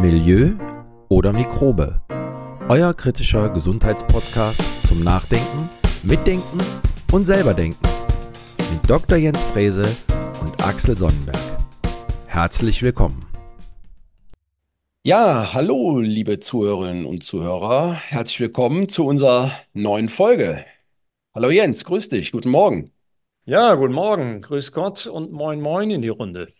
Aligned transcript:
Milieu 0.00 0.54
oder 1.10 1.30
Mikrobe. 1.30 2.00
Euer 2.70 2.94
kritischer 2.94 3.50
Gesundheitspodcast 3.50 4.62
zum 4.86 5.04
Nachdenken, 5.04 5.68
Mitdenken 6.04 6.58
und 7.12 7.26
selberdenken. 7.26 7.86
Mit 8.72 8.88
Dr. 8.88 9.18
Jens 9.18 9.42
Frese 9.42 9.84
und 10.40 10.58
Axel 10.64 10.96
Sonnenberg. 10.96 11.36
Herzlich 12.24 12.82
willkommen. 12.82 13.26
Ja, 15.02 15.52
hallo, 15.52 15.98
liebe 15.98 16.40
Zuhörerinnen 16.40 17.04
und 17.04 17.22
Zuhörer. 17.22 17.92
Herzlich 17.92 18.40
willkommen 18.40 18.88
zu 18.88 19.04
unserer 19.04 19.52
neuen 19.74 20.08
Folge. 20.08 20.64
Hallo 21.34 21.50
Jens, 21.50 21.84
grüß 21.84 22.08
dich, 22.08 22.32
guten 22.32 22.48
Morgen. 22.48 22.90
Ja, 23.44 23.74
guten 23.74 23.92
Morgen, 23.92 24.40
grüß 24.40 24.72
Gott 24.72 25.06
und 25.06 25.30
moin 25.30 25.60
moin 25.60 25.90
in 25.90 26.00
die 26.00 26.08
Runde. 26.08 26.54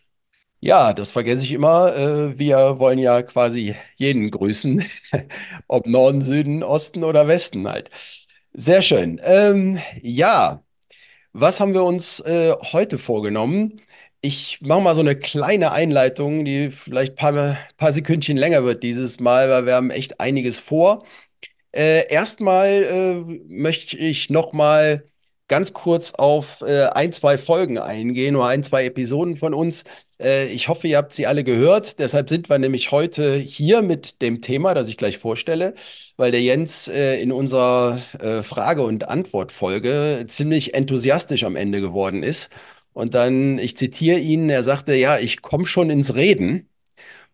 Ja, 0.63 0.93
das 0.93 1.11
vergesse 1.11 1.43
ich 1.43 1.51
immer. 1.53 1.95
Äh, 1.95 2.37
Wir 2.37 2.77
wollen 2.79 2.99
ja 2.99 3.21
quasi 3.23 3.75
jeden 3.95 4.29
grüßen, 4.29 4.83
ob 5.67 5.87
Norden, 5.87 6.21
Süden, 6.21 6.63
Osten 6.63 7.03
oder 7.03 7.27
Westen 7.27 7.67
halt. 7.67 7.89
Sehr 8.53 8.81
schön. 8.81 9.19
Ähm, 9.23 9.79
ja, 10.01 10.63
was 11.33 11.59
haben 11.61 11.73
wir 11.73 11.83
uns 11.85 12.19
äh, 12.21 12.53
heute 12.73 12.97
vorgenommen? 12.99 13.81
Ich 14.21 14.61
mache 14.61 14.81
mal 14.81 14.95
so 14.95 15.01
eine 15.01 15.15
kleine 15.17 15.71
Einleitung, 15.73 16.45
die 16.45 16.71
vielleicht 16.71 17.13
ein 17.13 17.15
paar, 17.17 17.57
paar 17.77 17.93
Sekündchen 17.93 18.37
länger 18.37 18.63
wird 18.65 18.83
dieses 18.83 19.19
Mal, 19.21 19.49
weil 19.49 19.65
wir 19.67 19.75
haben 19.75 19.91
echt 19.91 20.19
einiges 20.21 20.59
vor. 20.59 21.05
Äh, 21.73 22.07
erstmal 22.11 22.69
äh, 22.83 23.15
möchte 23.47 23.97
ich 23.97 24.29
noch 24.29 24.53
mal 24.53 25.05
ganz 25.51 25.73
kurz 25.73 26.13
auf 26.13 26.61
äh, 26.61 26.85
ein, 26.93 27.11
zwei 27.11 27.37
Folgen 27.37 27.77
eingehen 27.77 28.37
oder 28.37 28.47
ein, 28.47 28.63
zwei 28.63 28.85
Episoden 28.85 29.35
von 29.35 29.53
uns. 29.53 29.83
Äh, 30.17 30.47
ich 30.47 30.69
hoffe, 30.69 30.87
ihr 30.87 30.95
habt 30.97 31.13
sie 31.13 31.27
alle 31.27 31.43
gehört. 31.43 31.99
Deshalb 31.99 32.29
sind 32.29 32.49
wir 32.49 32.57
nämlich 32.57 32.91
heute 32.91 33.35
hier 33.35 33.81
mit 33.81 34.21
dem 34.21 34.41
Thema, 34.41 34.73
das 34.73 34.87
ich 34.87 34.95
gleich 34.95 35.17
vorstelle, 35.17 35.73
weil 36.15 36.31
der 36.31 36.41
Jens 36.41 36.87
äh, 36.87 37.21
in 37.21 37.33
unserer 37.33 38.01
äh, 38.19 38.43
Frage- 38.43 38.83
und 38.83 39.09
Antwortfolge 39.09 40.23
ziemlich 40.27 40.73
enthusiastisch 40.73 41.43
am 41.43 41.57
Ende 41.57 41.81
geworden 41.81 42.23
ist. 42.23 42.49
Und 42.93 43.13
dann, 43.13 43.59
ich 43.59 43.75
zitiere 43.75 44.19
ihn, 44.19 44.49
er 44.49 44.63
sagte, 44.63 44.95
ja, 44.95 45.17
ich 45.19 45.41
komme 45.41 45.65
schon 45.67 45.89
ins 45.89 46.15
Reden. 46.15 46.69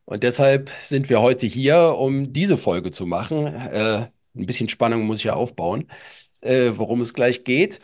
Und 0.06 0.24
deshalb 0.24 0.72
sind 0.84 1.10
wir 1.10 1.22
heute 1.22 1.46
hier, 1.46 1.96
um 2.00 2.34
diese 2.34 2.58
Folge 2.58 2.90
zu 2.90 3.06
machen. 3.06 3.46
Äh, 3.46 4.08
ein 4.36 4.46
bisschen 4.48 4.70
Spannung 4.70 5.04
muss 5.04 5.20
ich 5.20 5.26
ja 5.26 5.34
aufbauen, 5.36 5.88
äh, 6.42 6.72
worum 6.76 7.02
es 7.02 7.14
gleich 7.14 7.44
geht. 7.44 7.80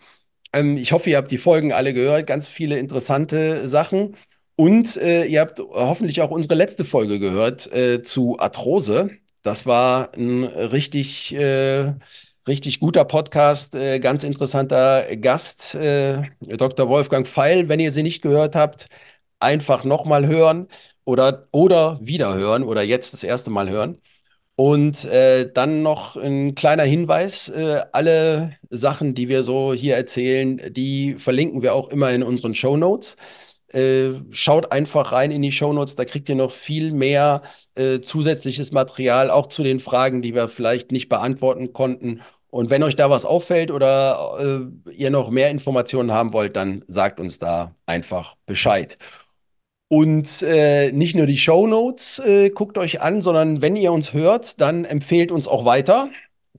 Ähm, 0.53 0.77
ich 0.77 0.91
hoffe, 0.91 1.09
ihr 1.09 1.17
habt 1.17 1.31
die 1.31 1.37
Folgen 1.37 1.73
alle 1.73 1.93
gehört, 1.93 2.27
ganz 2.27 2.47
viele 2.47 2.77
interessante 2.77 3.67
Sachen. 3.67 4.15
Und 4.55 4.97
äh, 4.97 5.25
ihr 5.25 5.41
habt 5.41 5.59
hoffentlich 5.59 6.21
auch 6.21 6.29
unsere 6.31 6.55
letzte 6.55 6.85
Folge 6.85 7.19
gehört 7.19 7.71
äh, 7.73 8.03
zu 8.03 8.37
Arthrose. 8.39 9.09
Das 9.41 9.65
war 9.65 10.13
ein 10.15 10.43
richtig, 10.43 11.33
äh, 11.33 11.93
richtig 12.47 12.79
guter 12.79 13.05
Podcast, 13.05 13.75
äh, 13.75 13.99
ganz 13.99 14.23
interessanter 14.23 15.15
Gast, 15.17 15.75
äh, 15.75 16.21
Dr. 16.41 16.87
Wolfgang 16.87 17.27
Pfeil. 17.27 17.67
Wenn 17.67 17.79
ihr 17.79 17.91
sie 17.91 18.03
nicht 18.03 18.21
gehört 18.21 18.55
habt, 18.55 18.87
einfach 19.39 19.83
nochmal 19.83 20.27
hören 20.27 20.67
oder, 21.05 21.47
oder 21.51 21.99
wieder 22.01 22.35
hören 22.35 22.63
oder 22.63 22.83
jetzt 22.83 23.13
das 23.13 23.23
erste 23.23 23.49
Mal 23.49 23.69
hören. 23.69 23.99
Und 24.55 25.05
äh, 25.05 25.51
dann 25.51 25.81
noch 25.81 26.15
ein 26.15 26.53
kleiner 26.53 26.83
Hinweis, 26.83 27.49
äh, 27.49 27.81
alle 27.91 28.55
Sachen, 28.69 29.15
die 29.15 29.27
wir 29.27 29.43
so 29.43 29.73
hier 29.73 29.95
erzählen, 29.95 30.61
die 30.71 31.15
verlinken 31.17 31.63
wir 31.63 31.73
auch 31.73 31.89
immer 31.89 32.11
in 32.11 32.21
unseren 32.21 32.53
Show 32.53 32.77
Notes. 32.77 33.17
Äh, 33.69 34.21
schaut 34.29 34.71
einfach 34.71 35.11
rein 35.11 35.31
in 35.31 35.41
die 35.41 35.51
Show 35.51 35.73
Notes, 35.73 35.95
da 35.95 36.05
kriegt 36.05 36.29
ihr 36.29 36.35
noch 36.35 36.51
viel 36.51 36.91
mehr 36.91 37.41
äh, 37.73 38.01
zusätzliches 38.01 38.71
Material, 38.71 39.31
auch 39.31 39.47
zu 39.47 39.63
den 39.63 39.79
Fragen, 39.79 40.21
die 40.21 40.35
wir 40.35 40.47
vielleicht 40.49 40.91
nicht 40.91 41.09
beantworten 41.09 41.73
konnten. 41.73 42.21
Und 42.51 42.69
wenn 42.69 42.83
euch 42.83 42.95
da 42.95 43.09
was 43.09 43.25
auffällt 43.25 43.71
oder 43.71 44.69
äh, 44.85 44.91
ihr 44.91 45.09
noch 45.09 45.31
mehr 45.31 45.49
Informationen 45.49 46.11
haben 46.11 46.33
wollt, 46.33 46.55
dann 46.55 46.85
sagt 46.87 47.19
uns 47.19 47.39
da 47.39 47.73
einfach 47.87 48.35
Bescheid. 48.45 48.99
Und 49.93 50.41
äh, 50.41 50.91
nicht 50.91 51.15
nur 51.15 51.27
die 51.27 51.37
Shownotes 51.37 52.17
äh, 52.17 52.49
guckt 52.49 52.79
euch 52.79 53.01
an, 53.01 53.21
sondern 53.21 53.61
wenn 53.61 53.75
ihr 53.75 53.93
uns 53.93 54.11
hört, 54.11 54.59
dann 54.59 54.85
empfehlt 54.85 55.31
uns 55.31 55.47
auch 55.47 55.65
weiter. 55.65 56.09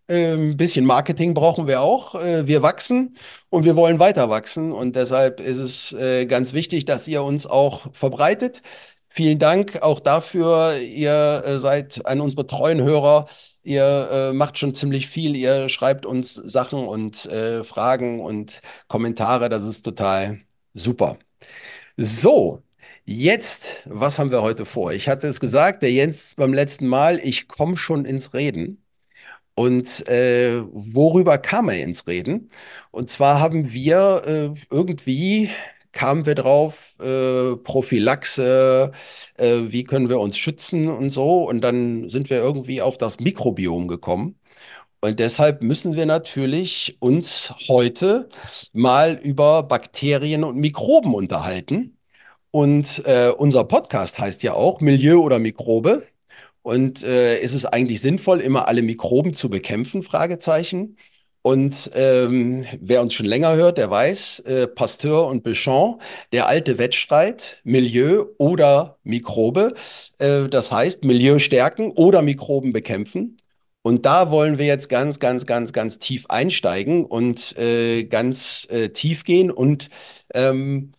Ein 0.07 0.57
bisschen 0.57 0.85
Marketing 0.85 1.35
brauchen 1.35 1.67
wir 1.67 1.81
auch. 1.81 2.15
Äh, 2.15 2.47
wir 2.47 2.63
wachsen 2.63 3.17
und 3.51 3.65
wir 3.65 3.75
wollen 3.75 3.99
weiter 3.99 4.31
wachsen. 4.31 4.71
Und 4.71 4.95
deshalb 4.95 5.41
ist 5.41 5.59
es 5.59 5.93
äh, 5.95 6.27
ganz 6.27 6.53
wichtig, 6.53 6.85
dass 6.85 7.09
ihr 7.09 7.25
uns 7.25 7.45
auch 7.45 7.93
verbreitet. 7.93 8.63
Vielen 9.09 9.41
Dank 9.41 9.83
auch 9.83 9.99
dafür. 9.99 10.77
Ihr 10.79 11.43
äh, 11.45 11.59
seid 11.59 12.07
an 12.07 12.21
unsere 12.21 12.47
treuen 12.47 12.83
Hörer. 12.83 13.27
Ihr 13.65 14.11
äh, 14.13 14.33
macht 14.33 14.59
schon 14.59 14.77
ziemlich 14.77 15.09
viel. 15.09 15.35
Ihr 15.35 15.69
schreibt 15.69 16.07
uns 16.07 16.35
Sachen 16.35 16.87
und 16.87 17.27
äh, 17.27 17.65
Fragen 17.65 18.21
und 18.21 18.61
Kommentare. 18.87 19.49
Das 19.49 19.65
ist 19.67 19.83
total 19.83 20.39
super. 20.75 21.19
So, 21.97 22.64
jetzt, 23.05 23.83
was 23.87 24.19
haben 24.19 24.31
wir 24.31 24.43
heute 24.43 24.65
vor? 24.67 24.93
Ich 24.93 25.09
hatte 25.09 25.27
es 25.29 25.41
gesagt, 25.41 25.83
der 25.83 25.93
Jens 25.93 26.35
beim 26.37 26.55
letzten 26.55 26.87
Mal, 26.87 27.19
ich 27.23 27.49
komme 27.49 27.77
schon 27.77 28.05
ins 28.05 28.35
Reden. 28.35 28.83
Und 29.57 30.09
äh, 30.09 30.63
worüber 30.73 31.39
kam 31.39 31.69
er 31.69 31.83
ins 31.83 32.07
Reden? 32.09 32.51
Und 32.91 33.11
zwar 33.11 33.41
haben 33.41 33.73
wir 33.73 34.23
äh, 34.27 34.61
irgendwie 34.71 35.51
kamen 35.95 36.27
wir 36.27 36.35
drauf, 36.35 36.97
äh, 37.01 37.57
Prophylaxe, 37.57 38.93
äh, 39.37 39.61
wie 39.67 39.85
können 39.85 40.09
wir 40.09 40.21
uns 40.21 40.37
schützen 40.39 40.89
und 40.89 41.11
so. 41.11 41.49
Und 41.49 41.63
dann 41.63 42.09
sind 42.09 42.31
wir 42.31 42.39
irgendwie 42.39 42.83
auf 42.83 42.99
das 42.99 43.21
Mikrobiom 43.21 43.89
gekommen. 43.89 44.39
Und 45.01 45.21
deshalb 45.21 45.63
müssen 45.63 45.97
wir 45.97 46.07
natürlich 46.07 46.97
uns 47.01 47.55
heute 47.69 48.29
mal 48.73 49.15
über 49.23 49.63
Bakterien 49.65 50.45
und 50.45 50.57
Mikroben 50.59 51.15
unterhalten. 51.15 51.99
Und 52.55 53.03
äh, 53.05 53.33
unser 53.37 53.65
Podcast 53.65 54.21
heißt 54.21 54.45
ja 54.45 54.55
auch 54.55 54.81
Milieu 54.81 55.19
oder 55.19 55.41
Mikrobe. 55.41 56.07
Und 56.63 57.03
äh, 57.03 57.41
ist 57.41 57.53
es 57.53 57.67
eigentlich 57.67 58.01
sinnvoll, 58.01 58.41
immer 58.41 58.69
alle 58.69 58.83
Mikroben 58.83 59.35
zu 59.35 59.51
bekämpfen? 59.51 60.05
Fragezeichen. 60.05 60.97
Und 61.43 61.91
ähm, 61.97 62.65
wer 62.81 63.03
uns 63.03 63.13
schon 63.13 63.27
länger 63.27 63.57
hört, 63.57 63.77
der 63.77 63.91
weiß, 63.91 64.39
äh, 64.47 64.69
Pasteur 64.69 65.27
und 65.27 65.45
Béchamp, 65.45 65.99
der 66.31 66.47
alte 66.47 66.79
Wettstreit, 66.79 67.61
Milieu 67.65 68.27
oder 68.39 68.99
Mikrobe. 69.03 69.75
Äh, 70.19 70.45
das 70.45 70.71
heißt, 70.71 71.03
Milieu 71.03 71.41
stärken 71.41 71.91
oder 71.97 72.23
Mikroben 72.23 72.73
bekämpfen. 72.73 73.37
Und 73.83 74.07
da 74.07 74.31
wollen 74.31 74.59
wir 74.59 74.67
jetzt 74.67 74.89
ganz, 74.89 75.19
ganz, 75.19 75.45
ganz, 75.45 75.73
ganz 75.73 75.99
tief 75.99 76.27
einsteigen 76.29 77.05
und 77.05 77.59
äh, 77.59 78.05
ganz 78.05 78.69
äh, 78.71 78.91
tief 78.91 79.25
gehen 79.25 79.51
und 79.51 79.91
ähm, 80.33 80.93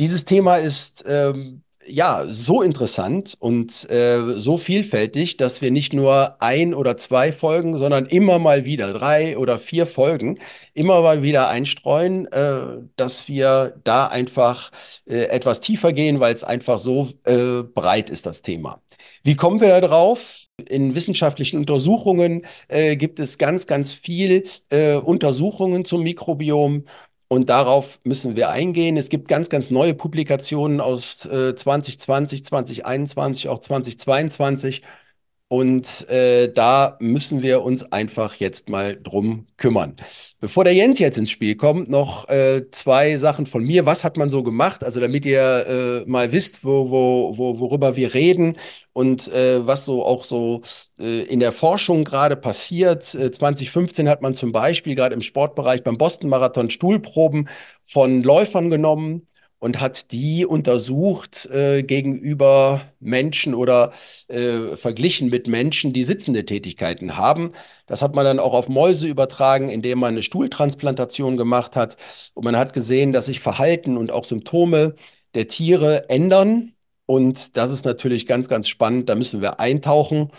dieses 0.00 0.24
Thema 0.24 0.56
ist 0.56 1.04
ähm, 1.06 1.62
ja 1.86 2.24
so 2.28 2.62
interessant 2.62 3.36
und 3.38 3.88
äh, 3.90 4.38
so 4.38 4.56
vielfältig, 4.56 5.36
dass 5.36 5.60
wir 5.60 5.70
nicht 5.70 5.92
nur 5.92 6.40
ein 6.40 6.72
oder 6.74 6.96
zwei 6.96 7.32
Folgen, 7.32 7.76
sondern 7.76 8.06
immer 8.06 8.38
mal 8.38 8.64
wieder 8.64 8.92
drei 8.92 9.36
oder 9.36 9.58
vier 9.58 9.86
Folgen 9.86 10.38
immer 10.72 11.02
mal 11.02 11.22
wieder 11.22 11.48
einstreuen, 11.48 12.26
äh, 12.32 12.78
dass 12.96 13.28
wir 13.28 13.74
da 13.84 14.06
einfach 14.06 14.70
äh, 15.06 15.24
etwas 15.24 15.60
tiefer 15.60 15.92
gehen, 15.92 16.18
weil 16.18 16.34
es 16.34 16.44
einfach 16.44 16.78
so 16.78 17.10
äh, 17.24 17.62
breit 17.62 18.08
ist, 18.08 18.24
das 18.24 18.42
Thema. 18.42 18.80
Wie 19.22 19.34
kommen 19.34 19.60
wir 19.60 19.68
da 19.68 19.80
drauf? 19.80 20.46
In 20.68 20.94
wissenschaftlichen 20.94 21.58
Untersuchungen 21.58 22.46
äh, 22.68 22.96
gibt 22.96 23.18
es 23.18 23.38
ganz, 23.38 23.66
ganz 23.66 23.94
viel 23.94 24.44
äh, 24.70 24.94
Untersuchungen 24.94 25.86
zum 25.86 26.02
Mikrobiom 26.02 26.84
und 27.32 27.48
darauf 27.48 28.00
müssen 28.02 28.34
wir 28.34 28.50
eingehen. 28.50 28.96
Es 28.96 29.08
gibt 29.08 29.28
ganz, 29.28 29.48
ganz 29.48 29.70
neue 29.70 29.94
Publikationen 29.94 30.80
aus 30.80 31.24
äh, 31.26 31.54
2020, 31.54 32.44
2021, 32.44 33.48
auch 33.48 33.60
2022. 33.60 34.82
Und 35.52 36.08
äh, 36.08 36.52
da 36.52 36.96
müssen 37.00 37.42
wir 37.42 37.64
uns 37.64 37.90
einfach 37.90 38.36
jetzt 38.36 38.68
mal 38.68 38.96
drum 38.96 39.48
kümmern. 39.56 39.96
Bevor 40.38 40.62
der 40.62 40.74
Jens 40.74 41.00
jetzt 41.00 41.18
ins 41.18 41.32
Spiel 41.32 41.56
kommt, 41.56 41.90
noch 41.90 42.28
äh, 42.28 42.70
zwei 42.70 43.16
Sachen 43.16 43.46
von 43.46 43.64
mir. 43.64 43.84
Was 43.84 44.04
hat 44.04 44.16
man 44.16 44.30
so 44.30 44.44
gemacht? 44.44 44.84
Also 44.84 45.00
damit 45.00 45.26
ihr 45.26 46.04
äh, 46.06 46.08
mal 46.08 46.30
wisst, 46.30 46.64
wo, 46.64 46.90
wo, 46.90 47.36
wo, 47.36 47.58
worüber 47.58 47.96
wir 47.96 48.14
reden 48.14 48.58
und 48.92 49.26
äh, 49.34 49.66
was 49.66 49.86
so 49.86 50.04
auch 50.04 50.22
so 50.22 50.62
äh, 51.00 51.22
in 51.22 51.40
der 51.40 51.50
Forschung 51.50 52.04
gerade 52.04 52.36
passiert. 52.36 53.12
Äh, 53.16 53.32
2015 53.32 54.08
hat 54.08 54.22
man 54.22 54.36
zum 54.36 54.52
Beispiel 54.52 54.94
gerade 54.94 55.16
im 55.16 55.20
Sportbereich 55.20 55.82
beim 55.82 55.98
Boston 55.98 56.30
Marathon 56.30 56.70
Stuhlproben 56.70 57.48
von 57.82 58.22
Läufern 58.22 58.70
genommen 58.70 59.26
und 59.60 59.80
hat 59.80 60.12
die 60.12 60.46
untersucht 60.46 61.46
äh, 61.46 61.82
gegenüber 61.84 62.82
Menschen 62.98 63.54
oder 63.54 63.92
äh, 64.28 64.76
verglichen 64.76 65.30
mit 65.30 65.46
Menschen, 65.48 65.92
die 65.92 66.04
sitzende 66.04 66.44
Tätigkeiten 66.46 67.16
haben. 67.16 67.52
Das 67.86 68.02
hat 68.02 68.14
man 68.14 68.24
dann 68.24 68.40
auch 68.40 68.54
auf 68.54 68.68
Mäuse 68.68 69.06
übertragen, 69.06 69.68
indem 69.68 70.00
man 70.00 70.14
eine 70.14 70.22
Stuhltransplantation 70.22 71.36
gemacht 71.36 71.76
hat. 71.76 71.96
Und 72.34 72.44
man 72.44 72.56
hat 72.56 72.72
gesehen, 72.72 73.12
dass 73.12 73.26
sich 73.26 73.40
Verhalten 73.40 73.96
und 73.96 74.10
auch 74.10 74.24
Symptome 74.24 74.94
der 75.34 75.48
Tiere 75.48 76.08
ändern 76.08 76.74
Und 77.06 77.56
das 77.56 77.72
ist 77.72 77.84
natürlich 77.84 78.26
ganz, 78.26 78.48
ganz 78.48 78.68
spannend. 78.68 79.08
Da 79.08 79.14
müssen 79.16 79.40
wir 79.40 79.60
eintauchen. 79.60 80.30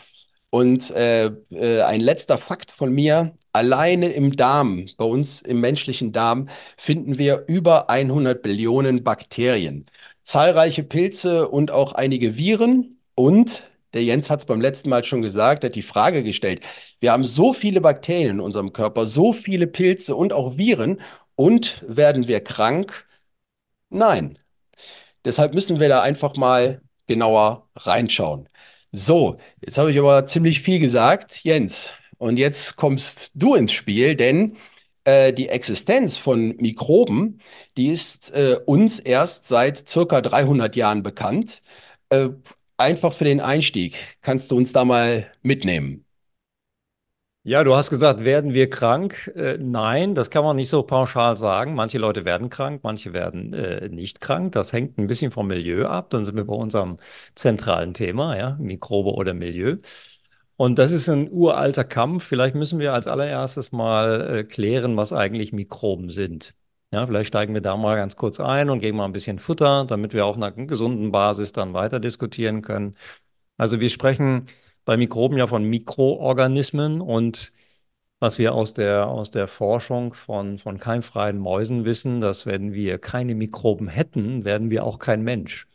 Und 0.49 0.91
äh, 0.91 1.27
äh, 1.51 1.81
ein 1.83 2.01
letzter 2.01 2.37
Fakt 2.37 2.71
von 2.71 2.91
mir. 2.93 3.35
Alleine 3.53 4.09
im 4.09 4.35
Darm, 4.35 4.87
bei 4.97 5.05
uns 5.05 5.41
im 5.41 5.59
menschlichen 5.59 6.11
Darm, 6.13 6.47
finden 6.77 7.17
wir 7.17 7.45
über 7.47 7.89
100 7.89 8.41
Billionen 8.41 9.03
Bakterien, 9.03 9.85
zahlreiche 10.23 10.83
Pilze 10.83 11.49
und 11.49 11.71
auch 11.71 11.93
einige 11.93 12.37
Viren. 12.37 12.97
Und 13.15 13.71
der 13.93 14.03
Jens 14.03 14.29
hat 14.29 14.39
es 14.39 14.45
beim 14.45 14.61
letzten 14.61 14.89
Mal 14.89 15.03
schon 15.03 15.21
gesagt, 15.21 15.63
hat 15.63 15.75
die 15.75 15.81
Frage 15.81 16.23
gestellt. 16.23 16.61
Wir 16.99 17.11
haben 17.11 17.25
so 17.25 17.53
viele 17.53 17.81
Bakterien 17.81 18.31
in 18.31 18.39
unserem 18.39 18.71
Körper, 18.73 19.05
so 19.05 19.33
viele 19.33 19.67
Pilze 19.67 20.15
und 20.15 20.33
auch 20.33 20.57
Viren. 20.57 21.01
Und 21.35 21.83
werden 21.87 22.27
wir 22.27 22.41
krank? 22.43 23.05
Nein. 23.89 24.37
Deshalb 25.25 25.53
müssen 25.53 25.79
wir 25.79 25.89
da 25.89 26.01
einfach 26.01 26.35
mal 26.35 26.81
genauer 27.07 27.69
reinschauen. 27.75 28.49
So, 28.91 29.37
jetzt 29.61 29.77
habe 29.77 29.91
ich 29.91 29.99
aber 29.99 30.25
ziemlich 30.27 30.61
viel 30.61 30.79
gesagt, 30.79 31.43
Jens. 31.43 31.93
Und 32.21 32.37
jetzt 32.37 32.75
kommst 32.75 33.31
du 33.33 33.55
ins 33.55 33.71
Spiel, 33.73 34.15
denn 34.15 34.55
äh, 35.05 35.33
die 35.33 35.49
Existenz 35.49 36.17
von 36.19 36.55
Mikroben, 36.57 37.41
die 37.77 37.87
ist 37.87 38.29
äh, 38.35 38.59
uns 38.67 38.99
erst 38.99 39.47
seit 39.47 39.89
circa 39.89 40.21
300 40.21 40.75
Jahren 40.75 41.01
bekannt. 41.01 41.63
Äh, 42.09 42.29
einfach 42.77 43.13
für 43.13 43.23
den 43.23 43.41
Einstieg, 43.41 43.95
kannst 44.21 44.51
du 44.51 44.57
uns 44.57 44.71
da 44.71 44.85
mal 44.85 45.31
mitnehmen? 45.41 46.05
Ja, 47.43 47.63
du 47.63 47.75
hast 47.75 47.89
gesagt, 47.89 48.23
werden 48.23 48.53
wir 48.53 48.69
krank? 48.69 49.31
Äh, 49.35 49.57
nein, 49.57 50.13
das 50.13 50.29
kann 50.29 50.43
man 50.43 50.55
nicht 50.57 50.69
so 50.69 50.83
pauschal 50.83 51.37
sagen. 51.37 51.73
Manche 51.73 51.97
Leute 51.97 52.23
werden 52.23 52.49
krank, 52.51 52.81
manche 52.83 53.13
werden 53.13 53.51
äh, 53.53 53.89
nicht 53.89 54.21
krank. 54.21 54.51
Das 54.51 54.71
hängt 54.73 54.99
ein 54.99 55.07
bisschen 55.07 55.31
vom 55.31 55.47
Milieu 55.47 55.87
ab. 55.87 56.11
Dann 56.11 56.23
sind 56.23 56.35
wir 56.35 56.45
bei 56.45 56.53
unserem 56.53 56.97
zentralen 57.33 57.95
Thema, 57.95 58.37
ja, 58.37 58.57
Mikrobe 58.59 59.13
oder 59.13 59.33
Milieu. 59.33 59.77
Und 60.61 60.77
das 60.77 60.91
ist 60.91 61.09
ein 61.09 61.31
uralter 61.31 61.83
Kampf. 61.83 62.23
Vielleicht 62.23 62.53
müssen 62.53 62.77
wir 62.77 62.93
als 62.93 63.07
allererstes 63.07 63.71
mal 63.71 64.21
äh, 64.41 64.43
klären, 64.43 64.95
was 64.95 65.11
eigentlich 65.11 65.53
Mikroben 65.53 66.11
sind. 66.11 66.53
Ja, 66.93 67.07
vielleicht 67.07 67.29
steigen 67.29 67.55
wir 67.55 67.61
da 67.61 67.75
mal 67.77 67.95
ganz 67.95 68.15
kurz 68.15 68.39
ein 68.39 68.69
und 68.69 68.79
geben 68.79 68.97
mal 68.97 69.05
ein 69.05 69.11
bisschen 69.11 69.39
Futter, 69.39 69.85
damit 69.85 70.13
wir 70.13 70.27
auf 70.27 70.35
einer 70.35 70.51
gesunden 70.51 71.11
Basis 71.11 71.51
dann 71.51 71.73
weiter 71.73 71.99
diskutieren 71.99 72.61
können. 72.61 72.95
Also 73.57 73.79
wir 73.79 73.89
sprechen 73.89 74.49
bei 74.85 74.97
Mikroben 74.97 75.35
ja 75.39 75.47
von 75.47 75.63
Mikroorganismen 75.63 77.01
und 77.01 77.53
was 78.19 78.37
wir 78.37 78.53
aus 78.53 78.75
der, 78.75 79.07
aus 79.07 79.31
der 79.31 79.47
Forschung 79.47 80.13
von, 80.13 80.59
von 80.59 80.79
keimfreien 80.79 81.39
Mäusen 81.39 81.85
wissen, 81.85 82.21
dass 82.21 82.45
wenn 82.45 82.71
wir 82.73 82.99
keine 82.99 83.33
Mikroben 83.33 83.87
hätten, 83.87 84.45
werden 84.45 84.69
wir 84.69 84.85
auch 84.85 84.99
kein 84.99 85.23
Mensch. 85.23 85.67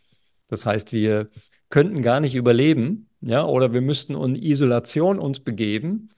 Das 0.47 0.65
heißt, 0.65 0.93
wir 0.93 1.29
könnten 1.69 2.03
gar 2.03 2.21
nicht 2.21 2.35
überleben, 2.35 3.09
ja, 3.21 3.45
oder 3.45 3.73
wir 3.73 3.81
müssten 3.81 4.15
in 4.15 4.37
Isolation 4.37 5.19
uns 5.19 5.41
begeben. 5.41 6.11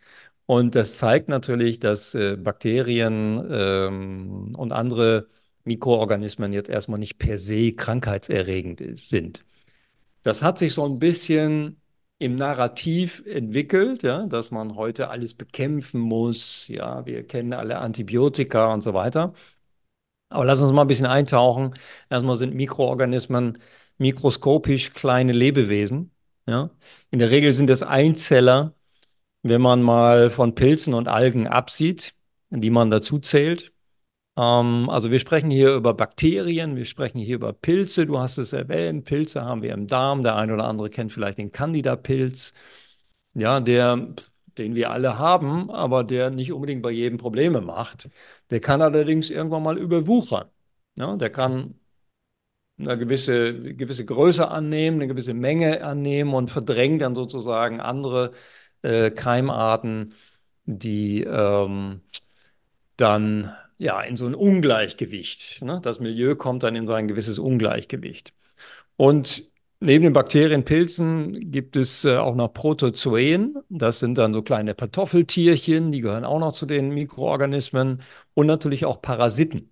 Und 0.47 0.75
das 0.75 0.99
zeigt 0.99 1.29
natürlich, 1.29 1.79
dass 1.81 2.15
äh, 2.15 2.37
Bakterien 2.37 3.47
ähm, 3.51 4.55
und 4.57 4.73
andere 4.73 5.29
Mikroorganismen 5.65 6.53
jetzt 6.53 6.71
erstmal 6.71 6.99
nicht 6.99 7.19
per 7.19 7.39
se 7.39 7.73
krankheitserregend 7.73 8.83
sind. 8.99 9.45
Das 10.23 10.43
hat 10.43 10.59
sich 10.59 10.75
so 10.75 10.85
ein 10.85 10.99
bisschen 10.99 11.81
im 12.19 12.35
Narrativ 12.37 13.23
entwickelt, 13.27 14.03
ja, 14.03 14.27
dass 14.27 14.51
man 14.51 14.75
heute 14.77 15.09
alles 15.11 15.35
bekämpfen 15.35 16.01
muss. 16.01 16.69
Ja, 16.69 17.07
wir 17.07 17.27
kennen 17.27 17.53
alle 17.53 17.79
Antibiotika 17.79 18.73
und 18.75 18.83
so 18.83 18.95
weiter. 18.95 19.33
Aber 20.31 20.45
lass 20.45 20.61
uns 20.61 20.73
mal 20.73 20.83
ein 20.83 20.89
bisschen 20.89 21.07
eintauchen. 21.07 21.75
Erstmal 22.11 22.37
sind 22.37 22.55
Mikroorganismen 22.55 23.59
mikroskopisch 23.99 24.93
kleine 24.93 25.33
Lebewesen. 25.33 26.13
Ja. 26.47 26.71
In 27.11 27.19
der 27.19 27.31
Regel 27.31 27.53
sind 27.53 27.71
es 27.71 27.83
Einzeller, 27.83 28.75
wenn 29.43 29.61
man 29.61 29.83
mal 29.83 30.31
von 30.31 30.55
Pilzen 30.55 30.95
und 30.95 31.09
Algen 31.09 31.47
absieht, 31.47 32.15
die 32.51 32.71
man 32.71 32.91
dazu 32.91 33.19
zählt. 33.19 33.73
Ähm, 34.39 34.89
also 34.91 35.11
wir 35.11 35.19
sprechen 35.19 35.51
hier 35.51 35.75
über 35.75 35.95
Bakterien, 35.95 36.77
wir 36.77 36.85
sprechen 36.85 37.19
hier 37.19 37.37
über 37.37 37.53
Pilze. 37.53 38.07
Du 38.07 38.19
hast 38.19 38.39
es 38.39 38.53
erwähnt, 38.53 39.05
Pilze 39.05 39.45
haben 39.45 39.63
wir 39.63 39.75
im 39.75 39.87
Darm. 39.87 40.23
Der 40.23 40.37
eine 40.37 40.55
oder 40.55 40.65
andere 40.65 40.91
kennt 40.91 41.13
vielleicht 41.13 41.39
den 41.39 41.53
Candida-Pilz, 41.53 42.55
ja, 43.35 43.61
der, 43.61 44.15
den 44.59 44.75
wir 44.75 44.91
alle 44.91 45.19
haben, 45.19 45.71
aber 45.71 46.05
der 46.05 46.31
nicht 46.31 46.53
unbedingt 46.53 46.83
bei 46.83 46.91
jedem 46.91 47.19
Probleme 47.19 47.61
macht. 47.61 48.09
Der 48.51 48.61
kann 48.61 48.83
allerdings 48.83 49.31
irgendwann 49.31 49.63
mal 49.63 49.79
überwuchern. 49.79 50.49
Ja, 50.97 51.17
der 51.17 51.31
kann 51.31 51.78
eine 52.79 52.99
gewisse, 52.99 53.75
gewisse 53.75 54.05
Größe 54.05 54.49
annehmen, 54.49 54.99
eine 54.99 55.09
gewisse 55.09 55.35
Menge 55.35 55.85
annehmen 55.85 56.35
und 56.35 56.51
verdrängt 56.51 57.03
dann 57.03 57.15
sozusagen 57.15 57.81
andere 57.81 58.33
äh, 58.83 59.11
Keimarten, 59.11 60.15
die 60.67 61.23
ähm, 61.25 62.03
dann 62.97 63.53
ja, 63.79 64.01
in 64.03 64.17
so 64.17 64.27
ein 64.27 64.35
Ungleichgewicht. 64.35 65.63
Ne? 65.63 65.81
Das 65.83 66.01
Milieu 66.01 66.35
kommt 66.37 66.63
dann 66.65 66.77
in 66.77 66.87
so 66.87 66.93
ein 66.95 67.09
gewisses 67.09 67.39
Ungleichgewicht. 67.39 68.35
Und 68.97 69.49
neben 69.81 70.05
den 70.05 70.13
Bakterien, 70.13 70.65
Pilzen 70.65 71.53
gibt 71.53 71.77
es 71.77 72.05
äh, 72.05 72.17
auch 72.17 72.35
noch 72.35 72.53
Protozoen. 72.53 73.57
Das 73.69 74.01
sind 74.01 74.19
dann 74.19 74.35
so 74.35 74.43
kleine 74.43 74.75
Kartoffeltierchen, 74.75 75.93
die 75.93 76.01
gehören 76.01 76.25
auch 76.25 76.41
noch 76.41 76.53
zu 76.53 76.67
den 76.67 76.91
Mikroorganismen. 76.91 78.03
Und 78.35 78.47
natürlich 78.47 78.85
auch 78.85 79.01
Parasiten. 79.03 79.71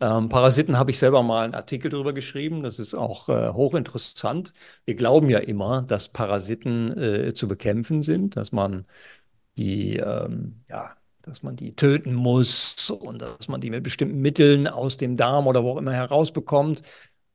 Ähm, 0.00 0.28
Parasiten 0.28 0.78
habe 0.78 0.90
ich 0.90 0.98
selber 0.98 1.22
mal 1.22 1.44
einen 1.44 1.54
Artikel 1.54 1.90
darüber 1.90 2.12
geschrieben. 2.12 2.62
Das 2.62 2.78
ist 2.78 2.94
auch 2.94 3.28
äh, 3.28 3.50
hochinteressant. 3.52 4.52
Wir 4.86 4.94
glauben 4.94 5.28
ja 5.30 5.38
immer, 5.40 5.82
dass 5.82 6.08
Parasiten 6.08 6.96
äh, 6.98 7.34
zu 7.34 7.48
bekämpfen 7.48 8.02
sind, 8.02 8.36
dass 8.36 8.52
man 8.52 8.86
die 9.58 9.96
ähm, 9.98 10.64
ja, 10.68 10.96
dass 11.22 11.42
man 11.42 11.56
die 11.56 11.74
töten 11.76 12.14
muss 12.14 12.90
und 12.90 13.22
dass 13.22 13.48
man 13.48 13.60
die 13.60 13.70
mit 13.70 13.82
bestimmten 13.82 14.20
Mitteln 14.20 14.66
aus 14.66 14.96
dem 14.96 15.16
Darm 15.16 15.46
oder 15.46 15.62
wo 15.64 15.72
auch 15.72 15.76
immer 15.76 15.92
herausbekommt. 15.92 16.82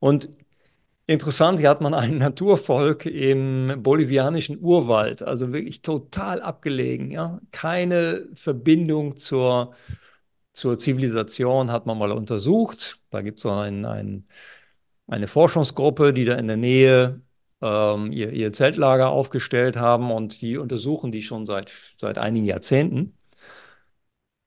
Und 0.00 0.28
interessant, 1.06 1.60
hier 1.60 1.70
hat 1.70 1.80
man 1.80 1.94
ein 1.94 2.18
Naturvolk 2.20 3.06
im 3.06 3.82
bolivianischen 3.82 4.58
Urwald, 4.60 5.22
also 5.22 5.52
wirklich 5.52 5.82
total 5.82 6.42
abgelegen, 6.42 7.10
ja. 7.10 7.40
Keine 7.52 8.26
Verbindung 8.34 9.16
zur, 9.16 9.74
zur 10.56 10.78
Zivilisation 10.78 11.70
hat 11.70 11.86
man 11.86 11.98
mal 11.98 12.12
untersucht. 12.12 13.00
Da 13.10 13.22
gibt 13.22 13.38
es 13.40 13.46
ein, 13.46 13.84
ein, 13.84 14.26
eine 15.08 15.28
Forschungsgruppe, 15.28 16.12
die 16.14 16.24
da 16.24 16.34
in 16.36 16.48
der 16.48 16.56
Nähe 16.56 17.22
ähm, 17.62 18.12
ihr, 18.12 18.32
ihr 18.32 18.52
Zeltlager 18.52 19.10
aufgestellt 19.10 19.76
haben 19.76 20.10
und 20.10 20.40
die 20.42 20.56
untersuchen 20.58 21.12
die 21.12 21.22
schon 21.22 21.46
seit, 21.46 21.72
seit 21.98 22.18
einigen 22.18 22.46
Jahrzehnten. 22.46 23.16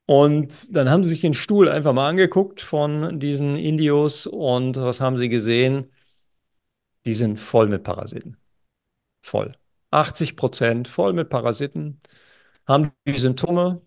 Und 0.08 0.76
dann 0.76 0.90
haben 0.90 1.04
sie 1.04 1.12
sich 1.12 1.22
den 1.22 1.34
Stuhl 1.36 1.70
einfach 1.70 1.94
mal 1.94 2.10
angeguckt 2.10 2.62
von 2.62 3.20
diesen 3.20 3.56
Indios 3.58 4.26
und 4.26 4.76
was 4.76 5.00
haben 5.02 5.18
sie 5.18 5.30
gesehen? 5.30 5.92
Die 7.06 7.14
sind 7.14 7.40
voll 7.40 7.68
mit 7.68 7.84
Parasiten. 7.84 8.38
Voll. 9.24 9.54
80 9.92 10.38
Prozent 10.38 10.90
voll 10.90 11.14
mit 11.14 11.30
Parasiten. 11.30 12.02
Haben 12.68 12.94
die 13.08 13.20
Symptome? 13.20 13.82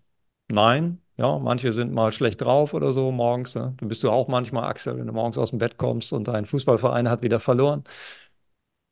Nein. 0.48 1.01
Ja, 1.16 1.38
manche 1.38 1.72
sind 1.72 1.92
mal 1.92 2.10
schlecht 2.12 2.40
drauf 2.40 2.74
oder 2.74 2.92
so 2.92 3.12
morgens. 3.12 3.54
Ne? 3.54 3.74
Du 3.76 3.86
bist 3.88 4.02
du 4.02 4.10
auch 4.10 4.28
manchmal, 4.28 4.64
Axel, 4.64 4.98
wenn 4.98 5.06
du 5.06 5.12
morgens 5.12 5.38
aus 5.38 5.50
dem 5.50 5.58
Bett 5.58 5.76
kommst 5.76 6.12
und 6.12 6.26
dein 6.28 6.46
Fußballverein 6.46 7.08
hat 7.08 7.22
wieder 7.22 7.38
verloren, 7.40 7.84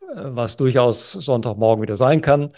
äh, 0.03 0.07
was 0.15 0.57
durchaus 0.57 1.13
Sonntagmorgen 1.13 1.83
wieder 1.83 1.97
sein 1.97 2.21
kann. 2.21 2.53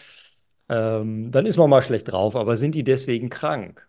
Ähm, 0.69 1.31
dann 1.31 1.47
ist 1.47 1.59
man 1.59 1.71
mal 1.71 1.83
schlecht 1.83 2.11
drauf, 2.11 2.37
aber 2.37 2.57
sind 2.57 2.75
die 2.75 2.85
deswegen 2.85 3.31
krank? 3.31 3.88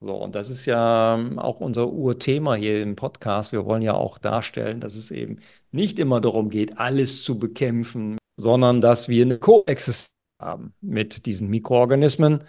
So, 0.00 0.14
und 0.16 0.34
das 0.34 0.50
ist 0.50 0.66
ja 0.66 1.16
ähm, 1.16 1.38
auch 1.38 1.60
unser 1.60 1.88
Urthema 1.90 2.54
hier 2.56 2.82
im 2.82 2.96
Podcast. 2.96 3.52
Wir 3.52 3.64
wollen 3.64 3.82
ja 3.82 3.94
auch 3.94 4.18
darstellen, 4.18 4.80
dass 4.80 4.96
es 4.96 5.10
eben 5.10 5.40
nicht 5.72 5.98
immer 5.98 6.20
darum 6.20 6.50
geht, 6.50 6.78
alles 6.78 7.24
zu 7.24 7.38
bekämpfen, 7.38 8.18
sondern 8.36 8.80
dass 8.80 9.08
wir 9.08 9.24
eine 9.24 9.38
Koexistenz 9.38 10.14
haben 10.40 10.74
mit 10.80 11.26
diesen 11.26 11.48
Mikroorganismen. 11.48 12.44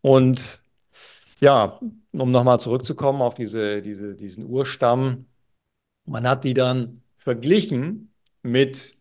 Und 0.00 0.63
ja, 1.44 1.78
um 2.12 2.30
nochmal 2.30 2.58
zurückzukommen 2.58 3.20
auf 3.22 3.34
diese, 3.34 3.82
diese, 3.82 4.14
diesen 4.14 4.46
Urstamm, 4.46 5.26
man 6.06 6.26
hat 6.26 6.44
die 6.44 6.54
dann 6.54 7.02
verglichen 7.18 8.12
mit 8.42 8.96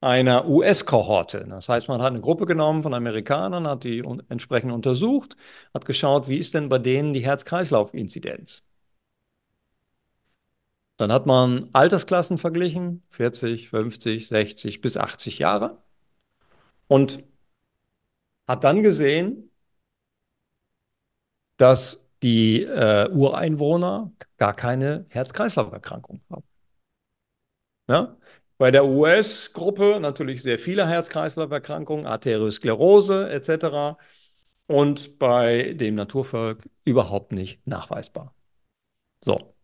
einer 0.00 0.46
US-Kohorte. 0.48 1.46
Das 1.48 1.68
heißt, 1.68 1.88
man 1.88 2.02
hat 2.02 2.12
eine 2.12 2.20
Gruppe 2.20 2.46
genommen 2.46 2.82
von 2.82 2.94
Amerikanern, 2.94 3.66
hat 3.66 3.84
die 3.84 4.02
entsprechend 4.28 4.72
untersucht, 4.72 5.36
hat 5.74 5.84
geschaut, 5.86 6.28
wie 6.28 6.38
ist 6.38 6.54
denn 6.54 6.68
bei 6.68 6.78
denen 6.78 7.12
die 7.14 7.20
Herz-Kreislauf-Inzidenz. 7.20 8.62
Dann 10.98 11.12
hat 11.12 11.24
man 11.24 11.70
Altersklassen 11.72 12.36
verglichen, 12.36 13.02
40, 13.10 13.70
50, 13.70 14.28
60 14.28 14.80
bis 14.82 14.98
80 14.98 15.38
Jahre 15.38 15.78
und 16.88 17.24
hat 18.46 18.64
dann 18.64 18.82
gesehen, 18.82 19.49
dass 21.60 22.08
die 22.22 22.62
äh, 22.62 23.08
Ureinwohner 23.10 24.12
gar 24.38 24.54
keine 24.54 25.04
Herz-Kreislauf-Erkrankung 25.10 26.22
haben. 26.30 26.44
Ja? 27.88 28.16
Bei 28.56 28.70
der 28.70 28.86
US-Gruppe 28.86 29.98
natürlich 30.00 30.42
sehr 30.42 30.58
viele 30.58 30.86
Herz-Kreislauf-Erkrankungen, 30.86 32.06
Arteriosklerose 32.06 33.30
etc. 33.30 33.98
Und 34.66 35.18
bei 35.18 35.74
dem 35.74 35.96
Naturvolk 35.96 36.66
überhaupt 36.84 37.32
nicht 37.32 37.66
nachweisbar. 37.66 38.34
So, 39.22 39.54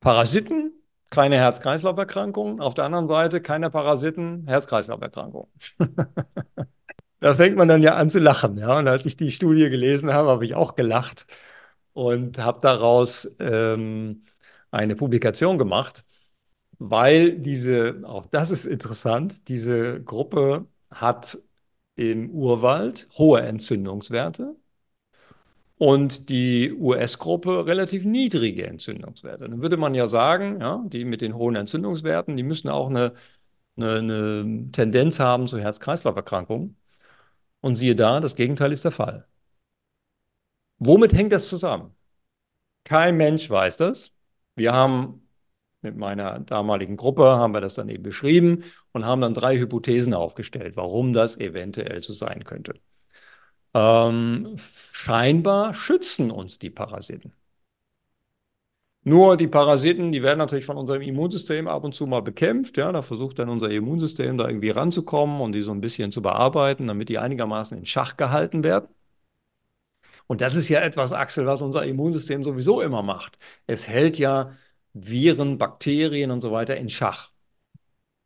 Parasiten, 0.00 0.72
keine 1.10 1.36
Herz-Kreislauf-Erkrankungen. 1.36 2.60
Auf 2.60 2.74
der 2.74 2.84
anderen 2.86 3.06
Seite 3.06 3.40
keine 3.40 3.70
Parasiten, 3.70 4.46
Herz-Kreislauf-Erkrankungen. 4.48 5.48
da 7.20 7.34
fängt 7.34 7.56
man 7.56 7.68
dann 7.68 7.82
ja 7.82 7.94
an 7.96 8.10
zu 8.10 8.18
lachen. 8.18 8.58
Ja? 8.58 8.78
Und 8.78 8.88
als 8.88 9.06
ich 9.06 9.16
die 9.16 9.32
Studie 9.32 9.70
gelesen 9.70 10.12
habe, 10.12 10.30
habe 10.30 10.44
ich 10.44 10.54
auch 10.54 10.74
gelacht 10.76 11.26
und 11.92 12.38
habe 12.38 12.60
daraus 12.62 13.30
ähm, 13.40 14.24
eine 14.70 14.96
Publikation 14.96 15.58
gemacht 15.58 16.04
weil 16.80 17.38
diese, 17.38 18.02
auch 18.04 18.26
das 18.26 18.50
ist 18.50 18.66
interessant, 18.66 19.48
diese 19.48 20.02
Gruppe 20.02 20.66
hat 20.90 21.38
im 21.96 22.30
Urwald 22.30 23.08
hohe 23.18 23.42
Entzündungswerte 23.42 24.56
und 25.78 26.28
die 26.28 26.72
US-Gruppe 26.72 27.66
relativ 27.66 28.04
niedrige 28.04 28.66
Entzündungswerte. 28.66 29.44
Dann 29.48 29.62
würde 29.62 29.76
man 29.76 29.94
ja 29.94 30.06
sagen, 30.08 30.60
ja, 30.60 30.82
die 30.86 31.04
mit 31.04 31.20
den 31.22 31.34
hohen 31.34 31.56
Entzündungswerten, 31.56 32.36
die 32.36 32.42
müssen 32.42 32.68
auch 32.68 32.90
eine, 32.90 33.14
eine, 33.76 33.98
eine 33.98 34.70
Tendenz 34.72 35.20
haben 35.20 35.46
zu 35.48 35.58
Herz-Kreislauf-Erkrankungen. 35.60 36.76
Und 37.60 37.76
siehe 37.76 37.96
da, 37.96 38.20
das 38.20 38.36
Gegenteil 38.36 38.72
ist 38.72 38.84
der 38.84 38.92
Fall. 38.92 39.26
Womit 40.78 41.12
hängt 41.12 41.32
das 41.32 41.48
zusammen? 41.48 41.94
Kein 42.84 43.16
Mensch 43.16 43.48
weiß 43.50 43.76
das. 43.76 44.14
Wir 44.56 44.72
haben 44.72 45.28
mit 45.82 45.96
meiner 45.96 46.40
damaligen 46.40 46.96
Gruppe 46.96 47.24
haben 47.24 47.54
wir 47.54 47.60
das 47.60 47.74
dann 47.74 47.88
eben 47.88 48.02
beschrieben 48.02 48.64
und 48.92 49.04
haben 49.06 49.20
dann 49.20 49.34
drei 49.34 49.58
Hypothesen 49.58 50.14
aufgestellt, 50.14 50.76
warum 50.76 51.12
das 51.12 51.38
eventuell 51.38 52.02
so 52.02 52.12
sein 52.12 52.44
könnte. 52.44 52.74
Ähm, 53.74 54.56
scheinbar 54.92 55.74
schützen 55.74 56.30
uns 56.30 56.58
die 56.58 56.70
Parasiten. 56.70 57.32
Nur 59.02 59.36
die 59.38 59.46
Parasiten, 59.48 60.12
die 60.12 60.22
werden 60.22 60.38
natürlich 60.38 60.66
von 60.66 60.76
unserem 60.76 61.00
Immunsystem 61.02 61.68
ab 61.68 61.84
und 61.84 61.94
zu 61.94 62.06
mal 62.06 62.20
bekämpft. 62.20 62.76
Ja, 62.76 62.92
da 62.92 63.02
versucht 63.02 63.38
dann 63.38 63.48
unser 63.48 63.70
Immunsystem 63.70 64.36
da 64.36 64.46
irgendwie 64.46 64.70
ranzukommen 64.70 65.40
und 65.40 65.52
die 65.52 65.62
so 65.62 65.72
ein 65.72 65.80
bisschen 65.80 66.12
zu 66.12 66.20
bearbeiten, 66.22 66.86
damit 66.86 67.08
die 67.08 67.18
einigermaßen 67.18 67.78
in 67.78 67.86
Schach 67.86 68.16
gehalten 68.16 68.62
werden. 68.62 68.88
Und 70.26 70.40
das 70.40 70.54
ist 70.54 70.68
ja 70.68 70.80
etwas, 70.80 71.12
Axel, 71.12 71.46
was 71.46 71.60
unser 71.62 71.84
Immunsystem 71.84 72.44
sowieso 72.44 72.80
immer 72.80 73.02
macht. 73.02 73.38
Es 73.66 73.88
hält 73.88 74.18
ja 74.18 74.56
Viren, 74.92 75.58
Bakterien 75.58 76.30
und 76.30 76.40
so 76.40 76.52
weiter 76.52 76.76
in 76.76 76.88
Schach. 76.88 77.30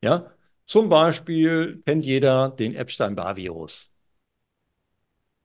Ja? 0.02 0.32
Zum 0.66 0.88
Beispiel 0.88 1.82
kennt 1.86 2.04
jeder 2.04 2.50
den 2.50 2.74
Epstein-Barr-Virus. 2.74 3.93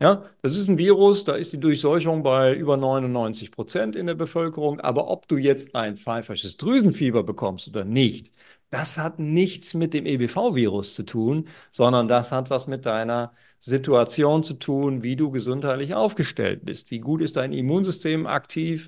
Ja, 0.01 0.23
das 0.41 0.55
ist 0.55 0.69
ein 0.69 0.77
Virus, 0.77 1.25
da 1.25 1.35
ist 1.35 1.51
die 1.51 1.59
Durchseuchung 1.59 2.23
bei 2.23 2.55
über 2.55 2.77
99 2.77 3.51
Prozent 3.51 3.97
in 3.97 4.07
der 4.07 4.13
Bevölkerung. 4.15 4.79
Aber 4.79 5.09
ob 5.09 5.27
du 5.27 5.35
jetzt 5.35 5.75
ein 5.75 5.97
pfeifersches 5.97 6.55
Drüsenfieber 6.55 7.23
bekommst 7.23 7.67
oder 7.67 7.83
nicht, 7.83 8.31
das 8.69 8.97
hat 8.97 9.19
nichts 9.19 9.73
mit 9.73 9.93
dem 9.93 10.05
EBV-Virus 10.05 10.95
zu 10.95 11.03
tun, 11.03 11.49
sondern 11.71 12.07
das 12.07 12.31
hat 12.31 12.49
was 12.49 12.67
mit 12.67 12.85
deiner 12.85 13.33
Situation 13.59 14.41
zu 14.43 14.53
tun, 14.53 15.03
wie 15.03 15.17
du 15.17 15.31
gesundheitlich 15.31 15.93
aufgestellt 15.93 16.63
bist. 16.63 16.91
Wie 16.91 16.99
gut 16.99 17.21
ist 17.21 17.35
dein 17.35 17.51
Immunsystem 17.51 18.25
aktiv? 18.25 18.87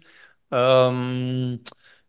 Ähm, 0.49 1.59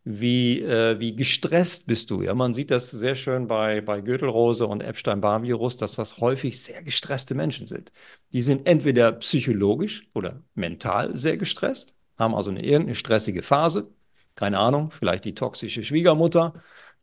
wie, 0.03 0.61
äh, 0.61 0.99
wie 0.99 1.15
gestresst 1.15 1.87
bist 1.87 2.09
du. 2.11 2.21
Ja, 2.21 2.33
man 2.35 2.53
sieht 2.53 2.71
das 2.71 2.89
sehr 2.91 3.15
schön 3.15 3.47
bei, 3.47 3.81
bei 3.81 4.01
Gürtelrose 4.01 4.67
und 4.67 4.83
Epstein-Barr-Virus, 4.83 5.77
dass 5.77 5.93
das 5.93 6.17
häufig 6.19 6.61
sehr 6.61 6.83
gestresste 6.83 7.35
Menschen 7.35 7.67
sind. 7.67 7.91
Die 8.33 8.41
sind 8.41 8.67
entweder 8.67 9.13
psychologisch 9.13 10.09
oder 10.13 10.41
mental 10.55 11.17
sehr 11.17 11.37
gestresst, 11.37 11.95
haben 12.17 12.35
also 12.35 12.49
eine 12.51 12.63
irgendeine 12.63 12.95
stressige 12.95 13.41
Phase, 13.41 13.87
keine 14.35 14.59
Ahnung, 14.59 14.91
vielleicht 14.91 15.25
die 15.25 15.35
toxische 15.35 15.83
Schwiegermutter, 15.83 16.53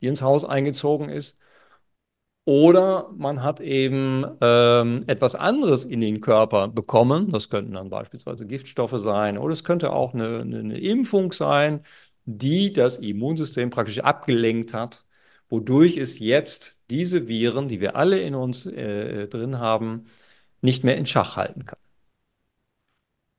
die 0.01 0.07
ins 0.07 0.21
Haus 0.21 0.45
eingezogen 0.45 1.09
ist, 1.09 1.39
oder 2.45 3.09
man 3.15 3.43
hat 3.43 3.59
eben 3.61 4.25
ähm, 4.41 5.03
etwas 5.07 5.35
anderes 5.35 5.85
in 5.85 6.01
den 6.01 6.21
Körper 6.21 6.67
bekommen. 6.67 7.29
Das 7.31 7.49
könnten 7.49 7.73
dann 7.73 7.89
beispielsweise 7.89 8.47
Giftstoffe 8.47 8.95
sein 8.99 9.37
oder 9.37 9.53
es 9.53 9.63
könnte 9.63 9.91
auch 9.93 10.13
eine, 10.13 10.39
eine, 10.39 10.59
eine 10.59 10.79
Impfung 10.79 11.31
sein, 11.33 11.81
die 12.37 12.73
das 12.73 12.97
Immunsystem 12.97 13.69
praktisch 13.69 13.99
abgelenkt 13.99 14.73
hat, 14.73 15.05
wodurch 15.49 15.97
es 15.97 16.19
jetzt 16.19 16.81
diese 16.89 17.27
Viren, 17.27 17.67
die 17.67 17.81
wir 17.81 17.95
alle 17.95 18.19
in 18.21 18.35
uns 18.35 18.65
äh, 18.65 19.27
drin 19.27 19.59
haben, 19.59 20.05
nicht 20.61 20.83
mehr 20.83 20.97
in 20.97 21.05
Schach 21.05 21.37
halten 21.37 21.65
kann. 21.65 21.79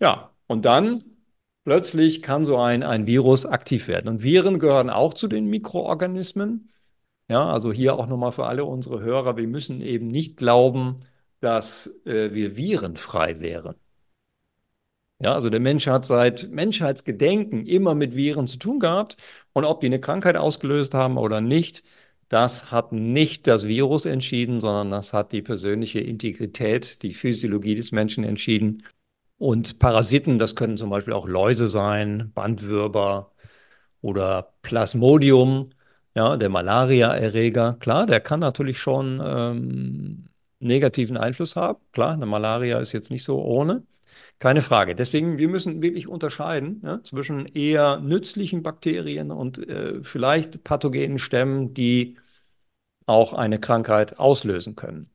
Ja, 0.00 0.32
und 0.46 0.64
dann 0.64 1.02
plötzlich 1.64 2.22
kann 2.22 2.44
so 2.44 2.58
ein, 2.58 2.82
ein 2.82 3.06
Virus 3.06 3.46
aktiv 3.46 3.88
werden. 3.88 4.08
Und 4.08 4.22
Viren 4.22 4.58
gehören 4.58 4.90
auch 4.90 5.14
zu 5.14 5.28
den 5.28 5.46
Mikroorganismen. 5.46 6.70
Ja, 7.28 7.48
also 7.50 7.72
hier 7.72 7.94
auch 7.98 8.06
nochmal 8.08 8.32
für 8.32 8.46
alle 8.46 8.64
unsere 8.64 9.00
Hörer, 9.00 9.36
wir 9.36 9.46
müssen 9.48 9.80
eben 9.80 10.08
nicht 10.08 10.36
glauben, 10.36 11.00
dass 11.40 11.86
äh, 12.06 12.32
wir 12.34 12.56
virenfrei 12.56 13.40
wären. 13.40 13.76
Ja, 15.22 15.34
also 15.34 15.50
der 15.50 15.60
Mensch 15.60 15.86
hat 15.86 16.04
seit 16.04 16.50
Menschheitsgedenken 16.50 17.64
immer 17.64 17.94
mit 17.94 18.16
Viren 18.16 18.48
zu 18.48 18.58
tun 18.58 18.80
gehabt. 18.80 19.16
Und 19.52 19.64
ob 19.64 19.80
die 19.80 19.86
eine 19.86 20.00
Krankheit 20.00 20.36
ausgelöst 20.36 20.94
haben 20.94 21.16
oder 21.16 21.40
nicht, 21.40 21.84
das 22.28 22.72
hat 22.72 22.92
nicht 22.92 23.46
das 23.46 23.68
Virus 23.68 24.04
entschieden, 24.04 24.60
sondern 24.60 24.90
das 24.90 25.12
hat 25.12 25.32
die 25.32 25.42
persönliche 25.42 26.00
Integrität, 26.00 27.02
die 27.02 27.14
Physiologie 27.14 27.76
des 27.76 27.92
Menschen 27.92 28.24
entschieden. 28.24 28.84
Und 29.38 29.78
Parasiten, 29.78 30.38
das 30.38 30.56
können 30.56 30.76
zum 30.76 30.90
Beispiel 30.90 31.14
auch 31.14 31.28
Läuse 31.28 31.68
sein, 31.68 32.32
Bandwürmer 32.34 33.32
oder 34.00 34.54
Plasmodium, 34.62 35.70
ja, 36.16 36.36
der 36.36 36.48
Malaria-Erreger. 36.48 37.76
Klar, 37.80 38.06
der 38.06 38.20
kann 38.20 38.40
natürlich 38.40 38.78
schon 38.80 39.20
ähm, 39.24 40.28
negativen 40.60 41.16
Einfluss 41.16 41.56
haben. 41.56 41.80
Klar, 41.92 42.12
eine 42.14 42.26
Malaria 42.26 42.80
ist 42.80 42.92
jetzt 42.92 43.10
nicht 43.10 43.24
so 43.24 43.42
ohne. 43.42 43.84
Keine 44.42 44.62
Frage. 44.62 44.96
Deswegen, 44.96 45.38
wir 45.38 45.46
müssen 45.46 45.82
wirklich 45.82 46.08
unterscheiden 46.08 46.80
ja, 46.84 47.00
zwischen 47.04 47.46
eher 47.46 48.00
nützlichen 48.00 48.64
Bakterien 48.64 49.30
und 49.30 49.58
äh, 49.68 50.02
vielleicht 50.02 50.64
pathogenen 50.64 51.20
Stämmen, 51.20 51.74
die 51.74 52.18
auch 53.06 53.34
eine 53.34 53.60
Krankheit 53.60 54.18
auslösen 54.18 54.74
können. 54.74 55.08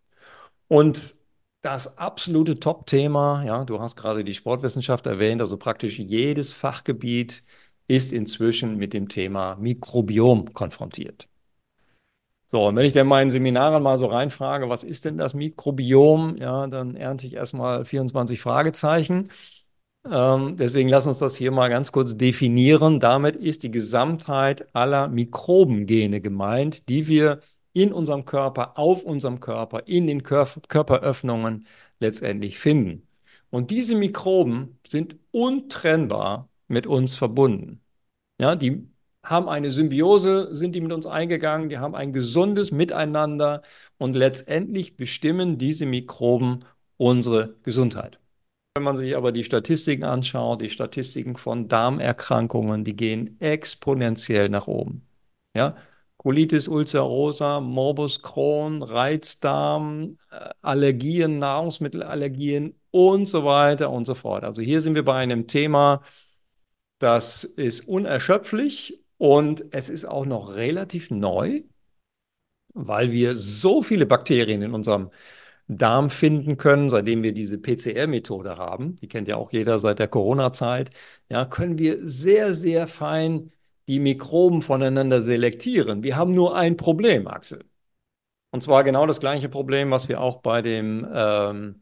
Und 0.70 1.16
das 1.62 1.98
absolute 1.98 2.62
Top-Thema, 2.62 3.44
ja, 3.44 3.66
du 3.66 3.82
hast 3.82 3.98
gerade 3.98 4.24
die 4.24 4.34
Sportwissenschaft 4.34 5.06
erwähnt, 5.08 5.42
also 5.42 5.58
praktisch 5.58 6.00
jedes 6.00 6.54
Fachgebiet 6.54 7.44
ist 7.88 8.14
inzwischen 8.14 8.78
mit 8.78 8.94
dem 8.94 9.10
Thema 9.10 9.58
Mikrobiom 9.58 10.54
konfrontiert. 10.54 11.28
So, 12.50 12.66
und 12.68 12.76
wenn 12.78 12.86
ich 12.86 12.94
dann 12.94 13.08
meinen 13.08 13.30
Seminaren 13.30 13.84
mal 13.84 13.98
so 14.00 14.06
reinfrage, 14.08 14.70
was 14.70 14.84
ist 14.84 15.04
denn 15.04 15.18
das 15.18 15.34
Mikrobiom, 15.34 16.38
ja, 16.38 16.68
dann 16.68 16.96
ernte 16.96 17.28
ich 17.28 17.34
erstmal 17.34 17.84
24 17.84 18.40
Fragezeichen. 18.40 19.30
Ähm, 20.10 20.56
deswegen 20.58 20.90
lass 20.90 21.08
uns 21.08 21.20
das 21.20 21.36
hier 21.36 21.52
mal 21.52 21.70
ganz 21.70 21.92
kurz 21.92 22.16
definieren. 22.18 23.00
Damit 23.02 23.36
ist 23.36 23.64
die 23.64 23.72
Gesamtheit 23.72 24.74
aller 24.74 25.10
Mikrobengene 25.10 26.22
gemeint, 26.22 26.88
die 26.90 27.08
wir 27.08 27.42
in 27.74 27.92
unserem 27.94 28.26
Körper, 28.26 28.78
auf 28.78 29.04
unserem 29.04 29.40
Körper, 29.42 29.88
in 29.88 30.08
den 30.08 30.24
Kör 30.24 30.48
Körperöffnungen 30.70 31.68
letztendlich 32.00 32.60
finden. 32.60 33.08
Und 33.50 33.72
diese 33.72 33.96
Mikroben 33.96 34.80
sind 34.88 35.18
untrennbar 35.32 36.50
mit 36.68 36.88
uns 36.88 37.16
verbunden. 37.16 37.82
Ja, 38.40 38.56
die 38.56 38.88
haben 39.30 39.50
eine 39.50 39.72
Symbiose, 39.72 40.56
sind 40.56 40.74
die 40.74 40.82
mit 40.82 40.94
uns 40.94 41.06
eingegangen, 41.06 41.70
die 41.70 41.80
haben 41.80 41.96
ein 41.96 42.14
gesundes 42.14 42.72
Miteinander 42.72 43.62
und 43.98 44.16
letztendlich 44.16 44.96
bestimmen 44.96 45.58
diese 45.58 45.86
Mikroben 45.86 46.64
unsere 46.98 47.56
Gesundheit. 47.64 48.20
Wenn 48.76 48.84
man 48.84 48.98
sich 48.98 49.18
aber 49.18 49.32
die 49.32 49.44
Statistiken 49.44 50.04
anschaut, 50.04 50.62
die 50.62 50.70
Statistiken 50.70 51.36
von 51.36 51.68
Darmerkrankungen, 51.68 52.84
die 52.86 52.96
gehen 52.96 53.40
exponentiell 53.42 54.50
nach 54.50 54.68
oben. 54.68 55.06
Ja? 55.56 55.76
Colitis 56.18 56.68
ulcerosa, 56.68 57.60
Morbus 57.60 58.22
Crohn, 58.22 58.82
Reizdarm, 58.82 60.18
äh, 60.32 60.50
Allergien, 60.62 61.40
Nahrungsmittelallergien 61.40 62.76
und 62.92 63.26
so 63.26 63.44
weiter 63.44 63.90
und 63.90 64.06
so 64.06 64.16
fort. 64.16 64.44
Also 64.44 64.62
hier 64.62 64.82
sind 64.82 64.96
wir 64.96 65.04
bei 65.04 65.16
einem 65.16 65.48
Thema, 65.48 66.02
das 67.00 67.44
ist 67.44 67.82
unerschöpflich 67.88 69.04
und 69.18 69.66
es 69.72 69.90
ist 69.90 70.06
auch 70.06 70.26
noch 70.26 70.56
relativ 70.56 71.12
neu, 71.12 71.64
weil 72.74 73.12
wir 73.12 73.36
so 73.36 73.82
viele 73.82 74.06
Bakterien 74.06 74.62
in 74.62 74.74
unserem 74.74 75.10
Darm 75.68 76.10
finden 76.10 76.58
können, 76.58 76.90
seitdem 76.90 77.24
wir 77.24 77.34
diese 77.34 77.58
PCR-Methode 77.58 78.58
haben. 78.58 78.96
Die 78.98 79.08
kennt 79.08 79.28
ja 79.28 79.36
auch 79.36 79.52
jeder 79.52 79.80
seit 79.80 80.00
der 80.00 80.08
Corona-Zeit. 80.08 80.92
Ja, 81.30 81.46
können 81.46 81.78
wir 81.78 81.98
sehr, 82.02 82.54
sehr 82.54 82.88
fein 82.88 83.52
die 83.88 84.00
Mikroben 84.00 84.62
voneinander 84.62 85.22
selektieren. 85.22 86.04
Wir 86.04 86.18
haben 86.18 86.34
nur 86.34 86.56
ein 86.56 86.78
Problem, 86.78 87.28
Axel. 87.28 87.66
Und 88.52 88.64
zwar 88.64 88.84
genau 88.84 89.06
das 89.06 89.20
gleiche 89.20 89.50
Problem, 89.50 89.92
was 89.92 90.10
wir 90.10 90.22
auch 90.22 90.38
bei 90.38 90.62
dem, 90.62 91.08
ähm, 91.14 91.82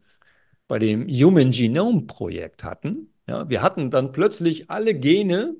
bei 0.68 0.78
dem 0.78 1.06
Human 1.08 1.50
Genome 1.52 2.02
Projekt 2.02 2.64
hatten. 2.64 3.14
Ja, 3.28 3.48
wir 3.48 3.62
hatten 3.62 3.90
dann 3.90 4.12
plötzlich 4.12 4.70
alle 4.70 4.94
Gene 4.94 5.56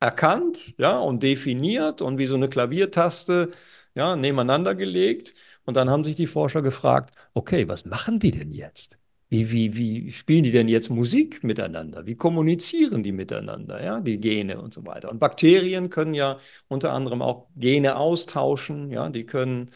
erkannt, 0.00 0.74
ja, 0.78 0.98
und 0.98 1.22
definiert 1.22 2.02
und 2.02 2.18
wie 2.18 2.26
so 2.26 2.34
eine 2.36 2.48
Klaviertaste, 2.48 3.50
ja, 3.94 4.16
nebeneinander 4.16 4.74
gelegt. 4.74 5.34
Und 5.64 5.74
dann 5.76 5.90
haben 5.90 6.04
sich 6.04 6.16
die 6.16 6.26
Forscher 6.26 6.62
gefragt, 6.62 7.14
okay, 7.34 7.68
was 7.68 7.84
machen 7.86 8.18
die 8.18 8.30
denn 8.30 8.52
jetzt? 8.52 8.98
Wie, 9.28 9.50
wie, 9.50 9.76
wie 9.76 10.12
spielen 10.12 10.44
die 10.44 10.52
denn 10.52 10.68
jetzt 10.68 10.88
Musik 10.88 11.42
miteinander? 11.42 12.06
Wie 12.06 12.14
kommunizieren 12.14 13.02
die 13.02 13.10
miteinander, 13.10 13.82
ja, 13.82 14.00
die 14.00 14.20
Gene 14.20 14.60
und 14.60 14.72
so 14.72 14.86
weiter? 14.86 15.10
Und 15.10 15.18
Bakterien 15.18 15.90
können 15.90 16.14
ja 16.14 16.38
unter 16.68 16.92
anderem 16.92 17.22
auch 17.22 17.48
Gene 17.56 17.96
austauschen, 17.96 18.90
ja, 18.90 19.08
die 19.08 19.24
können, 19.26 19.70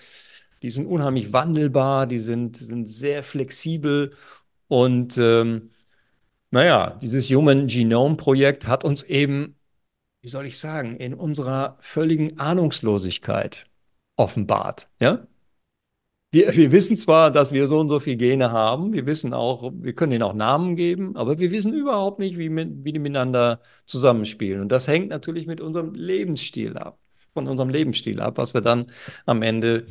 die 0.62 0.70
sind 0.70 0.86
unheimlich 0.86 1.32
wandelbar, 1.32 2.06
die 2.06 2.18
sind, 2.20 2.56
sind 2.58 2.88
sehr 2.88 3.22
flexibel 3.24 4.12
und 4.68 5.18
ähm, 5.18 5.70
naja, 6.50 6.98
dieses 7.02 7.30
Human 7.30 7.66
Genome 7.68 8.16
Projekt 8.16 8.66
hat 8.66 8.84
uns 8.84 9.02
eben, 9.04 9.56
wie 10.22 10.28
soll 10.28 10.46
ich 10.46 10.58
sagen, 10.58 10.96
in 10.96 11.14
unserer 11.14 11.76
völligen 11.80 12.38
Ahnungslosigkeit 12.38 13.66
offenbart, 14.16 14.88
ja? 15.00 15.26
Wir, 16.32 16.54
wir 16.54 16.70
wissen 16.70 16.96
zwar, 16.96 17.32
dass 17.32 17.50
wir 17.50 17.66
so 17.66 17.80
und 17.80 17.88
so 17.88 17.98
viele 17.98 18.16
Gene 18.16 18.52
haben, 18.52 18.92
wir 18.92 19.04
wissen 19.04 19.34
auch, 19.34 19.72
wir 19.74 19.94
können 19.94 20.12
ihnen 20.12 20.22
auch 20.22 20.32
Namen 20.32 20.76
geben, 20.76 21.16
aber 21.16 21.40
wir 21.40 21.50
wissen 21.50 21.74
überhaupt 21.74 22.20
nicht, 22.20 22.38
wie, 22.38 22.48
wie 22.54 22.92
die 22.92 23.00
miteinander 23.00 23.60
zusammenspielen. 23.84 24.60
Und 24.60 24.68
das 24.68 24.86
hängt 24.86 25.08
natürlich 25.08 25.48
mit 25.48 25.60
unserem 25.60 25.92
Lebensstil 25.92 26.78
ab, 26.78 27.00
von 27.34 27.48
unserem 27.48 27.68
Lebensstil 27.68 28.20
ab, 28.20 28.38
was 28.38 28.54
wir 28.54 28.60
dann 28.60 28.92
am 29.26 29.42
Ende 29.42 29.86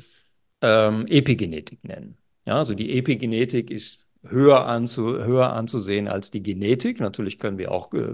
ähm, 0.61 1.07
Epigenetik 1.07 1.83
nennen. 1.83 2.17
Ja, 2.45 2.57
also 2.57 2.73
die 2.73 2.97
Epigenetik 2.97 3.69
ist 3.69 4.07
höher, 4.23 4.65
anzu, 4.65 5.21
höher 5.21 5.51
anzusehen 5.51 6.07
als 6.07 6.31
die 6.31 6.41
Genetik. 6.41 7.01
Natürlich 7.01 7.37
können 7.37 7.57
wir 7.57 7.71
auch 7.71 7.93
äh, 7.93 8.13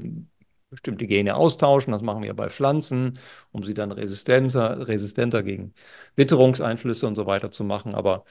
bestimmte 0.76 1.08
Gene 1.08 1.36
austauschen. 1.36 1.94
Das 1.94 2.04
machen 2.04 2.24
wir 2.24 2.34
bei 2.34 2.50
Pflanzen, 2.50 3.20
um 3.52 3.64
sie 3.64 3.74
dann 3.74 3.92
resistenter, 3.92 4.88
resistenter 4.88 5.42
gegen 5.44 5.74
Witterungseinflüsse 6.16 7.08
und 7.08 7.16
so 7.16 7.26
weiter 7.26 7.52
zu 7.52 7.64
machen. 7.64 7.96
Aber 7.96 8.26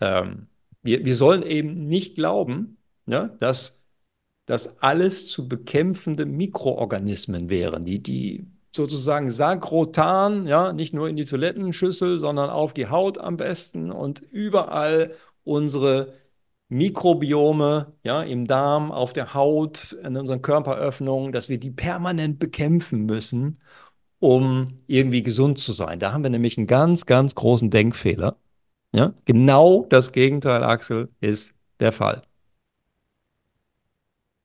ähm, 0.00 0.48
wir, 0.82 1.04
wir 1.04 1.16
sollen 1.16 1.42
eben 1.42 1.74
nicht 1.86 2.14
glauben, 2.14 2.78
ja, 3.06 3.28
dass 3.40 3.84
das 4.46 4.82
alles 4.82 5.28
zu 5.28 5.48
bekämpfende 5.48 6.26
Mikroorganismen 6.26 7.48
wären, 7.48 7.84
die, 7.84 8.02
die 8.02 8.46
sozusagen 8.74 9.30
sagrotan, 9.30 10.46
ja, 10.46 10.72
nicht 10.72 10.94
nur 10.94 11.08
in 11.08 11.16
die 11.16 11.24
Toilettenschüssel, 11.24 12.18
sondern 12.18 12.50
auf 12.50 12.74
die 12.74 12.88
Haut 12.88 13.18
am 13.18 13.36
besten 13.36 13.90
und 13.92 14.20
überall 14.20 15.14
unsere 15.44 16.14
Mikrobiome, 16.72 17.92
ja, 18.02 18.22
im 18.22 18.46
Darm, 18.46 18.92
auf 18.92 19.12
der 19.12 19.34
Haut, 19.34 19.92
in 20.04 20.16
unseren 20.16 20.40
Körperöffnungen, 20.40 21.32
dass 21.32 21.50
wir 21.50 21.58
die 21.58 21.70
permanent 21.70 22.38
bekämpfen 22.38 23.04
müssen, 23.04 23.58
um 24.20 24.80
irgendwie 24.86 25.22
gesund 25.22 25.58
zu 25.58 25.72
sein. 25.72 25.98
Da 25.98 26.12
haben 26.12 26.22
wir 26.22 26.30
nämlich 26.30 26.56
einen 26.56 26.66
ganz, 26.66 27.04
ganz 27.04 27.34
großen 27.34 27.68
Denkfehler. 27.70 28.36
Ja, 28.94 29.12
genau 29.26 29.86
das 29.90 30.12
Gegenteil, 30.12 30.64
Axel, 30.64 31.10
ist 31.20 31.54
der 31.78 31.92
Fall. 31.92 32.22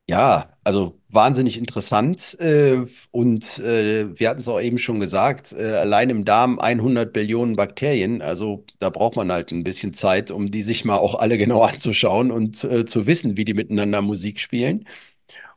Ja, 0.09 0.49
also 0.63 1.01
wahnsinnig 1.09 1.57
interessant. 1.57 2.37
Äh, 2.39 2.85
und 3.11 3.59
äh, 3.59 4.17
wir 4.17 4.29
hatten 4.29 4.39
es 4.39 4.47
auch 4.47 4.61
eben 4.61 4.77
schon 4.77 4.99
gesagt, 5.01 5.51
äh, 5.51 5.73
allein 5.73 6.09
im 6.09 6.23
Darm 6.23 6.59
100 6.59 7.11
Billionen 7.11 7.57
Bakterien. 7.57 8.21
Also 8.21 8.63
da 8.79 8.89
braucht 8.89 9.17
man 9.17 9.31
halt 9.31 9.51
ein 9.51 9.65
bisschen 9.65 9.93
Zeit, 9.93 10.31
um 10.31 10.49
die 10.49 10.63
sich 10.63 10.85
mal 10.85 10.95
auch 10.97 11.15
alle 11.15 11.37
genau 11.37 11.61
anzuschauen 11.63 12.31
und 12.31 12.63
äh, 12.63 12.85
zu 12.85 13.05
wissen, 13.05 13.35
wie 13.35 13.43
die 13.43 13.53
miteinander 13.53 14.01
Musik 14.01 14.39
spielen. 14.39 14.85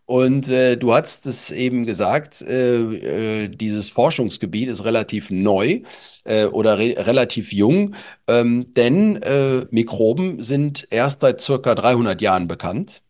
Und 0.06 0.48
äh, 0.48 0.76
du 0.76 0.94
hast 0.94 1.26
es 1.26 1.50
eben 1.52 1.86
gesagt, 1.86 2.42
äh, 2.42 3.48
dieses 3.48 3.90
Forschungsgebiet 3.90 4.68
ist 4.70 4.84
relativ 4.84 5.30
neu 5.30 5.82
oder 6.52 6.78
re 6.78 6.94
relativ 6.98 7.52
jung, 7.52 7.94
ähm, 8.28 8.72
denn 8.74 9.20
Mikroben 9.70 10.42
sind 10.42 10.86
erst 10.90 11.22
seit 11.22 11.40
circa 11.40 11.74
300 11.74 12.20
Jahren 12.20 12.46
bekannt. 12.48 13.02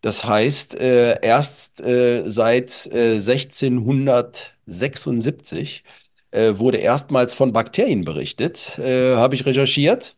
Das 0.00 0.24
heißt, 0.24 0.80
äh, 0.80 1.18
erst 1.22 1.80
äh, 1.82 2.22
seit 2.26 2.86
äh, 2.92 3.18
1676 3.18 5.84
äh, 6.30 6.52
wurde 6.56 6.78
erstmals 6.78 7.34
von 7.34 7.52
Bakterien 7.52 8.04
berichtet, 8.04 8.78
äh, 8.78 9.16
habe 9.16 9.34
ich 9.34 9.44
recherchiert. 9.46 10.16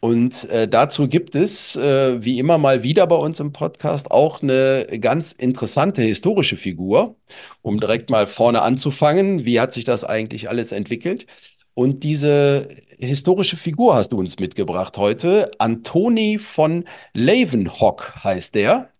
Und 0.00 0.44
äh, 0.50 0.68
dazu 0.68 1.08
gibt 1.08 1.34
es, 1.34 1.74
äh, 1.76 2.22
wie 2.22 2.38
immer 2.38 2.58
mal 2.58 2.82
wieder 2.82 3.06
bei 3.06 3.16
uns 3.16 3.40
im 3.40 3.52
Podcast, 3.52 4.10
auch 4.10 4.42
eine 4.42 4.86
ganz 5.00 5.32
interessante 5.32 6.02
historische 6.02 6.56
Figur, 6.56 7.16
um 7.62 7.80
direkt 7.80 8.10
mal 8.10 8.26
vorne 8.26 8.62
anzufangen. 8.62 9.44
Wie 9.44 9.58
hat 9.58 9.72
sich 9.72 9.84
das 9.84 10.04
eigentlich 10.04 10.48
alles 10.50 10.72
entwickelt? 10.72 11.26
Und 11.74 12.04
diese 12.04 12.68
historische 12.98 13.56
Figur 13.56 13.94
hast 13.96 14.10
du 14.12 14.18
uns 14.18 14.38
mitgebracht 14.38 14.96
heute. 14.98 15.50
Antoni 15.58 16.38
von 16.38 16.84
Leeuwenhoek 17.14 18.14
heißt 18.22 18.54
der. 18.54 18.90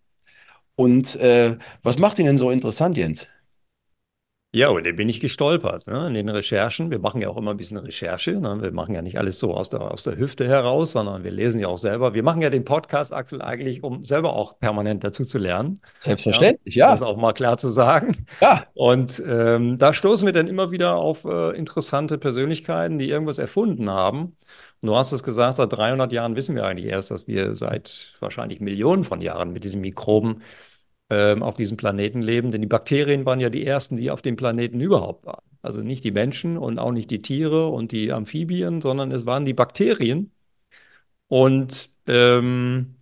Und 0.76 1.16
äh, 1.16 1.56
was 1.82 1.98
macht 1.98 2.18
ihn 2.18 2.26
denn 2.26 2.38
so 2.38 2.50
interessant, 2.50 2.96
Jens? 2.96 3.28
Ja, 4.56 4.70
und 4.70 4.86
da 4.86 4.92
bin 4.92 5.06
ich 5.10 5.20
gestolpert, 5.20 5.86
ne, 5.86 6.06
in 6.08 6.14
den 6.14 6.30
Recherchen. 6.30 6.90
Wir 6.90 6.98
machen 6.98 7.20
ja 7.20 7.28
auch 7.28 7.36
immer 7.36 7.50
ein 7.50 7.58
bisschen 7.58 7.76
Recherche. 7.76 8.40
Ne? 8.40 8.62
Wir 8.62 8.72
machen 8.72 8.94
ja 8.94 9.02
nicht 9.02 9.18
alles 9.18 9.38
so 9.38 9.52
aus 9.52 9.68
der, 9.68 9.82
aus 9.82 10.02
der 10.02 10.16
Hüfte 10.16 10.48
heraus, 10.48 10.92
sondern 10.92 11.24
wir 11.24 11.30
lesen 11.30 11.60
ja 11.60 11.68
auch 11.68 11.76
selber. 11.76 12.14
Wir 12.14 12.22
machen 12.22 12.40
ja 12.40 12.48
den 12.48 12.64
Podcast, 12.64 13.12
Axel, 13.12 13.42
eigentlich, 13.42 13.82
um 13.82 14.06
selber 14.06 14.32
auch 14.32 14.58
permanent 14.58 15.04
dazu 15.04 15.26
zu 15.26 15.36
lernen. 15.36 15.82
Selbstverständlich, 15.98 16.74
ja. 16.74 16.90
Das 16.90 17.02
auch 17.02 17.18
mal 17.18 17.34
klar 17.34 17.58
zu 17.58 17.68
sagen. 17.68 18.12
Ja. 18.40 18.64
Und 18.72 19.22
ähm, 19.28 19.76
da 19.76 19.92
stoßen 19.92 20.24
wir 20.24 20.32
dann 20.32 20.48
immer 20.48 20.70
wieder 20.70 20.96
auf 20.96 21.26
äh, 21.26 21.54
interessante 21.54 22.16
Persönlichkeiten, 22.16 22.98
die 22.98 23.10
irgendwas 23.10 23.36
erfunden 23.36 23.90
haben. 23.90 24.36
Und 24.80 24.88
du 24.88 24.96
hast 24.96 25.12
es 25.12 25.22
gesagt, 25.22 25.58
seit 25.58 25.70
300 25.70 26.10
Jahren 26.12 26.34
wissen 26.34 26.56
wir 26.56 26.64
eigentlich 26.64 26.86
erst, 26.86 27.10
dass 27.10 27.26
wir 27.26 27.56
seit 27.56 28.14
wahrscheinlich 28.20 28.60
Millionen 28.60 29.04
von 29.04 29.20
Jahren 29.20 29.52
mit 29.52 29.64
diesen 29.64 29.82
Mikroben 29.82 30.40
ähm, 31.10 31.42
auf 31.42 31.56
diesem 31.56 31.76
Planeten 31.76 32.22
leben. 32.22 32.50
Denn 32.50 32.62
die 32.62 32.66
Bakterien 32.68 33.26
waren 33.26 33.40
ja 33.40 33.50
die 33.50 33.66
ersten, 33.66 33.96
die 33.96 34.10
auf 34.10 34.22
dem 34.22 34.36
Planeten 34.36 34.80
überhaupt 34.80 35.26
waren. 35.26 35.44
Also 35.62 35.82
nicht 35.82 36.04
die 36.04 36.12
Menschen 36.12 36.58
und 36.58 36.78
auch 36.78 36.92
nicht 36.92 37.10
die 37.10 37.22
Tiere 37.22 37.68
und 37.68 37.92
die 37.92 38.12
Amphibien, 38.12 38.80
sondern 38.80 39.12
es 39.12 39.26
waren 39.26 39.44
die 39.44 39.54
Bakterien. 39.54 40.30
Und 41.28 41.90
ähm, 42.06 42.96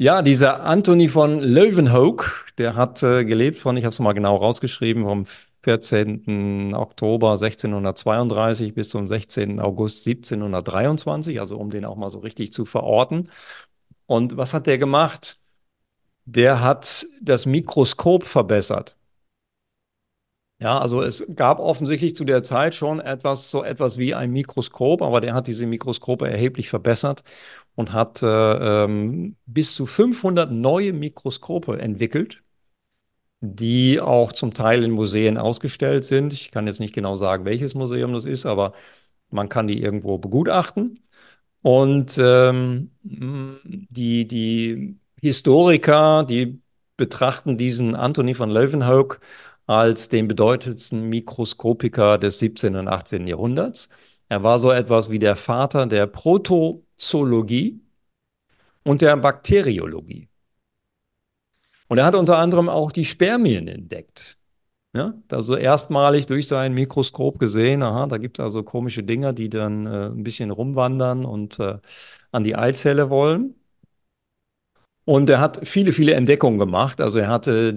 ja, 0.00 0.22
dieser 0.22 0.62
Anthony 0.64 1.08
von 1.08 1.40
Leeuwenhoek, 1.40 2.46
der 2.58 2.76
hat 2.76 3.02
äh, 3.02 3.24
gelebt 3.24 3.56
von, 3.58 3.76
ich 3.76 3.84
habe 3.84 3.92
es 3.92 3.98
mal 3.98 4.12
genau 4.12 4.36
rausgeschrieben, 4.36 5.02
vom 5.02 5.26
14. 5.62 6.72
Oktober 6.74 7.32
1632 7.32 8.74
bis 8.74 8.90
zum 8.90 9.08
16. 9.08 9.58
August 9.58 10.06
1723, 10.06 11.40
also 11.40 11.58
um 11.58 11.70
den 11.70 11.84
auch 11.84 11.96
mal 11.96 12.10
so 12.10 12.20
richtig 12.20 12.52
zu 12.52 12.64
verorten. 12.64 13.28
Und 14.08 14.38
was 14.38 14.54
hat 14.54 14.66
der 14.66 14.78
gemacht? 14.78 15.38
Der 16.24 16.60
hat 16.60 17.06
das 17.20 17.46
Mikroskop 17.46 18.24
verbessert. 18.24 18.96
Ja, 20.60 20.78
also 20.78 21.02
es 21.02 21.24
gab 21.36 21.60
offensichtlich 21.60 22.16
zu 22.16 22.24
der 22.24 22.42
Zeit 22.42 22.74
schon 22.74 23.00
etwas, 23.00 23.50
so 23.50 23.62
etwas 23.62 23.96
wie 23.98 24.14
ein 24.14 24.32
Mikroskop, 24.32 25.02
aber 25.02 25.20
der 25.20 25.34
hat 25.34 25.46
diese 25.46 25.66
Mikroskope 25.66 26.28
erheblich 26.28 26.68
verbessert 26.68 27.22
und 27.76 27.92
hat 27.92 28.22
äh, 28.22 28.26
ähm, 28.84 29.36
bis 29.46 29.74
zu 29.76 29.86
500 29.86 30.50
neue 30.50 30.92
Mikroskope 30.92 31.78
entwickelt, 31.78 32.42
die 33.40 34.00
auch 34.00 34.32
zum 34.32 34.54
Teil 34.54 34.84
in 34.84 34.90
Museen 34.90 35.38
ausgestellt 35.38 36.04
sind. 36.04 36.32
Ich 36.32 36.50
kann 36.50 36.66
jetzt 36.66 36.80
nicht 36.80 36.94
genau 36.94 37.14
sagen, 37.16 37.44
welches 37.44 37.74
Museum 37.74 38.12
das 38.12 38.24
ist, 38.24 38.46
aber 38.46 38.72
man 39.30 39.48
kann 39.48 39.68
die 39.68 39.80
irgendwo 39.82 40.18
begutachten. 40.18 40.98
Und 41.62 42.18
ähm, 42.18 42.90
die, 43.02 44.26
die 44.28 44.98
Historiker, 45.20 46.24
die 46.24 46.60
betrachten 46.96 47.56
diesen 47.58 47.94
Anthony 47.94 48.34
von 48.34 48.50
Leeuwenhoek 48.50 49.20
als 49.66 50.08
den 50.08 50.28
bedeutendsten 50.28 51.08
Mikroskopiker 51.08 52.18
des 52.18 52.38
17. 52.38 52.76
und 52.76 52.88
18. 52.88 53.26
Jahrhunderts. 53.26 53.88
Er 54.28 54.42
war 54.42 54.58
so 54.58 54.70
etwas 54.70 55.10
wie 55.10 55.18
der 55.18 55.36
Vater 55.36 55.86
der 55.86 56.06
Protozoologie 56.06 57.80
und 58.82 59.02
der 59.02 59.16
Bakteriologie. 59.16 60.28
Und 61.88 61.98
er 61.98 62.04
hat 62.04 62.14
unter 62.14 62.38
anderem 62.38 62.68
auch 62.68 62.92
die 62.92 63.04
Spermien 63.04 63.68
entdeckt. 63.68 64.37
Ja, 64.94 65.14
also 65.30 65.54
erstmalig 65.56 66.26
durch 66.26 66.48
sein 66.48 66.72
Mikroskop 66.72 67.38
gesehen, 67.38 67.82
aha, 67.82 68.06
da 68.06 68.16
gibt 68.16 68.38
es 68.38 68.42
also 68.44 68.62
komische 68.62 69.02
Dinger, 69.04 69.32
die 69.34 69.50
dann 69.50 69.86
äh, 69.86 70.06
ein 70.06 70.24
bisschen 70.24 70.50
rumwandern 70.50 71.24
und 71.26 71.58
äh, 71.60 71.78
an 72.32 72.42
die 72.44 72.56
Eizelle 72.56 73.10
wollen. 73.10 73.54
Und 75.04 75.30
er 75.30 75.40
hat 75.40 75.66
viele, 75.66 75.92
viele 75.92 76.14
Entdeckungen 76.14 76.58
gemacht. 76.58 77.00
Also 77.00 77.18
er 77.18 77.28
hatte 77.28 77.72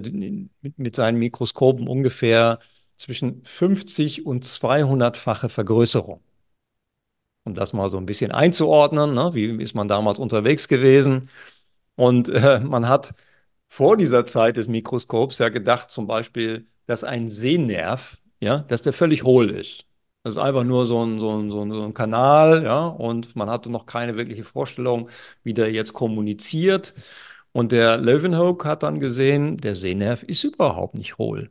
mit, 0.60 0.78
mit 0.78 0.96
seinen 0.96 1.18
Mikroskopen 1.18 1.88
ungefähr 1.88 2.58
zwischen 2.96 3.42
50 3.44 4.26
und 4.26 4.44
200-fache 4.44 5.48
Vergrößerung. 5.48 6.20
Um 7.44 7.54
das 7.54 7.72
mal 7.72 7.90
so 7.90 7.96
ein 7.98 8.06
bisschen 8.06 8.30
einzuordnen, 8.30 9.14
ne? 9.14 9.30
wie 9.34 9.46
ist 9.62 9.74
man 9.74 9.88
damals 9.88 10.18
unterwegs 10.20 10.68
gewesen? 10.68 11.28
Und 11.96 12.28
äh, 12.30 12.60
man 12.60 12.88
hat 12.88 13.14
vor 13.68 13.96
dieser 13.96 14.26
Zeit 14.26 14.56
des 14.58 14.68
Mikroskops 14.68 15.38
ja 15.38 15.48
gedacht, 15.50 15.90
zum 15.90 16.06
Beispiel, 16.06 16.68
dass 16.86 17.04
ein 17.04 17.28
Sehnerv, 17.28 18.18
ja, 18.40 18.58
dass 18.58 18.82
der 18.82 18.92
völlig 18.92 19.24
hohl 19.24 19.50
ist. 19.50 19.86
Das 20.24 20.36
ist 20.36 20.40
einfach 20.40 20.64
nur 20.64 20.86
so 20.86 21.04
ein, 21.04 21.18
so 21.20 21.36
ein, 21.36 21.50
so 21.50 21.62
ein, 21.62 21.72
so 21.72 21.82
ein 21.84 21.94
Kanal, 21.94 22.62
ja, 22.64 22.86
und 22.86 23.34
man 23.36 23.50
hatte 23.50 23.70
noch 23.70 23.86
keine 23.86 24.16
wirkliche 24.16 24.44
Vorstellung, 24.44 25.08
wie 25.42 25.54
der 25.54 25.72
jetzt 25.72 25.92
kommuniziert. 25.94 26.94
Und 27.52 27.72
der 27.72 27.98
Leeuwenhoek 27.98 28.64
hat 28.64 28.82
dann 28.82 29.00
gesehen, 29.00 29.56
der 29.58 29.76
Sehnerv 29.76 30.22
ist 30.22 30.44
überhaupt 30.44 30.94
nicht 30.94 31.18
hohl. 31.18 31.50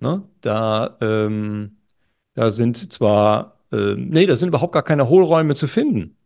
Ne? 0.00 0.22
Da, 0.40 0.96
ähm, 1.00 1.78
da 2.34 2.50
sind 2.50 2.92
zwar, 2.92 3.58
äh, 3.72 3.94
nee, 3.96 4.26
da 4.26 4.36
sind 4.36 4.48
überhaupt 4.48 4.72
gar 4.72 4.82
keine 4.82 5.08
Hohlräume 5.08 5.54
zu 5.54 5.68
finden. 5.68 6.16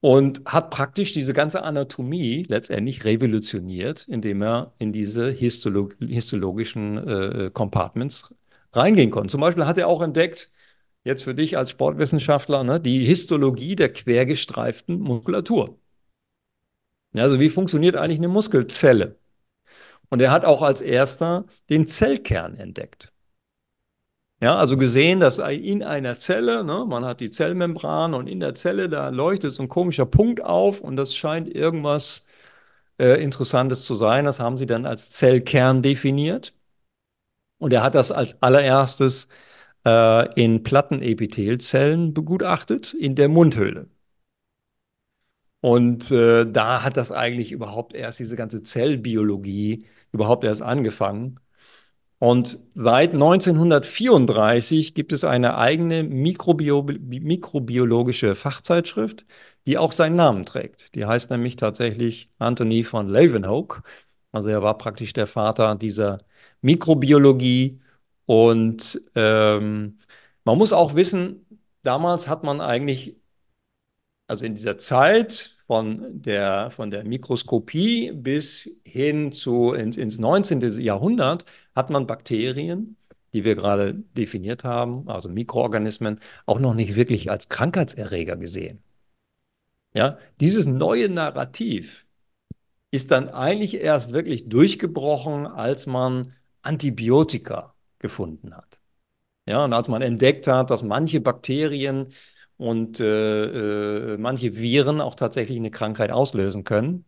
Und 0.00 0.42
hat 0.46 0.70
praktisch 0.70 1.12
diese 1.12 1.32
ganze 1.32 1.62
Anatomie 1.62 2.44
letztendlich 2.48 3.04
revolutioniert, 3.04 4.06
indem 4.08 4.42
er 4.42 4.72
in 4.78 4.92
diese 4.92 5.30
histolog 5.30 5.96
histologischen 6.00 6.96
äh, 6.98 7.50
Compartments 7.52 8.34
reingehen 8.72 9.10
konnte. 9.10 9.32
Zum 9.32 9.40
Beispiel 9.40 9.66
hat 9.66 9.76
er 9.78 9.88
auch 9.88 10.02
entdeckt, 10.02 10.52
jetzt 11.04 11.24
für 11.24 11.34
dich 11.34 11.58
als 11.58 11.70
Sportwissenschaftler, 11.70 12.64
ne, 12.64 12.80
die 12.80 13.04
Histologie 13.04 13.74
der 13.76 13.92
quergestreiften 13.92 15.00
Muskulatur. 15.00 15.78
Also 17.14 17.40
wie 17.40 17.48
funktioniert 17.48 17.96
eigentlich 17.96 18.18
eine 18.18 18.28
Muskelzelle? 18.28 19.18
Und 20.10 20.20
er 20.22 20.30
hat 20.30 20.44
auch 20.44 20.62
als 20.62 20.80
erster 20.80 21.46
den 21.70 21.86
Zellkern 21.86 22.56
entdeckt. 22.56 23.12
Ja, 24.40 24.56
also 24.56 24.76
gesehen, 24.76 25.18
dass 25.18 25.38
in 25.38 25.82
einer 25.82 26.18
Zelle, 26.18 26.62
ne, 26.62 26.84
man 26.86 27.04
hat 27.04 27.20
die 27.20 27.30
Zellmembran 27.30 28.14
und 28.14 28.28
in 28.28 28.38
der 28.38 28.54
Zelle, 28.54 28.88
da 28.88 29.08
leuchtet 29.08 29.52
so 29.54 29.64
ein 29.64 29.68
komischer 29.68 30.06
Punkt 30.06 30.40
auf 30.44 30.80
und 30.80 30.94
das 30.96 31.14
scheint 31.16 31.48
irgendwas 31.52 32.24
äh, 33.00 33.22
Interessantes 33.22 33.84
zu 33.84 33.96
sein. 33.96 34.24
Das 34.26 34.40
haben 34.40 34.56
sie 34.58 34.66
dann 34.66 34.86
als 34.86 35.10
Zellkern 35.10 35.82
definiert. 35.82 36.54
Und 37.58 37.72
er 37.72 37.82
hat 37.82 37.94
das 37.94 38.12
als 38.12 38.40
allererstes 38.42 39.28
äh, 39.86 40.32
in 40.40 40.62
Plattenepithelzellen 40.62 42.14
begutachtet, 42.14 42.94
in 42.94 43.14
der 43.16 43.28
Mundhöhle. 43.28 43.88
Und 45.60 46.10
äh, 46.12 46.46
da 46.50 46.82
hat 46.84 46.96
das 46.96 47.10
eigentlich 47.12 47.50
überhaupt 47.52 47.92
erst 47.94 48.20
diese 48.20 48.36
ganze 48.36 48.62
Zellbiologie 48.62 49.86
überhaupt 50.12 50.44
erst 50.44 50.62
angefangen. 50.62 51.40
Und 52.18 52.58
seit 52.74 53.12
1934 53.14 54.94
gibt 54.94 55.12
es 55.12 55.22
eine 55.22 55.56
eigene 55.56 56.02
Mikrobio 56.02 56.82
mikrobiologische 56.82 58.34
Fachzeitschrift, 58.34 59.24
die 59.66 59.78
auch 59.78 59.92
seinen 59.92 60.16
Namen 60.16 60.44
trägt. 60.44 60.94
Die 60.94 61.06
heißt 61.06 61.30
nämlich 61.30 61.56
tatsächlich 61.56 62.30
Anthony 62.38 62.82
von 62.84 63.08
Leeuwenhoek. 63.08 63.82
Also 64.32 64.48
er 64.48 64.62
war 64.62 64.78
praktisch 64.78 65.12
der 65.12 65.26
Vater 65.26 65.76
dieser 65.76 66.18
Mikrobiologie. 66.60 67.80
Und 68.26 69.00
ähm, 69.14 69.98
man 70.44 70.58
muss 70.58 70.72
auch 70.72 70.94
wissen, 70.94 71.46
damals 71.82 72.28
hat 72.28 72.44
man 72.44 72.60
eigentlich, 72.60 73.16
also 74.26 74.44
in 74.44 74.54
dieser 74.54 74.78
Zeit 74.78 75.56
von 75.66 76.22
der, 76.22 76.70
von 76.70 76.90
der 76.90 77.04
Mikroskopie 77.04 78.12
bis 78.12 78.80
hin 78.84 79.32
zu 79.32 79.72
ins, 79.72 79.96
ins 79.96 80.18
19. 80.18 80.80
Jahrhundert, 80.80 81.44
hat 81.78 81.90
man 81.90 82.06
Bakterien, 82.06 82.96
die 83.32 83.44
wir 83.44 83.54
gerade 83.54 83.94
definiert 83.94 84.64
haben, 84.64 85.08
also 85.08 85.28
Mikroorganismen, 85.28 86.20
auch 86.44 86.58
noch 86.58 86.74
nicht 86.74 86.96
wirklich 86.96 87.30
als 87.30 87.48
Krankheitserreger 87.48 88.36
gesehen. 88.36 88.82
Ja, 89.94 90.18
dieses 90.40 90.66
neue 90.66 91.08
Narrativ 91.08 92.04
ist 92.90 93.10
dann 93.12 93.28
eigentlich 93.28 93.76
erst 93.76 94.12
wirklich 94.12 94.48
durchgebrochen, 94.48 95.46
als 95.46 95.86
man 95.86 96.34
Antibiotika 96.62 97.74
gefunden 98.00 98.56
hat. 98.56 98.80
Ja, 99.46 99.64
und 99.64 99.72
als 99.72 99.88
man 99.88 100.02
entdeckt 100.02 100.46
hat, 100.46 100.70
dass 100.70 100.82
manche 100.82 101.20
Bakterien 101.20 102.08
und 102.56 102.98
äh, 103.00 104.14
äh, 104.14 104.18
manche 104.18 104.58
Viren 104.58 105.00
auch 105.00 105.14
tatsächlich 105.14 105.58
eine 105.58 105.70
Krankheit 105.70 106.10
auslösen 106.10 106.64
können. 106.64 107.04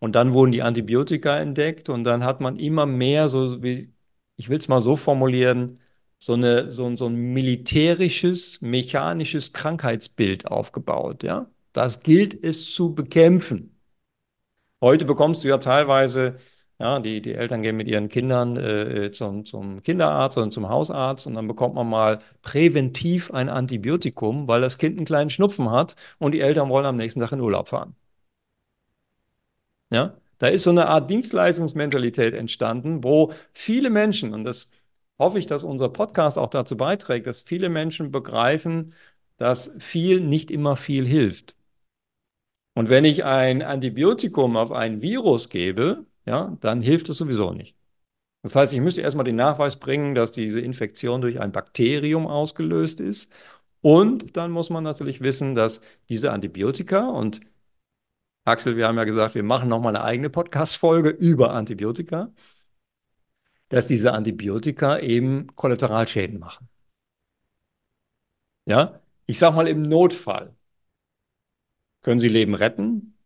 Und 0.00 0.14
dann 0.14 0.32
wurden 0.32 0.52
die 0.52 0.62
Antibiotika 0.62 1.38
entdeckt 1.38 1.88
und 1.88 2.04
dann 2.04 2.24
hat 2.24 2.40
man 2.40 2.56
immer 2.56 2.86
mehr, 2.86 3.28
so 3.28 3.62
wie, 3.62 3.92
ich 4.36 4.48
will 4.48 4.58
es 4.58 4.68
mal 4.68 4.80
so 4.80 4.96
formulieren, 4.96 5.80
so, 6.18 6.34
eine, 6.34 6.72
so, 6.72 6.94
so 6.96 7.06
ein 7.06 7.14
militärisches, 7.14 8.60
mechanisches 8.60 9.52
Krankheitsbild 9.52 10.46
aufgebaut. 10.46 11.22
Ja? 11.22 11.50
Das 11.72 12.02
gilt 12.02 12.34
es 12.44 12.72
zu 12.72 12.94
bekämpfen. 12.94 13.76
Heute 14.80 15.04
bekommst 15.04 15.44
du 15.44 15.48
ja 15.48 15.58
teilweise 15.58 16.36
ja, 16.80 17.00
die, 17.00 17.20
die 17.20 17.34
Eltern 17.34 17.62
gehen 17.62 17.76
mit 17.76 17.88
ihren 17.88 18.08
Kindern 18.08 18.56
äh, 18.56 19.10
zum, 19.12 19.44
zum 19.44 19.82
Kinderarzt 19.82 20.38
oder 20.38 20.50
zum 20.50 20.68
Hausarzt 20.68 21.26
und 21.26 21.34
dann 21.34 21.48
bekommt 21.48 21.74
man 21.74 21.88
mal 21.88 22.20
präventiv 22.42 23.32
ein 23.32 23.48
Antibiotikum, 23.48 24.46
weil 24.48 24.60
das 24.60 24.78
Kind 24.78 24.96
einen 24.96 25.06
kleinen 25.06 25.30
Schnupfen 25.30 25.70
hat 25.70 25.96
und 26.18 26.32
die 26.32 26.40
Eltern 26.40 26.68
wollen 26.68 26.86
am 26.86 26.96
nächsten 26.96 27.20
Tag 27.20 27.32
in 27.32 27.40
Urlaub 27.40 27.68
fahren. 27.68 27.96
Ja, 29.90 30.16
da 30.38 30.48
ist 30.48 30.64
so 30.64 30.70
eine 30.70 30.88
Art 30.88 31.10
Dienstleistungsmentalität 31.10 32.34
entstanden, 32.34 33.02
wo 33.02 33.32
viele 33.52 33.90
Menschen, 33.90 34.34
und 34.34 34.44
das 34.44 34.70
hoffe 35.18 35.38
ich, 35.38 35.46
dass 35.46 35.64
unser 35.64 35.88
Podcast 35.88 36.38
auch 36.38 36.50
dazu 36.50 36.76
beiträgt, 36.76 37.26
dass 37.26 37.40
viele 37.40 37.68
Menschen 37.68 38.12
begreifen, 38.12 38.94
dass 39.36 39.74
viel 39.78 40.20
nicht 40.20 40.50
immer 40.50 40.76
viel 40.76 41.06
hilft. 41.06 41.56
Und 42.74 42.90
wenn 42.90 43.04
ich 43.04 43.24
ein 43.24 43.62
Antibiotikum 43.62 44.56
auf 44.56 44.70
ein 44.70 45.02
Virus 45.02 45.48
gebe, 45.48 46.06
ja, 46.26 46.56
dann 46.60 46.82
hilft 46.82 47.08
es 47.08 47.18
sowieso 47.18 47.52
nicht. 47.52 47.74
Das 48.42 48.54
heißt, 48.54 48.72
ich 48.72 48.80
müsste 48.80 49.00
erstmal 49.00 49.24
den 49.24 49.36
Nachweis 49.36 49.76
bringen, 49.76 50.14
dass 50.14 50.30
diese 50.32 50.60
Infektion 50.60 51.20
durch 51.20 51.40
ein 51.40 51.52
Bakterium 51.52 52.26
ausgelöst 52.26 53.00
ist. 53.00 53.32
Und 53.80 54.36
dann 54.36 54.50
muss 54.52 54.70
man 54.70 54.84
natürlich 54.84 55.20
wissen, 55.20 55.54
dass 55.54 55.80
diese 56.08 56.32
Antibiotika 56.32 57.08
und 57.08 57.40
Axel, 58.48 58.76
wir 58.76 58.86
haben 58.88 58.98
ja 58.98 59.04
gesagt, 59.04 59.34
wir 59.34 59.42
machen 59.42 59.68
nochmal 59.68 59.94
eine 59.94 60.04
eigene 60.04 60.30
Podcast-Folge 60.30 61.10
über 61.10 61.52
Antibiotika, 61.52 62.32
dass 63.68 63.86
diese 63.86 64.12
Antibiotika 64.12 64.98
eben 64.98 65.48
Kollateralschäden 65.54 66.38
machen. 66.38 66.68
Ja, 68.66 69.00
ich 69.26 69.38
sage 69.38 69.56
mal 69.56 69.68
im 69.68 69.82
Notfall 69.82 70.54
können 72.02 72.20
sie 72.20 72.28
Leben 72.28 72.54
retten, 72.54 73.18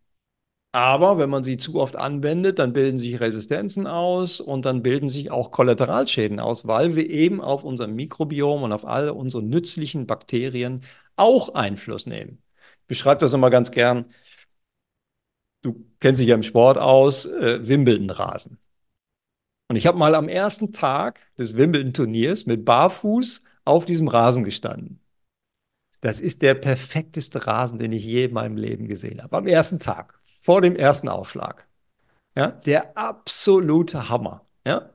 aber 0.73 1.19
wenn 1.19 1.29
man 1.29 1.45
sie 1.45 1.59
zu 1.59 1.79
oft 1.79 1.97
anwendet, 1.97 2.59
dann 2.59 2.73
bilden 2.73 2.99
sich 2.99 3.21
Resistenzen 3.21 3.87
aus 3.87 4.41
und 4.41 4.65
dann 4.65 4.83
bilden 4.83 5.11
sich 5.11 5.31
auch 5.31 5.51
Kollateralschäden 5.51 6.41
aus, 6.41 6.67
weil 6.67 6.97
wir 6.97 7.11
eben 7.11 7.43
auf 7.43 7.63
unser 7.63 7.87
Mikrobiom 7.89 8.63
und 8.63 8.73
auf 8.73 8.87
alle 8.87 9.13
unsere 9.13 9.43
nützlichen 9.43 10.07
Bakterien 10.07 10.83
auch 11.17 11.55
Einfluss 11.55 12.07
nehmen. 12.07 12.43
Ich 12.83 12.87
beschreibe 12.87 13.21
das 13.21 13.35
immer 13.35 13.51
ganz 13.51 13.71
gern. 13.71 14.07
Du 15.63 15.85
kennst 16.01 16.21
dich 16.21 16.29
ja 16.29 16.35
im 16.35 16.43
Sport 16.43 16.79
aus, 16.79 17.27
äh, 17.27 17.67
Wimbledon-Rasen. 17.67 18.59
Und 19.69 19.77
ich 19.77 19.87
habe 19.87 19.97
mal 19.97 20.15
am 20.15 20.29
ersten 20.29 20.73
Tag 20.73 21.21
des 21.39 21.57
Wimbledon-Turniers 21.57 22.47
mit 22.47 22.65
Barfuß 22.65 23.45
auf 23.65 23.87
diesem 23.87 24.09
Rasen 24.09 24.45
gestanden. 24.45 25.01
Das 26.01 26.21
ist 26.21 26.43
der 26.43 26.55
perfekteste 26.55 27.47
Rasen, 27.47 27.79
den 27.79 27.93
ich 27.93 28.05
je 28.05 28.25
in 28.25 28.33
meinem 28.33 28.57
Leben 28.57 28.89
gesehen 28.89 29.23
habe. 29.23 29.37
Am 29.37 29.47
ersten 29.47 29.79
Tag 29.79 30.21
vor 30.41 30.61
dem 30.61 30.75
ersten 30.75 31.09
Aufschlag. 31.09 31.67
Ja, 32.35 32.49
der 32.49 32.97
absolute 32.97 34.09
Hammer. 34.09 34.45
Ja, 34.67 34.93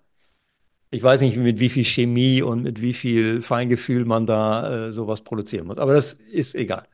ich 0.89 1.03
weiß 1.03 1.21
nicht, 1.21 1.37
mit 1.37 1.59
wie 1.59 1.69
viel 1.69 1.83
Chemie 1.83 2.41
und 2.41 2.63
mit 2.63 2.81
wie 2.81 2.93
viel 2.93 3.41
Feingefühl 3.41 4.05
man 4.05 4.25
da 4.25 4.87
äh, 4.87 4.93
sowas 4.93 5.21
produzieren 5.21 5.67
muss, 5.67 5.77
aber 5.77 5.93
das 5.93 6.13
ist 6.13 6.55
egal. 6.55 6.87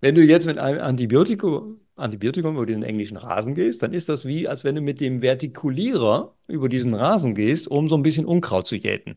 Wenn 0.00 0.14
du 0.14 0.22
jetzt 0.22 0.46
mit 0.46 0.58
einem 0.58 0.80
Antibiotikum, 0.80 1.80
Antibiotikum 1.96 2.56
über 2.56 2.66
den 2.66 2.82
englischen 2.82 3.16
Rasen 3.16 3.54
gehst, 3.54 3.82
dann 3.82 3.92
ist 3.92 4.08
das 4.08 4.24
wie, 4.26 4.48
als 4.48 4.64
wenn 4.64 4.74
du 4.74 4.80
mit 4.80 5.00
dem 5.00 5.20
Vertikulierer 5.20 6.34
über 6.48 6.68
diesen 6.68 6.94
Rasen 6.94 7.34
gehst, 7.34 7.68
um 7.68 7.88
so 7.88 7.96
ein 7.96 8.02
bisschen 8.02 8.26
Unkraut 8.26 8.66
zu 8.66 8.76
jäten. 8.76 9.16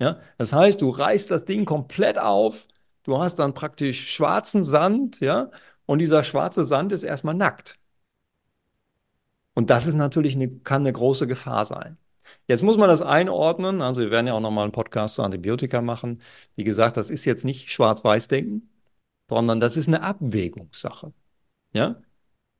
Ja? 0.00 0.20
Das 0.38 0.52
heißt, 0.52 0.82
du 0.82 0.90
reißt 0.90 1.30
das 1.30 1.44
Ding 1.44 1.64
komplett 1.64 2.18
auf, 2.18 2.68
du 3.04 3.18
hast 3.18 3.36
dann 3.38 3.54
praktisch 3.54 4.10
schwarzen 4.12 4.64
Sand, 4.64 5.20
ja, 5.20 5.50
und 5.86 5.98
dieser 6.00 6.22
schwarze 6.22 6.64
Sand 6.64 6.92
ist 6.92 7.04
erstmal 7.04 7.34
nackt. 7.34 7.78
Und 9.54 9.70
das 9.70 9.86
ist 9.86 9.94
natürlich 9.94 10.34
eine, 10.34 10.48
kann 10.60 10.82
eine 10.82 10.92
große 10.92 11.26
Gefahr 11.26 11.64
sein. 11.64 11.98
Jetzt 12.48 12.62
muss 12.62 12.76
man 12.78 12.88
das 12.88 13.02
einordnen. 13.02 13.82
Also 13.82 14.00
wir 14.00 14.10
werden 14.10 14.26
ja 14.26 14.34
auch 14.34 14.40
nochmal 14.40 14.64
einen 14.64 14.72
Podcast 14.72 15.16
zu 15.16 15.22
Antibiotika 15.22 15.82
machen. 15.82 16.22
Wie 16.56 16.64
gesagt, 16.64 16.96
das 16.96 17.10
ist 17.10 17.24
jetzt 17.24 17.44
nicht 17.44 17.70
Schwarz-Weiß-Denken, 17.70 18.70
sondern 19.28 19.60
das 19.60 19.76
ist 19.76 19.88
eine 19.88 20.02
Abwägungssache. 20.02 21.12
Ja? 21.72 22.00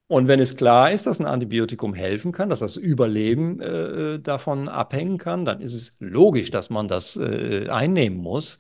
Und 0.09 0.29
wenn 0.29 0.41
es 0.41 0.57
klar 0.57 0.93
ist, 0.93 1.07
dass 1.07 1.21
ein 1.21 1.27
Antibiotikum 1.27 1.95
helfen 1.95 2.33
kann, 2.33 2.51
dass 2.51 2.61
das 2.61 2.77
Überleben 2.77 3.61
äh, 3.61 4.21
davon 4.21 4.69
abhängen 4.69 5.19
kann, 5.19 5.45
dann 5.47 5.61
ist 5.63 5.75
es 5.75 5.97
logisch, 6.01 6.51
dass 6.51 6.71
man 6.71 6.89
das 6.89 7.17
äh, 7.17 7.69
einnehmen 7.71 8.19
muss. 8.19 8.59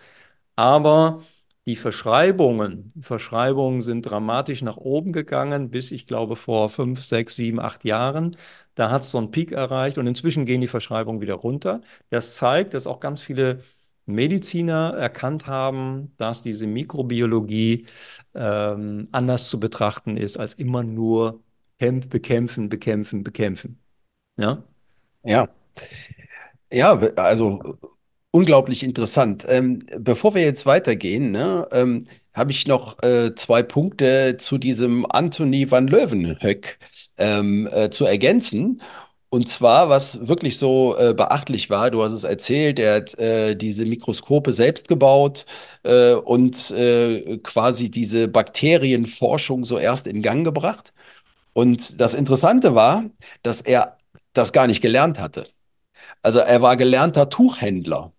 Aber 0.56 1.22
die 1.66 1.76
Verschreibungen, 1.76 2.92
Verschreibungen 3.00 3.82
sind 3.82 4.02
dramatisch 4.02 4.62
nach 4.62 4.76
oben 4.78 5.12
gegangen, 5.12 5.70
bis 5.70 5.92
ich 5.92 6.06
glaube 6.06 6.36
vor 6.36 6.70
fünf, 6.70 7.04
sechs, 7.04 7.36
sieben, 7.36 7.60
acht 7.60 7.84
Jahren. 7.84 8.36
Da 8.74 8.90
hat 8.90 9.02
es 9.02 9.10
so 9.12 9.18
einen 9.18 9.30
Peak 9.30 9.52
erreicht 9.52 9.98
und 9.98 10.06
inzwischen 10.06 10.44
gehen 10.46 10.60
die 10.60 10.68
Verschreibungen 10.68 11.20
wieder 11.20 11.34
runter. 11.34 11.80
Das 12.10 12.36
zeigt, 12.36 12.74
dass 12.74 12.86
auch 12.86 13.00
ganz 13.00 13.20
viele 13.20 13.62
Mediziner 14.06 14.94
erkannt 14.98 15.46
haben, 15.46 16.12
dass 16.16 16.42
diese 16.42 16.66
Mikrobiologie 16.66 17.86
ähm, 18.34 19.08
anders 19.12 19.48
zu 19.48 19.60
betrachten 19.60 20.16
ist 20.16 20.36
als 20.36 20.54
immer 20.54 20.82
nur 20.82 21.40
kämpf, 21.78 22.08
bekämpfen, 22.08 22.68
bekämpfen, 22.68 23.24
bekämpfen. 23.24 23.78
Ja? 24.36 24.62
Ja. 25.24 25.48
Ja, 26.72 26.98
also 27.16 27.78
unglaublich 28.30 28.82
interessant. 28.82 29.44
Ähm, 29.48 29.84
bevor 29.98 30.34
wir 30.34 30.42
jetzt 30.42 30.66
weitergehen, 30.66 31.30
ne, 31.30 31.68
ähm, 31.70 32.04
habe 32.34 32.50
ich 32.50 32.66
noch 32.66 33.02
äh, 33.02 33.34
zwei 33.34 33.62
Punkte 33.62 34.36
zu 34.38 34.58
diesem 34.58 35.06
Anthony 35.08 35.70
van 35.70 35.86
Leeuwenhoek 35.86 36.78
ähm, 37.18 37.68
äh, 37.70 37.90
zu 37.90 38.06
ergänzen. 38.06 38.80
Und 39.34 39.48
zwar, 39.48 39.88
was 39.88 40.28
wirklich 40.28 40.58
so 40.58 40.94
äh, 40.98 41.14
beachtlich 41.14 41.70
war, 41.70 41.90
du 41.90 42.02
hast 42.02 42.12
es 42.12 42.24
erzählt, 42.24 42.78
er 42.78 42.96
hat 42.96 43.18
äh, 43.18 43.56
diese 43.56 43.86
Mikroskope 43.86 44.52
selbst 44.52 44.88
gebaut 44.88 45.46
äh, 45.84 46.12
und 46.12 46.70
äh, 46.72 47.38
quasi 47.38 47.90
diese 47.90 48.28
Bakterienforschung 48.28 49.64
so 49.64 49.78
erst 49.78 50.06
in 50.06 50.20
Gang 50.20 50.44
gebracht. 50.44 50.92
Und 51.54 52.00
das 52.00 52.14
Interessante 52.14 52.74
war, 52.74 53.04
dass 53.42 53.62
er 53.62 53.98
das 54.34 54.52
gar 54.52 54.66
nicht 54.66 54.82
gelernt 54.82 55.18
hatte. 55.20 55.46
Also 56.22 56.40
er 56.40 56.62
war 56.62 56.76
gelernter 56.76 57.30
Tuchhändler 57.30 58.12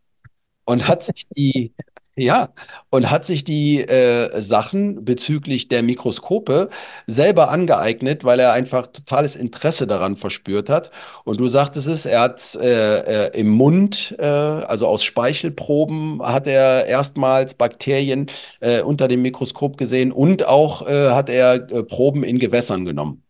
und 0.65 0.87
hat 0.87 1.03
sich 1.03 1.27
die, 1.37 1.73
ja, 2.15 2.49
und 2.91 3.09
hat 3.09 3.25
sich 3.25 3.43
die 3.43 3.81
äh, 3.81 4.39
Sachen 4.39 5.03
bezüglich 5.03 5.67
der 5.67 5.81
Mikroskope 5.81 6.69
selber 7.07 7.49
angeeignet, 7.49 8.23
weil 8.23 8.39
er 8.39 8.53
einfach 8.53 8.85
totales 8.87 9.35
Interesse 9.35 9.87
daran 9.87 10.15
verspürt 10.15 10.69
hat. 10.69 10.91
Und 11.23 11.39
du 11.39 11.47
sagtest 11.47 11.87
es, 11.87 12.05
er 12.05 12.21
hat 12.21 12.55
äh, 12.61 13.29
äh, 13.29 13.39
im 13.39 13.49
Mund, 13.49 14.15
äh, 14.19 14.25
also 14.25 14.87
aus 14.87 15.03
Speichelproben, 15.03 16.21
hat 16.21 16.45
er 16.45 16.85
erstmals 16.85 17.55
Bakterien 17.55 18.27
äh, 18.59 18.81
unter 18.81 19.07
dem 19.07 19.23
Mikroskop 19.23 19.77
gesehen 19.77 20.11
und 20.11 20.47
auch 20.47 20.87
äh, 20.87 21.09
hat 21.09 21.29
er 21.29 21.59
Proben 21.59 22.23
in 22.23 22.37
Gewässern 22.37 22.85
genommen. 22.85 23.23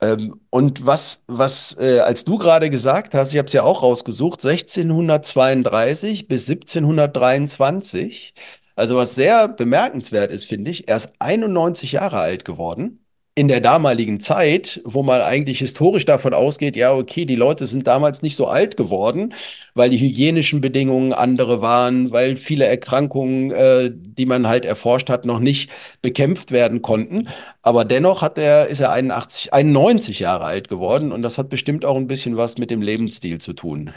Ähm, 0.00 0.40
und 0.50 0.84
was, 0.86 1.24
was 1.28 1.76
äh, 1.78 2.00
als 2.00 2.24
du 2.24 2.38
gerade 2.38 2.70
gesagt 2.70 3.14
hast, 3.14 3.32
ich 3.32 3.38
habe 3.38 3.46
es 3.46 3.52
ja 3.52 3.62
auch 3.62 3.82
rausgesucht, 3.82 4.44
1632 4.44 6.28
bis 6.28 6.48
1723, 6.48 8.34
also 8.76 8.96
was 8.96 9.14
sehr 9.14 9.48
bemerkenswert 9.48 10.30
ist, 10.32 10.44
finde 10.46 10.70
ich, 10.70 10.88
er 10.88 10.96
ist 10.96 11.14
91 11.20 11.92
Jahre 11.92 12.18
alt 12.18 12.44
geworden 12.44 13.03
in 13.36 13.48
der 13.48 13.60
damaligen 13.60 14.20
Zeit, 14.20 14.80
wo 14.84 15.02
man 15.02 15.20
eigentlich 15.20 15.58
historisch 15.58 16.04
davon 16.04 16.34
ausgeht, 16.34 16.76
ja, 16.76 16.94
okay, 16.94 17.24
die 17.24 17.34
Leute 17.34 17.66
sind 17.66 17.86
damals 17.86 18.22
nicht 18.22 18.36
so 18.36 18.46
alt 18.46 18.76
geworden, 18.76 19.34
weil 19.74 19.90
die 19.90 19.98
hygienischen 19.98 20.60
Bedingungen 20.60 21.12
andere 21.12 21.60
waren, 21.60 22.12
weil 22.12 22.36
viele 22.36 22.64
Erkrankungen, 22.66 23.50
äh, 23.50 23.90
die 23.92 24.26
man 24.26 24.46
halt 24.46 24.64
erforscht 24.64 25.10
hat, 25.10 25.24
noch 25.24 25.40
nicht 25.40 25.70
bekämpft 26.00 26.52
werden 26.52 26.80
konnten. 26.80 27.28
Aber 27.62 27.84
dennoch 27.84 28.22
hat 28.22 28.38
er, 28.38 28.68
ist 28.68 28.80
er 28.80 28.92
81, 28.92 29.52
91 29.52 30.20
Jahre 30.20 30.44
alt 30.44 30.68
geworden 30.68 31.10
und 31.10 31.22
das 31.22 31.36
hat 31.36 31.48
bestimmt 31.48 31.84
auch 31.84 31.96
ein 31.96 32.06
bisschen 32.06 32.36
was 32.36 32.56
mit 32.56 32.70
dem 32.70 32.82
Lebensstil 32.82 33.38
zu 33.38 33.52
tun. 33.52 33.90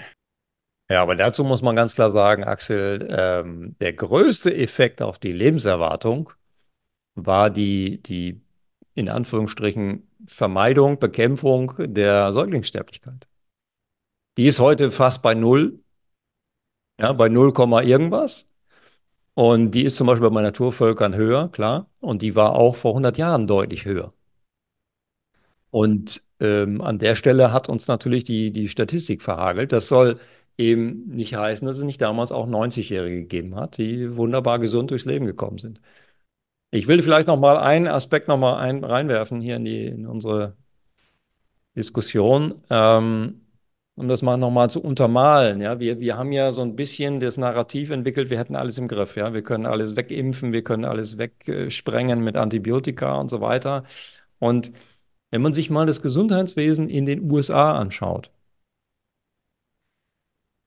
Ja, 0.90 1.04
aber 1.04 1.16
dazu 1.16 1.44
muss 1.44 1.62
man 1.62 1.76
ganz 1.76 1.94
klar 1.94 2.10
sagen, 2.10 2.44
Axel, 2.44 3.08
ähm, 3.12 3.76
der 3.82 3.94
größte 3.94 4.56
Effekt 4.56 5.04
auf 5.04 5.20
die 5.20 5.34
Lebenserwartung 5.34 6.32
war 7.14 7.50
die, 7.50 8.02
die 8.02 8.42
in 8.98 9.10
Anführungsstrichen 9.10 10.08
Vermeidung, 10.26 11.00
Bekämpfung 11.00 11.74
der 11.78 12.34
Säuglingssterblichkeit. 12.34 13.28
Die 14.38 14.48
ist 14.48 14.60
heute 14.60 14.92
fast 14.92 15.22
bei 15.22 15.36
null, 15.36 15.80
ja, 17.00 17.14
bei 17.14 17.30
0, 17.30 17.54
irgendwas. 17.86 18.48
Und 19.36 19.72
die 19.72 19.84
ist 19.86 19.98
zum 19.98 20.08
Beispiel 20.08 20.30
bei 20.32 20.42
Naturvölkern 20.42 21.16
höher, 21.16 21.50
klar. 21.52 21.90
Und 22.00 22.22
die 22.24 22.36
war 22.36 22.56
auch 22.56 22.76
vor 22.76 22.92
100 22.92 23.18
Jahren 23.18 23.48
deutlich 23.48 23.86
höher. 23.86 24.14
Und 25.70 26.24
ähm, 26.40 26.82
an 26.82 26.98
der 27.00 27.16
Stelle 27.16 27.52
hat 27.52 27.70
uns 27.70 27.88
natürlich 27.88 28.24
die, 28.24 28.52
die 28.52 28.68
Statistik 28.68 29.22
verhagelt. 29.22 29.72
Das 29.72 29.88
soll 29.88 30.20
eben 30.58 31.08
nicht 31.08 31.36
heißen, 31.36 31.68
dass 31.68 31.78
es 31.78 31.84
nicht 31.84 32.02
damals 32.02 32.32
auch 32.32 32.48
90-Jährige 32.48 33.22
gegeben 33.22 33.56
hat, 33.56 33.78
die 33.78 34.16
wunderbar 34.18 34.60
gesund 34.60 34.92
durchs 34.92 35.06
Leben 35.06 35.26
gekommen 35.28 35.60
sind. 35.60 35.82
Ich 36.72 36.88
will 36.88 37.02
vielleicht 37.02 37.28
noch 37.28 37.38
mal 37.38 37.58
einen 37.58 37.88
Aspekt 37.88 38.28
noch 38.28 38.38
mal 38.38 38.58
ein, 38.58 38.84
reinwerfen 38.84 39.40
hier 39.42 39.56
in, 39.56 39.66
die, 39.66 39.86
in 39.86 40.06
unsere 40.06 40.58
Diskussion, 41.76 42.56
ähm, 42.70 43.42
um 43.96 44.08
das 44.08 44.22
mal 44.22 44.38
noch 44.38 44.52
mal 44.52 44.70
zu 44.70 44.82
untermalen. 44.82 45.62
Ja, 45.62 45.80
wir, 45.80 46.00
wir 46.00 46.18
haben 46.18 46.32
ja 46.32 46.52
so 46.52 46.62
ein 46.62 46.76
bisschen 46.76 47.20
das 47.20 47.38
Narrativ 47.38 47.90
entwickelt, 47.92 48.30
wir 48.30 48.38
hätten 48.38 48.56
alles 48.56 48.78
im 48.78 48.88
Griff. 48.88 49.16
Ja, 49.16 49.34
wir 49.34 49.44
können 49.44 49.66
alles 49.66 49.96
wegimpfen, 49.96 50.54
wir 50.54 50.64
können 50.64 50.86
alles 50.86 51.18
wegsprengen 51.18 52.22
mit 52.24 52.36
Antibiotika 52.36 53.16
und 53.16 53.30
so 53.30 53.42
weiter. 53.42 53.84
Und 54.40 54.72
wenn 55.32 55.42
man 55.42 55.54
sich 55.54 55.70
mal 55.70 55.86
das 55.86 56.02
Gesundheitswesen 56.02 56.90
in 56.90 57.06
den 57.06 57.32
USA 57.32 57.78
anschaut, 57.78 58.32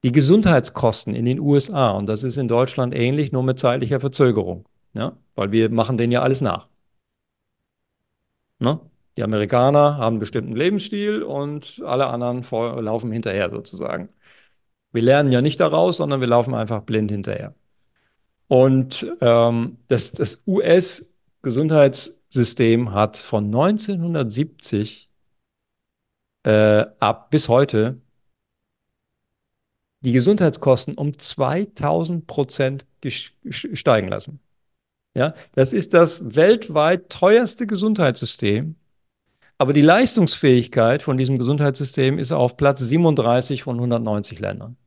die 0.03 0.11
Gesundheitskosten 0.11 1.15
in 1.15 1.25
den 1.25 1.39
USA, 1.39 1.91
und 1.91 2.07
das 2.07 2.23
ist 2.23 2.37
in 2.37 2.47
Deutschland 2.47 2.93
ähnlich, 2.95 3.31
nur 3.31 3.43
mit 3.43 3.59
zeitlicher 3.59 3.99
Verzögerung. 3.99 4.65
Ja? 4.93 5.17
Weil 5.35 5.51
wir 5.51 5.69
machen 5.69 5.97
denen 5.97 6.11
ja 6.11 6.21
alles 6.21 6.41
nach. 6.41 6.67
Ne? 8.59 8.79
Die 9.17 9.23
Amerikaner 9.23 9.97
haben 9.97 10.13
einen 10.13 10.19
bestimmten 10.19 10.55
Lebensstil 10.55 11.23
und 11.23 11.81
alle 11.85 12.07
anderen 12.07 12.43
laufen 12.83 13.11
hinterher 13.11 13.49
sozusagen. 13.49 14.09
Wir 14.91 15.01
lernen 15.01 15.31
ja 15.31 15.41
nicht 15.41 15.59
daraus, 15.59 15.97
sondern 15.97 16.21
wir 16.21 16.27
laufen 16.27 16.53
einfach 16.53 16.83
blind 16.83 17.09
hinterher. 17.11 17.55
Und 18.47 19.11
ähm, 19.21 19.77
das, 19.87 20.11
das 20.11 20.43
US-Gesundheitssystem 20.45 22.93
hat 22.93 23.17
von 23.17 23.45
1970 23.45 25.09
äh, 26.43 26.85
ab 26.99 27.31
bis 27.31 27.49
heute 27.49 27.99
die 30.01 30.11
Gesundheitskosten 30.11 30.95
um 30.95 31.17
2000 31.17 32.27
Prozent 32.27 32.85
steigen 33.49 34.09
lassen. 34.09 34.39
Ja, 35.13 35.33
das 35.53 35.73
ist 35.73 35.93
das 35.93 36.35
weltweit 36.35 37.09
teuerste 37.09 37.67
Gesundheitssystem. 37.67 38.75
Aber 39.57 39.73
die 39.73 39.81
Leistungsfähigkeit 39.81 41.03
von 41.03 41.17
diesem 41.17 41.37
Gesundheitssystem 41.37 42.17
ist 42.17 42.31
auf 42.31 42.57
Platz 42.57 42.79
37 42.79 43.63
von 43.63 43.75
190 43.75 44.39
Ländern. 44.39 44.77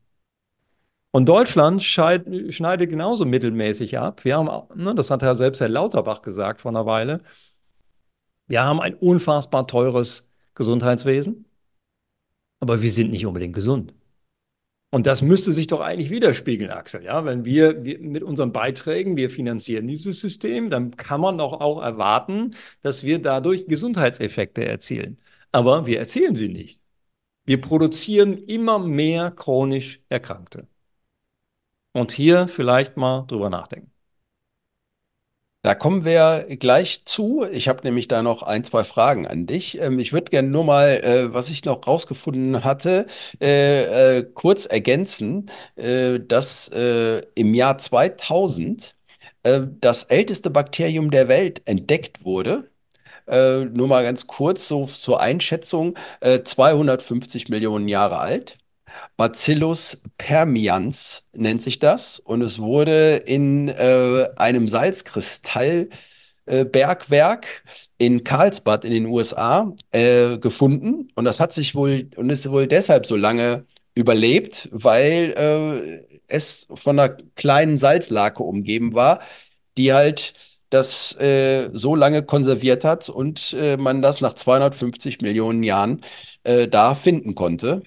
Und 1.12 1.28
Deutschland 1.28 1.80
schneidet 1.80 2.90
genauso 2.90 3.24
mittelmäßig 3.24 3.98
ab. 3.98 4.24
Wir 4.24 4.36
haben, 4.36 4.48
ne, 4.74 4.96
das 4.96 5.12
hat 5.12 5.22
ja 5.22 5.36
selbst 5.36 5.60
Herr 5.60 5.68
Lauterbach 5.68 6.22
gesagt 6.22 6.60
vor 6.60 6.72
einer 6.72 6.86
Weile, 6.86 7.20
wir 8.48 8.64
haben 8.64 8.80
ein 8.80 8.94
unfassbar 8.94 9.66
teures 9.68 10.32
Gesundheitswesen, 10.54 11.44
aber 12.58 12.82
wir 12.82 12.90
sind 12.90 13.10
nicht 13.12 13.26
unbedingt 13.26 13.54
gesund. 13.54 13.94
Und 14.94 15.08
das 15.08 15.22
müsste 15.22 15.52
sich 15.52 15.66
doch 15.66 15.80
eigentlich 15.80 16.10
widerspiegeln, 16.10 16.70
Axel. 16.70 17.02
Ja, 17.02 17.24
wenn 17.24 17.44
wir, 17.44 17.82
wir, 17.82 17.98
mit 17.98 18.22
unseren 18.22 18.52
Beiträgen, 18.52 19.16
wir 19.16 19.28
finanzieren 19.28 19.88
dieses 19.88 20.20
System, 20.20 20.70
dann 20.70 20.96
kann 20.96 21.20
man 21.20 21.36
doch 21.36 21.52
auch 21.52 21.82
erwarten, 21.82 22.54
dass 22.80 23.02
wir 23.02 23.20
dadurch 23.20 23.66
Gesundheitseffekte 23.66 24.64
erzielen. 24.64 25.18
Aber 25.50 25.86
wir 25.86 25.98
erzielen 25.98 26.36
sie 26.36 26.48
nicht. 26.48 26.80
Wir 27.44 27.60
produzieren 27.60 28.38
immer 28.46 28.78
mehr 28.78 29.32
chronisch 29.32 30.00
Erkrankte. 30.10 30.68
Und 31.92 32.12
hier 32.12 32.46
vielleicht 32.46 32.96
mal 32.96 33.24
drüber 33.26 33.50
nachdenken. 33.50 33.93
Da 35.64 35.74
kommen 35.74 36.04
wir 36.04 36.44
gleich 36.60 37.06
zu. 37.06 37.46
Ich 37.50 37.68
habe 37.68 37.80
nämlich 37.84 38.06
da 38.06 38.22
noch 38.22 38.42
ein, 38.42 38.64
zwei 38.64 38.84
Fragen 38.84 39.26
an 39.26 39.46
dich. 39.46 39.80
Ähm, 39.80 39.98
ich 39.98 40.12
würde 40.12 40.30
gerne 40.30 40.48
nur 40.48 40.62
mal, 40.62 41.02
äh, 41.02 41.32
was 41.32 41.48
ich 41.48 41.64
noch 41.64 41.86
rausgefunden 41.86 42.64
hatte, 42.64 43.06
äh, 43.40 44.18
äh, 44.18 44.24
kurz 44.34 44.66
ergänzen, 44.66 45.50
äh, 45.76 46.20
dass 46.20 46.68
äh, 46.68 47.22
im 47.34 47.54
Jahr 47.54 47.78
2000 47.78 48.94
äh, 49.42 49.62
das 49.80 50.04
älteste 50.04 50.50
Bakterium 50.50 51.10
der 51.10 51.28
Welt 51.28 51.62
entdeckt 51.64 52.24
wurde. 52.24 52.70
nur 53.26 53.88
mal 53.88 54.04
ganz 54.04 54.26
kurz 54.26 54.68
so 54.68 54.84
zur 54.86 55.18
Einschätzung, 55.20 55.96
250 56.20 57.48
Millionen 57.48 57.88
Jahre 57.88 58.18
alt. 58.18 58.58
Bacillus 59.16 60.02
permians 60.18 61.26
nennt 61.32 61.62
sich 61.62 61.78
das 61.78 62.18
und 62.18 62.42
es 62.42 62.58
wurde 62.58 63.16
in 63.16 63.68
äh, 63.68 64.28
einem 64.36 64.68
Salzkristall 64.68 65.88
äh, 66.46 66.64
in 67.98 68.24
Karlsbad 68.24 68.84
in 68.84 68.92
den 68.92 69.06
USA 69.06 69.72
äh, 69.92 70.38
gefunden 70.38 71.08
und 71.14 71.24
das 71.24 71.40
hat 71.40 71.52
sich 71.52 71.74
wohl 71.74 72.10
und 72.16 72.30
ist 72.30 72.50
wohl 72.50 72.66
deshalb 72.66 73.06
so 73.06 73.16
lange 73.16 73.66
überlebt, 73.94 74.68
weil 74.72 75.34
äh, 75.36 76.16
es 76.26 76.66
von 76.74 76.98
einer 76.98 77.16
kleinen 77.36 77.78
Salzlake 77.78 78.42
umgeben 78.42 78.94
war, 78.94 79.20
die 79.76 79.92
halt 79.92 80.34
das 80.70 81.18
äh, 81.20 81.70
so 81.72 81.94
lange 81.94 82.24
konserviert 82.24 82.84
hat 82.84 83.08
und 83.08 83.54
äh, 83.58 83.76
man 83.76 84.02
das 84.02 84.20
nach 84.20 84.34
250 84.34 85.20
Millionen 85.20 85.62
Jahren 85.62 86.00
äh, 86.42 86.66
da 86.68 86.94
finden 86.94 87.34
konnte. 87.34 87.82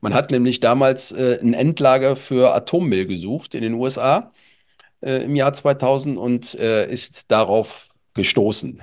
Man 0.00 0.14
hat 0.14 0.30
nämlich 0.30 0.60
damals 0.60 1.12
äh, 1.12 1.38
ein 1.40 1.54
Endlager 1.54 2.16
für 2.16 2.54
Atommüll 2.54 3.06
gesucht 3.06 3.54
in 3.54 3.62
den 3.62 3.74
USA 3.74 4.32
äh, 5.02 5.24
im 5.24 5.36
Jahr 5.36 5.52
2000 5.52 6.16
und 6.18 6.54
äh, 6.54 6.90
ist 6.90 7.30
darauf 7.30 7.88
gestoßen. 8.14 8.82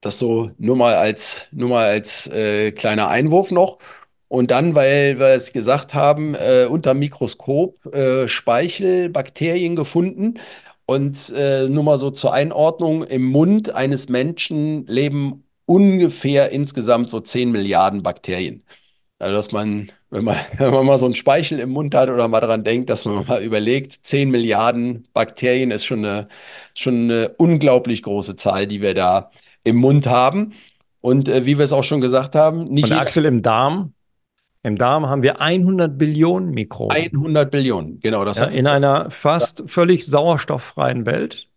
Das 0.00 0.18
so 0.18 0.50
nur 0.58 0.76
mal 0.76 0.94
als, 0.94 1.48
nur 1.52 1.70
mal 1.70 1.88
als 1.90 2.28
äh, 2.28 2.72
kleiner 2.72 3.08
Einwurf 3.08 3.50
noch. 3.50 3.78
Und 4.28 4.50
dann, 4.50 4.74
weil 4.74 5.18
wir 5.18 5.28
es 5.28 5.52
gesagt 5.52 5.94
haben, 5.94 6.34
äh, 6.34 6.66
unter 6.68 6.94
Mikroskop 6.94 7.94
äh, 7.94 8.28
Speichelbakterien 8.28 9.76
gefunden. 9.76 10.34
Und 10.90 11.30
nur 11.30 11.82
mal 11.82 11.98
so 11.98 12.10
zur 12.10 12.32
Einordnung, 12.32 13.04
im 13.04 13.24
Mund 13.24 13.74
eines 13.74 14.08
Menschen 14.08 14.86
leben 14.86 15.44
ungefähr 15.66 16.50
insgesamt 16.50 17.10
so 17.10 17.20
10 17.20 17.52
Milliarden 17.52 18.02
Bakterien. 18.02 18.64
Also, 19.18 19.36
dass 19.36 19.52
man, 19.52 19.92
wenn 20.10 20.24
man, 20.24 20.36
wenn 20.58 20.72
man 20.72 20.86
mal 20.86 20.98
so 20.98 21.06
einen 21.06 21.14
Speichel 21.14 21.58
im 21.58 21.70
Mund 21.70 21.94
hat 21.94 22.08
oder 22.08 22.28
mal 22.28 22.40
daran 22.40 22.64
denkt, 22.64 22.90
dass 22.90 23.04
man 23.04 23.26
mal 23.28 23.42
überlegt, 23.42 24.06
10 24.06 24.30
Milliarden 24.30 25.06
Bakterien 25.12 25.70
ist 25.70 25.84
schon 25.84 26.04
eine, 26.04 26.28
schon 26.74 27.10
eine 27.10 27.30
unglaublich 27.36 28.02
große 28.02 28.36
Zahl, 28.36 28.66
die 28.66 28.80
wir 28.80 28.94
da 28.94 29.30
im 29.64 29.76
Mund 29.76 30.06
haben. 30.06 30.52
Und 31.00 31.28
äh, 31.28 31.46
wie 31.46 31.58
wir 31.58 31.64
es 31.64 31.72
auch 31.72 31.84
schon 31.84 32.00
gesagt 32.00 32.34
haben, 32.34 32.64
nicht 32.64 32.90
Und 32.90 32.92
Axel, 32.92 33.24
im 33.24 33.42
Darm, 33.42 33.92
im 34.62 34.76
Darm 34.76 35.06
haben 35.06 35.22
wir 35.22 35.40
100 35.40 35.96
Billionen 35.96 36.50
Mikroben. 36.50 36.96
100 36.96 37.50
Billionen, 37.50 38.00
genau, 38.00 38.24
das 38.24 38.38
Ja, 38.38 38.46
in 38.46 38.66
einer 38.66 39.10
fast 39.10 39.62
völlig 39.66 40.04
sauerstofffreien 40.04 41.06
Welt. 41.06 41.48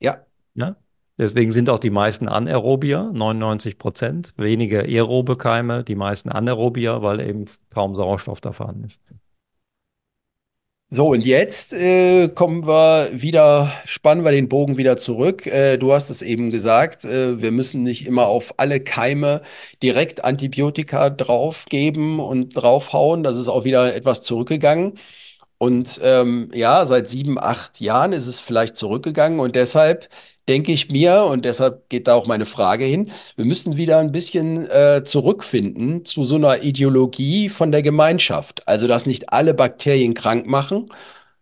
ja, 0.00 0.18
Ja? 0.54 0.76
Deswegen 1.16 1.52
sind 1.52 1.70
auch 1.70 1.78
die 1.78 1.90
meisten 1.90 2.28
Anaerobier, 2.28 3.10
99 3.12 3.78
Prozent, 3.78 4.34
weniger 4.36 4.80
aerobe 4.80 5.36
Keime, 5.36 5.84
die 5.84 5.94
meisten 5.94 6.28
Anaerobier, 6.30 7.02
weil 7.02 7.20
eben 7.20 7.44
kaum 7.70 7.94
Sauerstoff 7.94 8.40
da 8.40 8.50
vorhanden 8.52 8.84
ist. 8.84 9.00
So, 10.90 11.08
und 11.08 11.24
jetzt 11.24 11.72
äh, 11.72 12.28
kommen 12.28 12.68
wir 12.68 13.10
wieder, 13.12 13.72
spannen 13.84 14.24
wir 14.24 14.30
den 14.30 14.48
Bogen 14.48 14.76
wieder 14.76 14.96
zurück. 14.96 15.44
Äh, 15.46 15.76
du 15.76 15.92
hast 15.92 16.08
es 16.10 16.22
eben 16.22 16.50
gesagt, 16.50 17.04
äh, 17.04 17.40
wir 17.42 17.50
müssen 17.50 17.82
nicht 17.82 18.06
immer 18.06 18.26
auf 18.26 18.54
alle 18.58 18.78
Keime 18.80 19.42
direkt 19.82 20.24
Antibiotika 20.24 21.10
draufgeben 21.10 22.20
und 22.20 22.50
draufhauen. 22.50 23.24
Das 23.24 23.38
ist 23.38 23.48
auch 23.48 23.64
wieder 23.64 23.94
etwas 23.96 24.22
zurückgegangen. 24.22 24.94
Und 25.58 26.00
ähm, 26.04 26.50
ja, 26.54 26.86
seit 26.86 27.08
sieben, 27.08 27.38
acht 27.40 27.80
Jahren 27.80 28.12
ist 28.12 28.26
es 28.26 28.38
vielleicht 28.38 28.76
zurückgegangen 28.76 29.40
und 29.40 29.56
deshalb 29.56 30.08
denke 30.48 30.72
ich 30.72 30.90
mir, 30.90 31.24
und 31.24 31.44
deshalb 31.44 31.88
geht 31.88 32.06
da 32.06 32.14
auch 32.14 32.26
meine 32.26 32.46
Frage 32.46 32.84
hin, 32.84 33.10
wir 33.36 33.44
müssen 33.44 33.76
wieder 33.76 33.98
ein 33.98 34.12
bisschen 34.12 34.68
äh, 34.70 35.02
zurückfinden 35.04 36.04
zu 36.04 36.24
so 36.24 36.36
einer 36.36 36.62
Ideologie 36.62 37.48
von 37.48 37.72
der 37.72 37.82
Gemeinschaft. 37.82 38.66
Also, 38.66 38.86
dass 38.86 39.06
nicht 39.06 39.32
alle 39.32 39.54
Bakterien 39.54 40.14
krank 40.14 40.46
machen, 40.46 40.86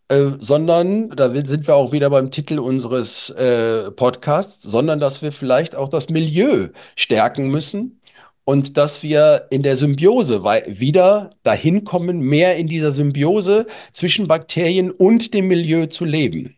äh, 0.09 0.33
sondern, 0.38 1.11
da 1.11 1.35
sind 1.35 1.67
wir 1.67 1.75
auch 1.75 1.93
wieder 1.93 2.11
beim 2.11 2.31
Titel 2.31 2.59
unseres 2.59 3.31
äh, 3.31 3.91
Podcasts, 3.91 4.62
sondern 4.62 5.01
dass 5.01 5.23
wir 5.23 5.33
vielleicht 5.33 5.75
auch 5.75 5.88
das 5.88 6.11
Milieu 6.11 6.69
stärken 6.97 7.49
müssen 7.49 8.01
und 8.45 8.77
dass 8.77 9.03
wir 9.03 9.47
in 9.51 9.62
der 9.62 9.77
Symbiose 9.77 10.43
wieder 10.43 11.31
dahin 11.43 11.85
kommen, 11.85 12.21
mehr 12.21 12.57
in 12.57 12.67
dieser 12.67 12.93
Symbiose 12.93 13.67
zwischen 13.93 14.29
Bakterien 14.29 14.91
und 14.91 15.33
dem 15.35 15.49
Milieu 15.49 15.87
zu 15.87 16.05
leben. 16.05 16.57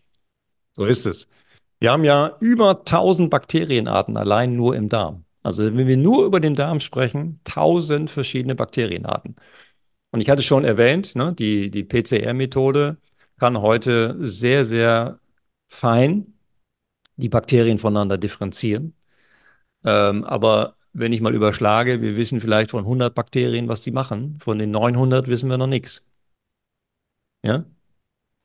So 0.73 0.87
ist 0.87 1.07
es. 1.07 1.29
Wir 1.85 1.92
haben 1.92 2.05
ja 2.05 2.38
über 2.40 2.79
1000 2.79 3.29
Bakterienarten 3.29 4.16
allein 4.16 4.57
nur 4.57 4.75
im 4.75 4.88
Darm. 4.88 5.27
Also 5.42 5.64
wenn 5.64 5.87
wir 5.87 5.99
nur 5.99 6.25
über 6.25 6.40
den 6.40 6.55
Darm 6.55 6.81
sprechen, 6.81 7.40
1000 7.44 8.11
verschiedene 8.11 8.55
Bakterienarten. 8.55 9.37
Und 10.11 10.20
ich 10.23 10.31
hatte 10.31 10.42
schon 10.42 10.64
erwähnt, 10.64 11.14
ne, 11.14 11.35
die, 11.35 11.70
die 11.70 11.85
PCR-Methode 11.85 12.97
kann 13.38 13.61
heute 13.61 14.16
sehr, 14.27 14.64
sehr 14.64 15.20
fein 15.68 16.38
die 17.16 17.29
Bakterien 17.29 17.79
voneinander 17.79 18.16
differenzieren. 18.16 18.94
Ähm, 19.85 20.25
aber 20.25 20.77
wenn 20.94 21.12
ich 21.12 21.20
mal 21.20 21.35
überschlage, 21.35 22.01
wir 22.01 22.16
wissen 22.16 22.40
vielleicht 22.40 22.70
von 22.70 22.85
100 22.85 23.14
Bakterien, 23.14 23.68
was 23.68 23.83
die 23.83 23.90
machen. 23.92 24.38
Von 24.42 24.59
den 24.59 24.70
900 24.70 25.29
wissen 25.29 25.51
wir 25.51 25.59
noch 25.59 25.66
nichts. 25.66 26.11
Ja? 27.42 27.66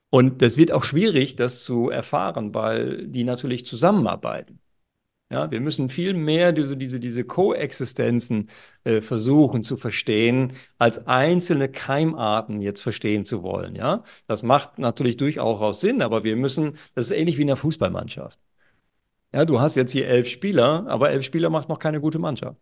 Und 0.09 0.41
das 0.41 0.57
wird 0.57 0.71
auch 0.71 0.83
schwierig, 0.83 1.35
das 1.35 1.63
zu 1.63 1.89
erfahren, 1.89 2.53
weil 2.53 3.07
die 3.07 3.23
natürlich 3.23 3.65
zusammenarbeiten. 3.65 4.59
Ja, 5.31 5.51
wir 5.51 5.61
müssen 5.61 5.89
viel 5.89 6.13
mehr 6.15 6.51
diese, 6.51 6.75
diese, 6.75 6.99
diese 6.99 7.23
Koexistenzen 7.23 8.49
äh, 8.83 9.01
versuchen 9.01 9.63
zu 9.63 9.77
verstehen, 9.77 10.53
als 10.79 11.05
einzelne 11.07 11.69
Keimarten 11.69 12.61
jetzt 12.61 12.81
verstehen 12.81 13.25
zu 13.25 13.43
wollen. 13.43 13.75
Ja, 13.75 14.03
das 14.25 14.41
macht 14.41 14.79
natürlich 14.79 15.17
durchaus 15.17 15.81
Sinn, 15.81 16.01
aber 16.01 16.23
wir 16.23 16.35
müssen, 16.35 16.77
das 16.95 17.11
ist 17.11 17.17
ähnlich 17.17 17.37
wie 17.37 17.43
in 17.43 17.49
einer 17.49 17.57
Fußballmannschaft. 17.57 18.39
Ja, 19.33 19.45
du 19.45 19.59
hast 19.59 19.75
jetzt 19.75 19.91
hier 19.91 20.07
elf 20.07 20.27
Spieler, 20.27 20.87
aber 20.87 21.11
elf 21.11 21.23
Spieler 21.25 21.49
macht 21.49 21.69
noch 21.69 21.79
keine 21.79 22.01
gute 22.01 22.19
Mannschaft. 22.19 22.59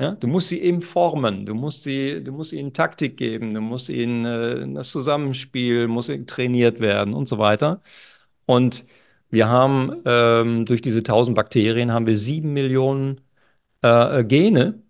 Ja, 0.00 0.12
du 0.12 0.28
musst 0.28 0.48
sie 0.48 0.60
eben 0.60 0.80
formen, 0.80 1.44
du 1.44 1.54
musst 1.54 1.82
sie, 1.82 2.22
du 2.22 2.30
musst 2.32 2.52
ihnen 2.52 2.72
Taktik 2.72 3.16
geben, 3.16 3.52
du 3.52 3.60
musst 3.60 3.88
ihnen 3.88 4.24
äh, 4.24 4.72
das 4.74 4.90
Zusammenspiel 4.92 5.88
muss 5.88 6.06
trainiert 6.26 6.78
werden 6.78 7.14
und 7.14 7.28
so 7.28 7.38
weiter. 7.38 7.82
Und 8.46 8.84
wir 9.30 9.48
haben 9.48 10.02
ähm, 10.06 10.66
durch 10.66 10.82
diese 10.82 11.00
1000 11.00 11.36
Bakterien 11.36 11.92
haben 11.92 12.06
wir 12.06 12.16
sieben 12.16 12.52
Millionen 12.54 13.20
äh, 13.82 14.24
Gene. 14.24 14.82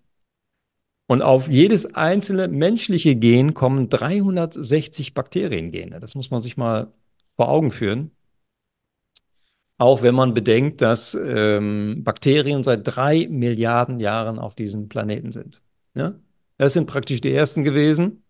Und 1.07 1.23
auf 1.23 1.49
jedes 1.49 1.94
einzelne 1.94 2.49
menschliche 2.49 3.16
Gen 3.16 3.55
kommen 3.55 3.88
360 3.88 5.14
Bakteriengene. 5.14 6.01
Das 6.01 6.14
muss 6.14 6.31
man 6.31 6.42
sich 6.42 6.57
mal 6.59 6.92
vor 7.37 7.49
Augen 7.49 7.71
führen. 7.71 8.11
Auch 9.79 10.03
wenn 10.03 10.14
man 10.14 10.35
bedenkt, 10.35 10.81
dass 10.81 11.14
ähm, 11.14 12.03
Bakterien 12.03 12.64
seit 12.64 12.81
drei 12.85 13.29
Milliarden 13.31 14.01
Jahren 14.01 14.41
auf 14.41 14.57
diesem 14.57 14.88
Planeten 14.88 15.31
sind. 15.31 15.62
Ja? 15.95 16.14
Das 16.57 16.73
sind 16.73 16.87
praktisch 16.87 17.21
die 17.21 17.33
ersten 17.33 17.62
gewesen. 17.62 18.25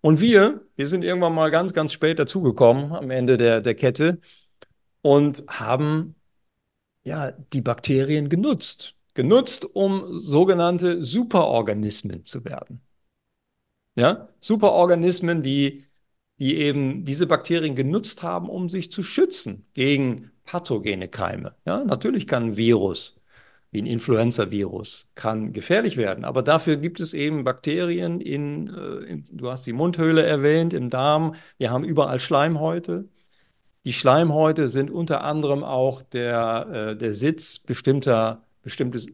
Und 0.00 0.20
wir, 0.20 0.62
wir 0.76 0.88
sind 0.88 1.04
irgendwann 1.04 1.34
mal 1.34 1.50
ganz, 1.50 1.74
ganz 1.74 1.92
spät 1.92 2.18
dazugekommen 2.18 2.92
am 2.92 3.10
Ende 3.10 3.36
der, 3.36 3.60
der 3.60 3.74
Kette 3.74 4.20
und 5.02 5.44
haben 5.48 6.14
ja 7.04 7.32
die 7.52 7.60
Bakterien 7.60 8.30
genutzt. 8.30 8.94
Genutzt, 9.12 9.66
um 9.74 10.18
sogenannte 10.18 11.04
Superorganismen 11.04 12.24
zu 12.24 12.44
werden. 12.44 12.80
Ja, 13.96 14.28
Superorganismen, 14.40 15.42
die, 15.42 15.84
die 16.40 16.56
eben 16.56 17.04
diese 17.04 17.26
Bakterien 17.26 17.74
genutzt 17.74 18.22
haben, 18.22 18.48
um 18.48 18.70
sich 18.70 18.90
zu 18.90 19.02
schützen 19.02 19.66
gegen 19.74 20.30
pathogene 20.46 21.06
Keime. 21.06 21.54
Ja, 21.66 21.84
natürlich 21.84 22.26
kann 22.26 22.44
ein 22.44 22.56
Virus, 22.56 23.20
wie 23.70 23.82
ein 23.82 23.86
Influenza-Virus, 23.86 25.08
kann 25.14 25.52
gefährlich 25.52 25.96
werden, 25.98 26.24
aber 26.24 26.42
dafür 26.42 26.76
gibt 26.76 26.98
es 26.98 27.12
eben 27.12 27.44
Bakterien 27.44 28.20
in, 28.20 28.68
äh, 28.68 29.04
in, 29.04 29.24
du 29.30 29.50
hast 29.50 29.66
die 29.66 29.74
Mundhöhle 29.74 30.22
erwähnt, 30.24 30.72
im 30.72 30.88
Darm, 30.90 31.34
wir 31.58 31.70
haben 31.70 31.84
überall 31.84 32.18
Schleimhäute. 32.18 33.08
Die 33.84 33.92
Schleimhäute 33.92 34.70
sind 34.70 34.90
unter 34.90 35.22
anderem 35.24 35.62
auch 35.62 36.02
der, 36.02 36.68
äh, 36.92 36.96
der 36.96 37.12
Sitz 37.12 37.58
bestimmter, 37.58 38.44
bestimmtes 38.62 39.08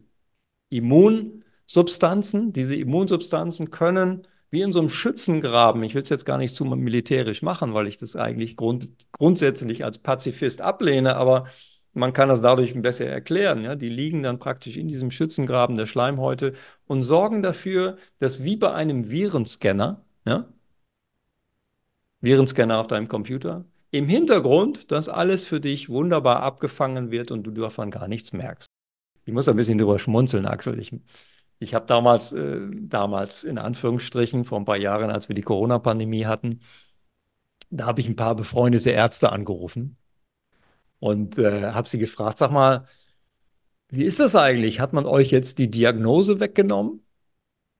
Immunsubstanzen. 0.69 2.53
Diese 2.53 2.75
Immunsubstanzen 2.75 3.71
können 3.71 4.27
wie 4.49 4.61
in 4.61 4.71
so 4.71 4.79
einem 4.79 4.89
Schützengraben, 4.89 5.83
ich 5.83 5.93
will 5.93 6.03
es 6.03 6.09
jetzt 6.09 6.25
gar 6.25 6.37
nicht 6.37 6.55
zu 6.55 6.65
militärisch 6.65 7.41
machen, 7.41 7.73
weil 7.73 7.87
ich 7.87 7.97
das 7.97 8.15
eigentlich 8.15 8.55
grund, 8.55 8.89
grundsätzlich 9.11 9.83
als 9.83 9.97
Pazifist 9.99 10.61
ablehne, 10.61 11.15
aber 11.15 11.47
man 11.93 12.13
kann 12.13 12.29
das 12.29 12.41
dadurch 12.41 12.79
besser 12.79 13.07
erklären. 13.07 13.63
Ja? 13.63 13.75
Die 13.75 13.89
liegen 13.89 14.23
dann 14.23 14.39
praktisch 14.39 14.77
in 14.77 14.87
diesem 14.87 15.11
Schützengraben 15.11 15.75
der 15.75 15.87
Schleimhäute 15.87 16.53
und 16.85 17.03
sorgen 17.03 17.41
dafür, 17.41 17.97
dass 18.19 18.43
wie 18.43 18.55
bei 18.55 18.73
einem 18.73 19.09
Virenscanner, 19.09 20.05
ja, 20.25 20.47
Virenscanner 22.21 22.79
auf 22.79 22.87
deinem 22.87 23.07
Computer, 23.07 23.65
im 23.91 24.07
Hintergrund 24.07 24.91
das 24.91 25.09
alles 25.09 25.45
für 25.45 25.59
dich 25.59 25.89
wunderbar 25.89 26.41
abgefangen 26.43 27.11
wird 27.11 27.31
und 27.31 27.43
du 27.43 27.51
davon 27.51 27.89
gar 27.91 28.07
nichts 28.07 28.33
merkst. 28.33 28.67
Ich 29.25 29.33
muss 29.33 29.47
ein 29.49 29.55
bisschen 29.55 29.77
drüber 29.77 29.99
schmunzeln, 29.99 30.45
Axel. 30.45 30.79
Ich, 30.79 30.93
ich 31.59 31.73
habe 31.73 31.85
damals, 31.85 32.33
äh, 32.33 32.61
damals 32.71 33.43
in 33.43 33.57
Anführungsstrichen, 33.57 34.45
vor 34.45 34.59
ein 34.59 34.65
paar 34.65 34.77
Jahren, 34.77 35.09
als 35.09 35.29
wir 35.29 35.35
die 35.35 35.41
Corona-Pandemie 35.41 36.25
hatten, 36.25 36.59
da 37.69 37.85
habe 37.85 38.01
ich 38.01 38.07
ein 38.07 38.15
paar 38.15 38.35
befreundete 38.35 38.91
Ärzte 38.91 39.31
angerufen 39.31 39.97
und 40.99 41.37
äh, 41.37 41.71
habe 41.71 41.89
sie 41.89 41.99
gefragt, 41.99 42.37
sag 42.37 42.51
mal, 42.51 42.85
wie 43.89 44.03
ist 44.03 44.19
das 44.19 44.35
eigentlich? 44.35 44.79
Hat 44.79 44.93
man 44.93 45.05
euch 45.05 45.31
jetzt 45.31 45.59
die 45.59 45.69
Diagnose 45.69 46.39
weggenommen? 46.39 47.03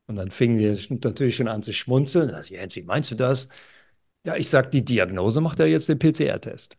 Und 0.08 0.16
dann 0.16 0.32
fingen 0.32 0.58
die 0.58 0.98
natürlich 1.04 1.36
schon 1.36 1.50
an 1.50 1.64
zu 1.64 1.74
schmunzeln. 1.74 2.32
Also, 2.32 2.54
Jens, 2.54 2.76
wie 2.76 2.84
meinst 2.84 3.12
du 3.12 3.16
das? 3.16 3.50
Ja, 4.26 4.36
ich 4.38 4.50
sage, 4.50 4.70
die 4.70 4.86
Diagnose 4.86 5.42
macht 5.42 5.60
ja 5.60 5.66
jetzt 5.66 5.90
den 5.90 6.00
PCR-Test. 6.00 6.78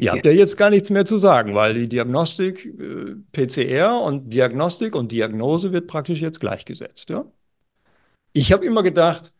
Ihr 0.00 0.12
habt 0.12 0.26
ja 0.26 0.32
jetzt 0.32 0.56
gar 0.56 0.70
nichts 0.70 0.90
mehr 0.90 1.04
zu 1.04 1.18
sagen, 1.18 1.54
weil 1.54 1.74
die 1.74 1.88
Diagnostik, 1.88 2.66
äh, 2.66 3.14
PCR 3.32 4.00
und 4.02 4.32
Diagnostik 4.32 4.94
und 4.94 5.12
Diagnose 5.12 5.72
wird 5.72 5.86
praktisch 5.86 6.20
jetzt 6.20 6.40
gleichgesetzt. 6.40 7.08
Ja? 7.08 7.24
Ich 8.32 8.52
habe 8.52 8.66
immer 8.66 8.82
gedacht, 8.82 9.32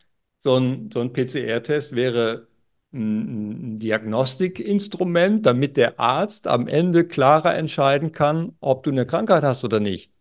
so 0.43 0.55
ein, 0.57 0.89
so 0.91 1.01
ein 1.01 1.13
PCR-Test 1.13 1.95
wäre 1.95 2.47
ein, 2.93 3.79
Diagnostikinstrument, 3.79 5.45
damit 5.45 5.77
der 5.77 5.99
Arzt 5.99 6.47
am 6.47 6.67
Ende 6.67 7.07
klarer 7.07 7.55
entscheiden 7.55 8.11
kann, 8.11 8.55
ob 8.59 8.83
du 8.83 8.91
eine 8.91 9.05
Krankheit 9.05 9.43
hast 9.43 9.63
oder 9.63 9.79
nicht. 9.79 10.11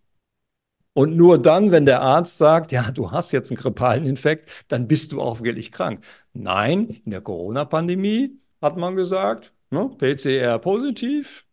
Und 0.93 1.17
nur 1.17 1.39
dann, 1.41 1.73
wenn 1.73 1.85
der 1.85 2.01
Arzt 2.01 2.39
sagt, 2.39 2.73
ja, 2.73 2.91
du 2.91 3.11
hast 3.11 3.33
jetzt 3.33 3.51
einen 3.51 3.59
grippalen 3.59 4.07
Infekt, 4.07 4.49
dann 4.69 4.89
bist 4.89 5.13
du 5.13 5.21
auch 5.21 5.43
wirklich 5.43 5.71
krank. 5.71 6.03
Nein, 6.33 7.01
in 7.05 7.11
der 7.11 7.21
Corona-Pandemie 7.21 8.41
hat 8.63 8.77
man 8.79 8.97
gesagt, 8.97 9.53
ne, 9.77 9.91
PCR 9.99 10.59
positiv, 10.59 11.45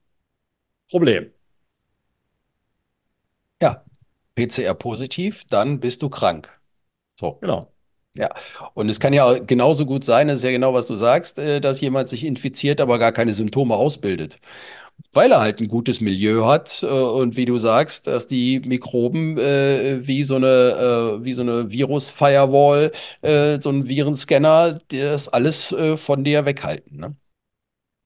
Problem. 0.89 1.31
Ja, 3.61 3.83
PCR 4.35 4.73
positiv, 4.75 5.43
dann 5.49 5.79
bist 5.79 6.01
du 6.01 6.09
krank. 6.09 6.49
So. 7.19 7.37
Genau. 7.41 7.71
Ja, 8.15 8.29
und 8.75 8.89
es 8.89 8.99
kann 8.99 9.11
ja 9.13 9.39
genauso 9.39 9.87
gut 9.87 10.03
sein, 10.03 10.27
das 10.27 10.37
ist 10.37 10.43
ja 10.43 10.51
genau, 10.51 10.73
was 10.75 10.85
du 10.85 10.95
sagst, 10.95 11.39
äh, 11.39 11.59
dass 11.59 11.81
jemand 11.81 12.09
sich 12.09 12.23
infiziert, 12.25 12.79
aber 12.79 12.99
gar 12.99 13.11
keine 13.11 13.33
Symptome 13.33 13.75
ausbildet 13.75 14.37
weil 15.13 15.31
er 15.31 15.41
halt 15.41 15.59
ein 15.59 15.67
gutes 15.67 16.01
Milieu 16.01 16.45
hat 16.45 16.83
äh, 16.83 16.87
und 16.87 17.35
wie 17.35 17.45
du 17.45 17.57
sagst, 17.57 18.07
dass 18.07 18.27
die 18.27 18.59
Mikroben 18.61 19.37
äh, 19.37 20.05
wie 20.07 20.23
so 20.23 20.35
eine, 20.35 21.19
äh, 21.19 21.23
wie 21.25 21.33
so 21.33 21.41
eine 21.41 21.71
Virus-Firewall, 21.71 22.91
äh, 23.21 23.59
so 23.61 23.69
ein 23.69 23.87
Virenscanner, 23.87 24.79
das 24.89 25.29
alles 25.29 25.71
äh, 25.71 25.97
von 25.97 26.23
dir 26.23 26.45
weghalten. 26.45 26.99
Ne? 26.99 27.15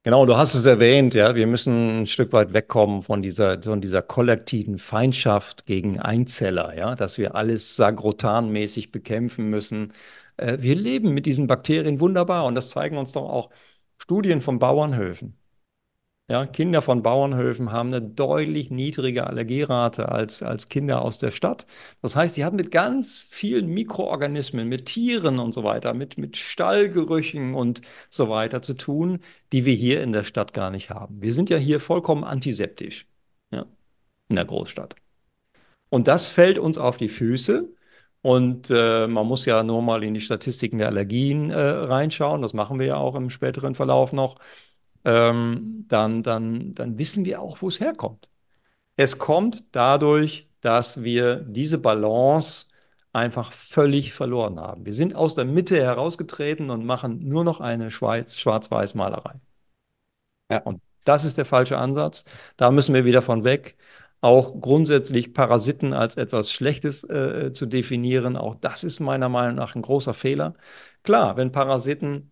Genau, 0.08 0.26
du 0.26 0.38
hast 0.38 0.56
es 0.56 0.66
erwähnt, 0.66 1.14
ja, 1.16 1.36
wir 1.36 1.48
müssen 1.48 2.04
ein 2.04 2.06
Stück 2.06 2.32
weit 2.32 2.54
wegkommen 2.54 3.02
von 3.02 3.22
dieser, 3.22 3.62
von 3.62 3.82
dieser 3.82 4.02
kollektiven 4.02 4.78
Feindschaft 4.78 5.66
gegen 5.66 6.00
Einzeller, 6.00 6.74
ja, 6.78 6.96
dass 6.96 7.18
wir 7.18 7.36
alles 7.36 7.76
sagrotanmäßig 7.76 8.94
bekämpfen 8.94 9.50
müssen. 9.50 9.92
Äh, 10.38 10.60
wir 10.62 10.76
leben 10.76 11.14
mit 11.14 11.26
diesen 11.26 11.48
Bakterien 11.48 12.00
wunderbar 12.00 12.46
und 12.46 12.56
das 12.56 12.70
zeigen 12.70 12.98
uns 12.98 13.12
doch 13.12 13.28
auch 13.28 13.50
Studien 13.98 14.40
von 14.40 14.60
Bauernhöfen. 14.60 15.38
Ja, 16.30 16.46
Kinder 16.46 16.82
von 16.82 17.04
Bauernhöfen 17.04 17.72
haben 17.72 17.94
eine 17.94 18.02
deutlich 18.02 18.70
niedrige 18.70 19.28
Allergierate 19.28 20.10
als, 20.10 20.44
als 20.44 20.68
Kinder 20.68 21.02
aus 21.02 21.20
der 21.20 21.32
Stadt. 21.32 21.66
Das 22.02 22.18
heißt, 22.18 22.36
die 22.36 22.44
haben 22.44 22.58
mit 22.58 22.70
ganz 22.70 23.22
vielen 23.32 23.68
Mikroorganismen, 23.68 24.68
mit 24.68 24.88
Tieren 24.88 25.40
und 25.40 25.54
so 25.54 25.64
weiter, 25.64 25.94
mit, 25.94 26.18
mit 26.18 26.36
Stallgerüchen 26.36 27.54
und 27.54 27.80
so 28.10 28.28
weiter 28.30 28.62
zu 28.62 28.74
tun, 28.74 29.20
die 29.54 29.64
wir 29.64 29.74
hier 29.74 30.04
in 30.04 30.12
der 30.12 30.26
Stadt 30.26 30.54
gar 30.54 30.70
nicht 30.70 30.90
haben. 30.90 31.22
Wir 31.22 31.34
sind 31.34 31.50
ja 31.50 31.56
hier 31.58 31.80
vollkommen 31.80 32.26
antiseptisch, 32.26 33.08
ja, 33.52 33.66
in 34.28 34.36
der 34.36 34.46
Großstadt. 34.46 34.96
Und 35.90 36.08
das 36.10 36.28
fällt 36.28 36.58
uns 36.60 36.78
auf 36.78 36.98
die 36.98 37.10
Füße. 37.10 37.70
Und 38.22 38.70
äh, 38.72 39.08
man 39.08 39.26
muss 39.28 39.46
ja 39.46 39.64
nur 39.64 39.82
mal 39.82 40.04
in 40.04 40.14
die 40.14 40.22
Statistiken 40.22 40.80
der 40.80 40.88
Allergien 40.88 41.50
äh, 41.52 41.58
reinschauen. 41.58 42.42
Das 42.42 42.54
machen 42.54 42.80
wir 42.80 42.88
ja 42.88 42.98
auch 42.98 43.16
im 43.16 43.30
späteren 43.30 43.76
Verlauf 43.76 44.12
noch 44.12 44.38
ähm, 45.08 45.86
dann, 45.88 46.22
dann, 46.22 46.74
dann 46.76 46.98
wissen 46.98 47.26
wir 47.26 47.42
auch, 47.42 47.62
wo 47.62 47.70
es 47.70 47.80
herkommt. 47.80 48.30
Es 48.98 49.18
kommt 49.20 49.76
dadurch, 49.76 50.50
dass 50.62 51.04
wir 51.04 51.38
diese 51.38 51.78
Balance 51.80 52.68
einfach 53.14 53.54
völlig 53.54 54.14
verloren 54.14 54.60
haben. 54.60 54.86
Wir 54.86 54.94
sind 54.94 55.16
aus 55.16 55.36
der 55.36 55.46
Mitte 55.46 55.78
herausgetreten 55.82 56.70
und 56.70 56.86
machen 56.86 57.28
nur 57.28 57.44
noch 57.46 57.62
eine 57.62 57.90
Schwarz-Weiß-Malerei. 57.90 59.36
Ja. 60.52 60.60
Und 60.64 60.82
das 61.06 61.24
ist 61.26 61.38
der 61.38 61.46
falsche 61.46 61.78
Ansatz. 61.78 62.26
Da 62.58 62.70
müssen 62.72 62.94
wir 62.94 63.06
wieder 63.06 63.22
von 63.22 63.44
weg. 63.46 63.78
Auch 64.22 64.60
grundsätzlich 64.60 65.34
Parasiten 65.34 65.94
als 65.94 66.18
etwas 66.18 66.52
Schlechtes 66.52 67.04
äh, 67.06 67.54
zu 67.54 67.66
definieren, 67.68 68.36
auch 68.36 68.56
das 68.56 68.84
ist 68.84 69.00
meiner 69.00 69.30
Meinung 69.30 69.56
nach 69.56 69.76
ein 69.76 69.84
großer 69.84 70.14
Fehler. 70.14 70.56
Klar, 71.04 71.38
wenn 71.38 71.52
Parasiten 71.52 72.32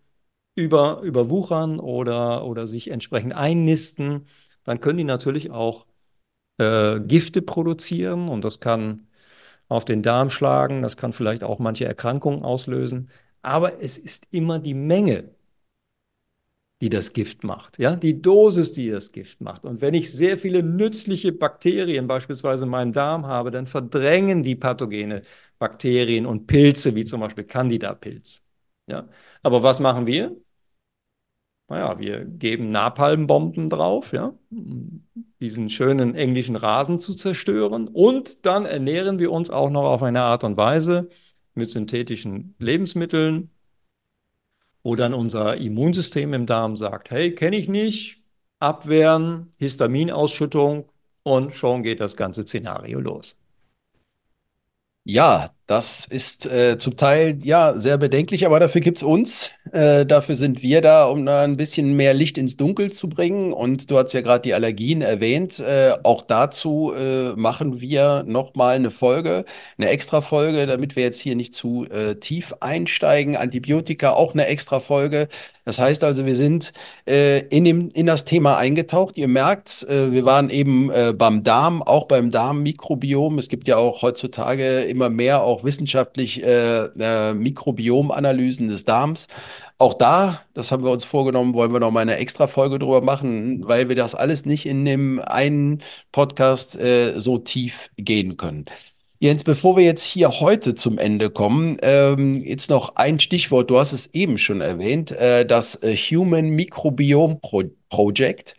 über, 0.56 1.02
überwuchern 1.02 1.78
oder, 1.80 2.44
oder 2.46 2.66
sich 2.66 2.90
entsprechend 2.90 3.34
einnisten, 3.34 4.26
dann 4.64 4.80
können 4.80 4.98
die 4.98 5.04
natürlich 5.04 5.50
auch 5.52 5.86
äh, 6.58 7.00
Gifte 7.00 7.42
produzieren 7.42 8.28
und 8.28 8.44
das 8.44 8.60
kann 8.60 9.08
auf 9.68 9.84
den 9.84 10.02
Darm 10.02 10.30
schlagen, 10.30 10.82
das 10.82 10.96
kann 10.96 11.12
vielleicht 11.12 11.44
auch 11.44 11.58
manche 11.60 11.86
Erkrankungen 11.86 12.44
auslösen. 12.44 13.10
Aber 13.42 13.82
es 13.82 13.98
ist 13.98 14.28
immer 14.32 14.58
die 14.60 14.74
Menge, 14.74 15.30
die 16.82 16.90
das 16.90 17.12
Gift 17.14 17.42
macht, 17.42 17.78
ja, 17.78 17.96
die 17.96 18.20
Dosis, 18.20 18.72
die 18.72 18.90
das 18.90 19.10
Gift 19.12 19.40
macht. 19.40 19.64
Und 19.64 19.80
wenn 19.80 19.94
ich 19.94 20.12
sehr 20.12 20.38
viele 20.38 20.62
nützliche 20.62 21.32
Bakterien 21.32 22.06
beispielsweise 22.06 22.64
in 22.64 22.70
meinem 22.70 22.92
Darm 22.92 23.26
habe, 23.26 23.50
dann 23.50 23.66
verdrängen 23.66 24.42
die 24.42 24.56
pathogene 24.56 25.22
Bakterien 25.58 26.26
und 26.26 26.46
Pilze, 26.46 26.94
wie 26.94 27.04
zum 27.06 27.20
Beispiel 27.20 27.44
Candida-Pilz. 27.44 28.42
Ja. 28.86 29.08
Aber 29.42 29.62
was 29.62 29.80
machen 29.80 30.06
wir? 30.06 30.36
Naja, 31.68 31.98
wir 31.98 32.24
geben 32.24 32.70
Napalmbomben 32.70 33.68
drauf, 33.68 34.12
ja, 34.12 34.32
diesen 35.40 35.68
schönen 35.68 36.14
englischen 36.14 36.56
Rasen 36.56 36.98
zu 36.98 37.14
zerstören. 37.14 37.88
Und 37.88 38.46
dann 38.46 38.66
ernähren 38.66 39.18
wir 39.18 39.32
uns 39.32 39.50
auch 39.50 39.70
noch 39.70 39.84
auf 39.84 40.02
eine 40.02 40.22
Art 40.22 40.44
und 40.44 40.56
Weise 40.56 41.08
mit 41.54 41.70
synthetischen 41.70 42.54
Lebensmitteln, 42.58 43.50
wo 44.84 44.94
dann 44.94 45.12
unser 45.12 45.56
Immunsystem 45.56 46.32
im 46.34 46.46
Darm 46.46 46.76
sagt, 46.76 47.10
hey, 47.10 47.34
kenne 47.34 47.56
ich 47.56 47.68
nicht, 47.68 48.22
abwehren, 48.60 49.52
Histaminausschüttung 49.56 50.88
und 51.24 51.54
schon 51.54 51.82
geht 51.82 52.00
das 52.00 52.16
ganze 52.16 52.42
Szenario 52.42 53.00
los. 53.00 53.34
Ja, 55.02 55.55
das 55.66 56.06
ist 56.06 56.46
äh, 56.46 56.78
zum 56.78 56.96
Teil 56.96 57.38
ja 57.42 57.78
sehr 57.78 57.98
bedenklich, 57.98 58.46
aber 58.46 58.60
dafür 58.60 58.80
gibt's 58.80 59.02
uns. 59.02 59.50
Äh, 59.72 60.06
dafür 60.06 60.36
sind 60.36 60.62
wir 60.62 60.80
da, 60.80 61.06
um 61.06 61.26
da 61.26 61.42
ein 61.42 61.56
bisschen 61.56 61.96
mehr 61.96 62.14
Licht 62.14 62.38
ins 62.38 62.56
Dunkel 62.56 62.92
zu 62.92 63.08
bringen. 63.08 63.52
Und 63.52 63.90
du 63.90 63.98
hast 63.98 64.12
ja 64.12 64.20
gerade 64.20 64.42
die 64.42 64.54
Allergien 64.54 65.02
erwähnt. 65.02 65.58
Äh, 65.58 65.94
auch 66.04 66.22
dazu 66.22 66.92
äh, 66.96 67.32
machen 67.34 67.80
wir 67.80 68.22
nochmal 68.28 68.76
eine 68.76 68.92
Folge, 68.92 69.44
eine 69.76 69.88
extra 69.88 70.20
Folge, 70.20 70.66
damit 70.66 70.94
wir 70.94 71.02
jetzt 71.02 71.20
hier 71.20 71.34
nicht 71.34 71.52
zu 71.52 71.84
äh, 71.86 72.14
tief 72.14 72.54
einsteigen. 72.60 73.36
Antibiotika 73.36 74.12
auch 74.12 74.34
eine 74.34 74.46
extra 74.46 74.78
Folge. 74.78 75.26
Das 75.66 75.80
heißt 75.80 76.04
also, 76.04 76.26
wir 76.26 76.36
sind 76.36 76.72
äh, 77.08 77.40
in, 77.48 77.64
dem, 77.64 77.90
in 77.90 78.06
das 78.06 78.24
Thema 78.24 78.56
eingetaucht. 78.56 79.18
Ihr 79.18 79.26
merkt, 79.26 79.82
äh, 79.88 80.12
wir 80.12 80.24
waren 80.24 80.48
eben 80.48 80.92
äh, 80.92 81.12
beim 81.12 81.42
Darm, 81.42 81.82
auch 81.82 82.06
beim 82.06 82.30
Darmmikrobiom. 82.30 83.40
Es 83.40 83.48
gibt 83.48 83.66
ja 83.66 83.76
auch 83.76 84.02
heutzutage 84.02 84.82
immer 84.82 85.10
mehr 85.10 85.42
auch 85.42 85.55
wissenschaftlich 85.64 86.42
äh, 86.42 86.84
äh, 86.84 87.34
Mikrobiomanalysen 87.34 88.68
des 88.68 88.84
Darms. 88.84 89.28
Auch 89.78 89.94
da, 89.94 90.40
das 90.54 90.72
haben 90.72 90.84
wir 90.84 90.90
uns 90.90 91.04
vorgenommen, 91.04 91.54
wollen 91.54 91.72
wir 91.72 91.80
noch 91.80 91.90
mal 91.90 92.00
eine 92.00 92.16
extra 92.16 92.46
Folge 92.46 92.78
drüber 92.78 93.02
machen, 93.02 93.66
weil 93.68 93.88
wir 93.88 93.96
das 93.96 94.14
alles 94.14 94.46
nicht 94.46 94.66
in 94.66 94.84
dem 94.84 95.20
einen 95.20 95.82
Podcast 96.12 96.78
äh, 96.80 97.18
so 97.18 97.38
tief 97.38 97.90
gehen 97.96 98.36
können. 98.36 98.64
Jens, 99.18 99.44
bevor 99.44 99.78
wir 99.78 99.84
jetzt 99.84 100.04
hier 100.04 100.40
heute 100.40 100.74
zum 100.74 100.98
Ende 100.98 101.30
kommen, 101.30 101.78
ähm, 101.80 102.42
jetzt 102.42 102.68
noch 102.68 102.96
ein 102.96 103.18
Stichwort. 103.18 103.70
Du 103.70 103.78
hast 103.78 103.94
es 103.94 104.12
eben 104.12 104.36
schon 104.36 104.60
erwähnt, 104.60 105.10
äh, 105.10 105.46
das 105.46 105.82
äh, 105.82 105.96
Human 105.96 106.50
Microbiome 106.50 107.36
Pro 107.36 107.62
Project. 107.88 108.56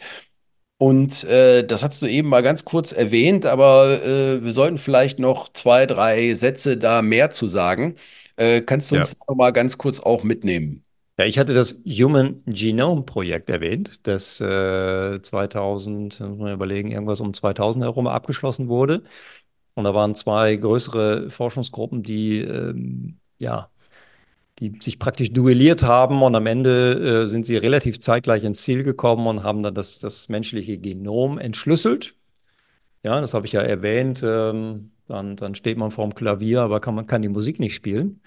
Und 0.80 1.24
äh, 1.24 1.66
das 1.66 1.82
hast 1.84 2.02
du 2.04 2.06
eben 2.08 2.30
mal 2.30 2.44
ganz 2.44 2.64
kurz 2.64 2.92
erwähnt, 2.92 3.46
aber 3.48 4.00
äh, 4.06 4.44
wir 4.44 4.54
sollten 4.54 4.78
vielleicht 4.78 5.18
noch 5.20 5.50
zwei, 5.50 5.88
drei 5.88 6.36
Sätze 6.36 6.78
da 6.78 7.02
mehr 7.02 7.32
zu 7.32 7.48
sagen. 7.48 7.96
Äh, 8.36 8.62
kannst 8.62 8.92
du 8.92 8.96
Ja. 8.96 8.98
uns 8.98 9.16
noch 9.28 9.36
mal 9.36 9.52
ganz 9.52 9.78
kurz 9.80 10.00
auch 10.00 10.24
mitnehmen? 10.24 10.84
Ja, 11.20 11.26
ich 11.26 11.40
hatte 11.40 11.54
das 11.56 11.76
Human 11.86 12.44
Genome 12.46 13.02
Projekt 13.02 13.50
erwähnt, 13.50 14.06
das 14.06 14.40
äh, 14.40 15.20
2000, 15.22 16.20
muss 16.20 16.38
man 16.38 16.54
überlegen, 16.54 16.92
irgendwas 16.92 17.22
um 17.22 17.34
2000 17.34 17.84
herum 17.84 18.06
abgeschlossen 18.06 18.68
wurde. 18.68 19.02
Und 19.76 19.86
da 19.86 19.94
waren 19.96 20.16
zwei 20.16 20.56
größere 20.58 21.30
Forschungsgruppen, 21.32 22.04
die 22.04 22.40
ähm, 22.42 23.20
ja, 23.40 23.72
die 24.60 24.80
sich 24.82 25.00
praktisch 25.00 25.32
duelliert 25.32 25.84
haben 25.84 26.24
und 26.24 26.36
am 26.36 26.48
Ende 26.48 27.26
äh, 27.26 27.28
sind 27.28 27.46
sie 27.46 27.58
relativ 27.58 28.00
zeitgleich 28.00 28.44
ins 28.44 28.64
Ziel 28.64 28.84
gekommen 28.84 29.28
und 29.28 29.44
haben 29.44 29.62
dann 29.64 29.76
das, 29.76 30.00
das 30.00 30.30
menschliche 30.30 30.78
Genom 30.78 31.38
entschlüsselt. 31.38 32.16
Ja, 33.04 33.22
das 33.22 33.34
habe 33.34 33.46
ich 33.46 33.52
ja 33.54 33.62
erwähnt. 33.62 34.24
Ähm, 34.26 34.92
dann, 35.08 35.36
dann 35.38 35.56
steht 35.56 35.78
man 35.78 35.92
vorm 35.92 36.16
Klavier, 36.16 36.62
aber 36.62 36.80
kann, 36.80 36.96
man 36.96 37.08
kann 37.08 37.22
die 37.22 37.30
Musik 37.30 37.60
nicht 37.60 37.76
spielen. 37.76 38.22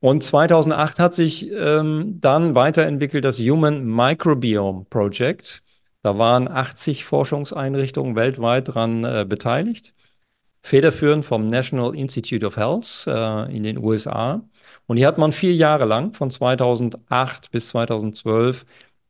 Und 0.00 0.22
2008 0.22 0.98
hat 0.98 1.14
sich 1.14 1.50
ähm, 1.50 2.18
dann 2.20 2.54
weiterentwickelt 2.54 3.24
das 3.24 3.38
Human 3.38 3.86
Microbiome 3.86 4.84
Project. 4.90 5.62
Da 6.02 6.18
waren 6.18 6.46
80 6.48 7.06
Forschungseinrichtungen 7.06 8.14
weltweit 8.14 8.68
daran 8.68 9.04
äh, 9.04 9.24
beteiligt, 9.26 9.94
federführend 10.60 11.24
vom 11.24 11.48
National 11.48 11.94
Institute 11.94 12.44
of 12.44 12.58
Health 12.58 13.06
äh, 13.06 13.56
in 13.56 13.62
den 13.62 13.78
USA. 13.78 14.42
Und 14.86 14.96
hier 14.98 15.06
hat 15.06 15.18
man 15.18 15.32
vier 15.32 15.54
Jahre 15.54 15.86
lang, 15.86 16.12
von 16.12 16.30
2008 16.30 17.50
bis 17.50 17.68
2012, 17.68 18.66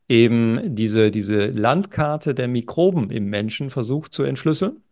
eben 0.08 0.74
diese, 0.74 1.10
diese 1.10 1.46
Landkarte 1.46 2.34
der 2.34 2.48
Mikroben 2.48 3.10
im 3.10 3.26
Menschen 3.26 3.70
versucht 3.70 4.12
zu 4.12 4.22
entschlüsseln 4.22 4.82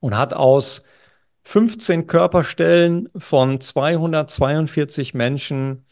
und 0.00 0.16
hat 0.16 0.34
aus 0.34 0.84
15 1.44 2.06
Körperstellen 2.06 3.08
von 3.16 3.60
242 3.60 5.14
Menschen 5.14 5.84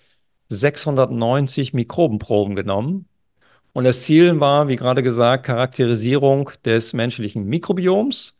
690 0.48 1.74
Mikrobenproben 1.74 2.56
genommen. 2.56 3.06
Und 3.72 3.84
das 3.84 4.02
Ziel 4.02 4.38
war, 4.40 4.68
wie 4.68 4.76
gerade 4.76 5.02
gesagt, 5.02 5.46
Charakterisierung 5.46 6.50
des 6.64 6.92
menschlichen 6.92 7.44
Mikrobioms, 7.46 8.38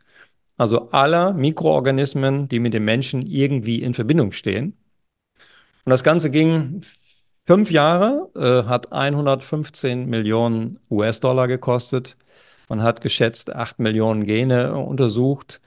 also 0.56 0.90
aller 0.90 1.32
Mikroorganismen, 1.32 2.48
die 2.48 2.60
mit 2.60 2.74
dem 2.74 2.84
Menschen 2.84 3.22
irgendwie 3.22 3.82
in 3.82 3.94
Verbindung 3.94 4.32
stehen. 4.32 4.76
Und 5.84 5.90
das 5.90 6.04
Ganze 6.04 6.30
ging 6.30 6.82
fünf 7.46 7.70
Jahre, 7.70 8.30
äh, 8.36 8.68
hat 8.68 8.92
115 8.92 10.06
Millionen 10.06 10.78
US-Dollar 10.90 11.48
gekostet. 11.48 12.16
Man 12.68 12.82
hat 12.82 13.00
geschätzt 13.00 13.54
8 13.54 13.78
Millionen 13.80 14.24
Gene 14.24 14.74
untersucht 14.74 15.60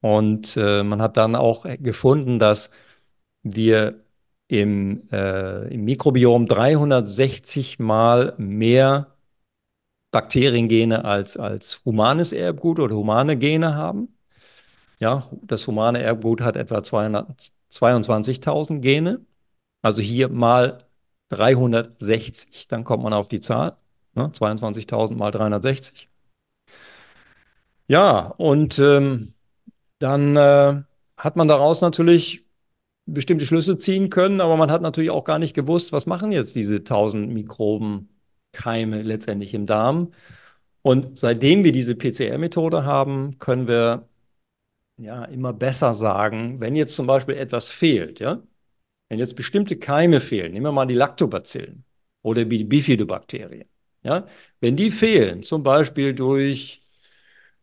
und 0.00 0.56
äh, 0.56 0.82
man 0.82 1.00
hat 1.02 1.16
dann 1.16 1.36
auch 1.36 1.66
gefunden, 1.80 2.38
dass 2.38 2.70
wir 3.42 4.00
im, 4.48 5.08
äh, 5.12 5.72
im 5.74 5.84
Mikrobiom 5.84 6.46
360 6.46 7.78
Mal 7.78 8.34
mehr 8.38 9.08
Bakteriengene 10.12 11.04
als, 11.04 11.36
als 11.38 11.80
humanes 11.84 12.32
Erbgut 12.32 12.78
oder 12.80 12.94
humane 12.96 13.36
Gene 13.38 13.74
haben. 13.74 14.16
Ja, 15.00 15.28
das 15.42 15.66
humane 15.66 16.02
Erbgut 16.02 16.40
hat 16.42 16.56
etwa 16.56 16.78
22.000 16.78 18.80
Gene. 18.80 19.20
Also 19.82 20.00
hier 20.02 20.28
mal 20.28 20.86
360, 21.30 22.68
dann 22.68 22.84
kommt 22.84 23.02
man 23.02 23.12
auf 23.12 23.28
die 23.28 23.40
Zahl. 23.40 23.76
Ne? 24.14 24.28
22.000 24.28 25.14
mal 25.14 25.30
360. 25.30 26.08
Ja, 27.88 28.20
und 28.38 28.78
ähm, 28.78 29.34
dann 29.98 30.36
äh, 30.36 30.82
hat 31.16 31.36
man 31.36 31.48
daraus 31.48 31.80
natürlich 31.80 32.46
bestimmte 33.06 33.46
Schlüsse 33.46 33.78
ziehen 33.78 34.10
können, 34.10 34.40
aber 34.40 34.56
man 34.56 34.70
hat 34.70 34.82
natürlich 34.82 35.10
auch 35.10 35.24
gar 35.24 35.38
nicht 35.38 35.54
gewusst, 35.54 35.92
was 35.92 36.06
machen 36.06 36.32
jetzt 36.32 36.54
diese 36.54 36.76
1000 36.76 37.32
Mikrobenkeime 37.32 39.02
letztendlich 39.02 39.54
im 39.54 39.66
Darm. 39.66 40.12
Und 40.82 41.18
seitdem 41.18 41.64
wir 41.64 41.72
diese 41.72 41.94
PCR-Methode 41.96 42.84
haben, 42.84 43.38
können 43.38 43.68
wir 43.68 44.08
ja 44.98 45.24
immer 45.26 45.52
besser 45.52 45.94
sagen, 45.94 46.60
wenn 46.60 46.76
jetzt 46.76 46.94
zum 46.96 47.06
Beispiel 47.06 47.36
etwas 47.36 47.70
fehlt, 47.70 48.20
ja, 48.20 48.42
wenn 49.12 49.18
jetzt 49.18 49.36
bestimmte 49.36 49.76
Keime 49.76 50.20
fehlen, 50.22 50.52
nehmen 50.52 50.64
wir 50.64 50.72
mal 50.72 50.86
die 50.86 50.94
Lactobacillen 50.94 51.84
oder 52.22 52.46
die 52.46 52.64
Bifidobakterien, 52.64 53.68
ja, 54.02 54.26
wenn 54.60 54.74
die 54.74 54.90
fehlen, 54.90 55.42
zum 55.42 55.62
Beispiel 55.62 56.14
durch 56.14 56.80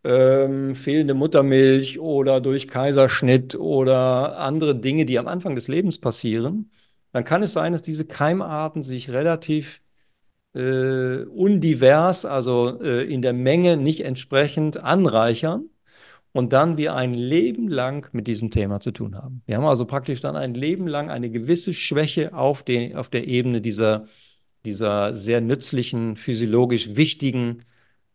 ähm, 0.03 0.75
fehlende 0.75 1.15
Muttermilch 1.15 1.99
oder 1.99 2.39
durch 2.39 2.67
Kaiserschnitt 2.67 3.55
oder 3.55 4.37
andere 4.37 4.75
Dinge, 4.75 5.05
die 5.05 5.17
am 5.17 5.27
Anfang 5.27 5.55
des 5.55 5.67
Lebens 5.67 5.99
passieren, 5.99 6.69
dann 7.13 7.25
kann 7.25 7.41
es 7.41 7.53
sein, 7.53 7.73
dass 7.73 7.81
diese 7.81 8.05
Keimarten 8.05 8.83
sich 8.83 9.09
relativ 9.09 9.81
äh, 10.53 11.23
undivers, 11.23 12.25
also 12.25 12.79
äh, 12.79 13.11
in 13.11 13.23
der 13.23 13.33
Menge 13.33 13.75
nicht 13.75 14.01
entsprechend 14.01 14.77
anreichern 14.77 15.67
und 16.32 16.53
dann 16.53 16.77
wir 16.77 16.95
ein 16.95 17.13
Leben 17.13 17.67
lang 17.67 18.09
mit 18.13 18.27
diesem 18.27 18.51
Thema 18.51 18.80
zu 18.80 18.91
tun 18.91 19.15
haben. 19.15 19.41
Wir 19.45 19.57
haben 19.57 19.65
also 19.65 19.86
praktisch 19.86 20.21
dann 20.21 20.36
ein 20.36 20.53
Leben 20.53 20.88
lang 20.88 21.09
eine 21.09 21.30
gewisse 21.30 21.73
Schwäche 21.73 22.34
auf, 22.34 22.63
den, 22.63 22.95
auf 22.95 23.09
der 23.09 23.27
Ebene 23.27 23.61
dieser, 23.61 24.05
dieser 24.65 25.15
sehr 25.15 25.41
nützlichen, 25.41 26.15
physiologisch 26.15 26.95
wichtigen 26.95 27.63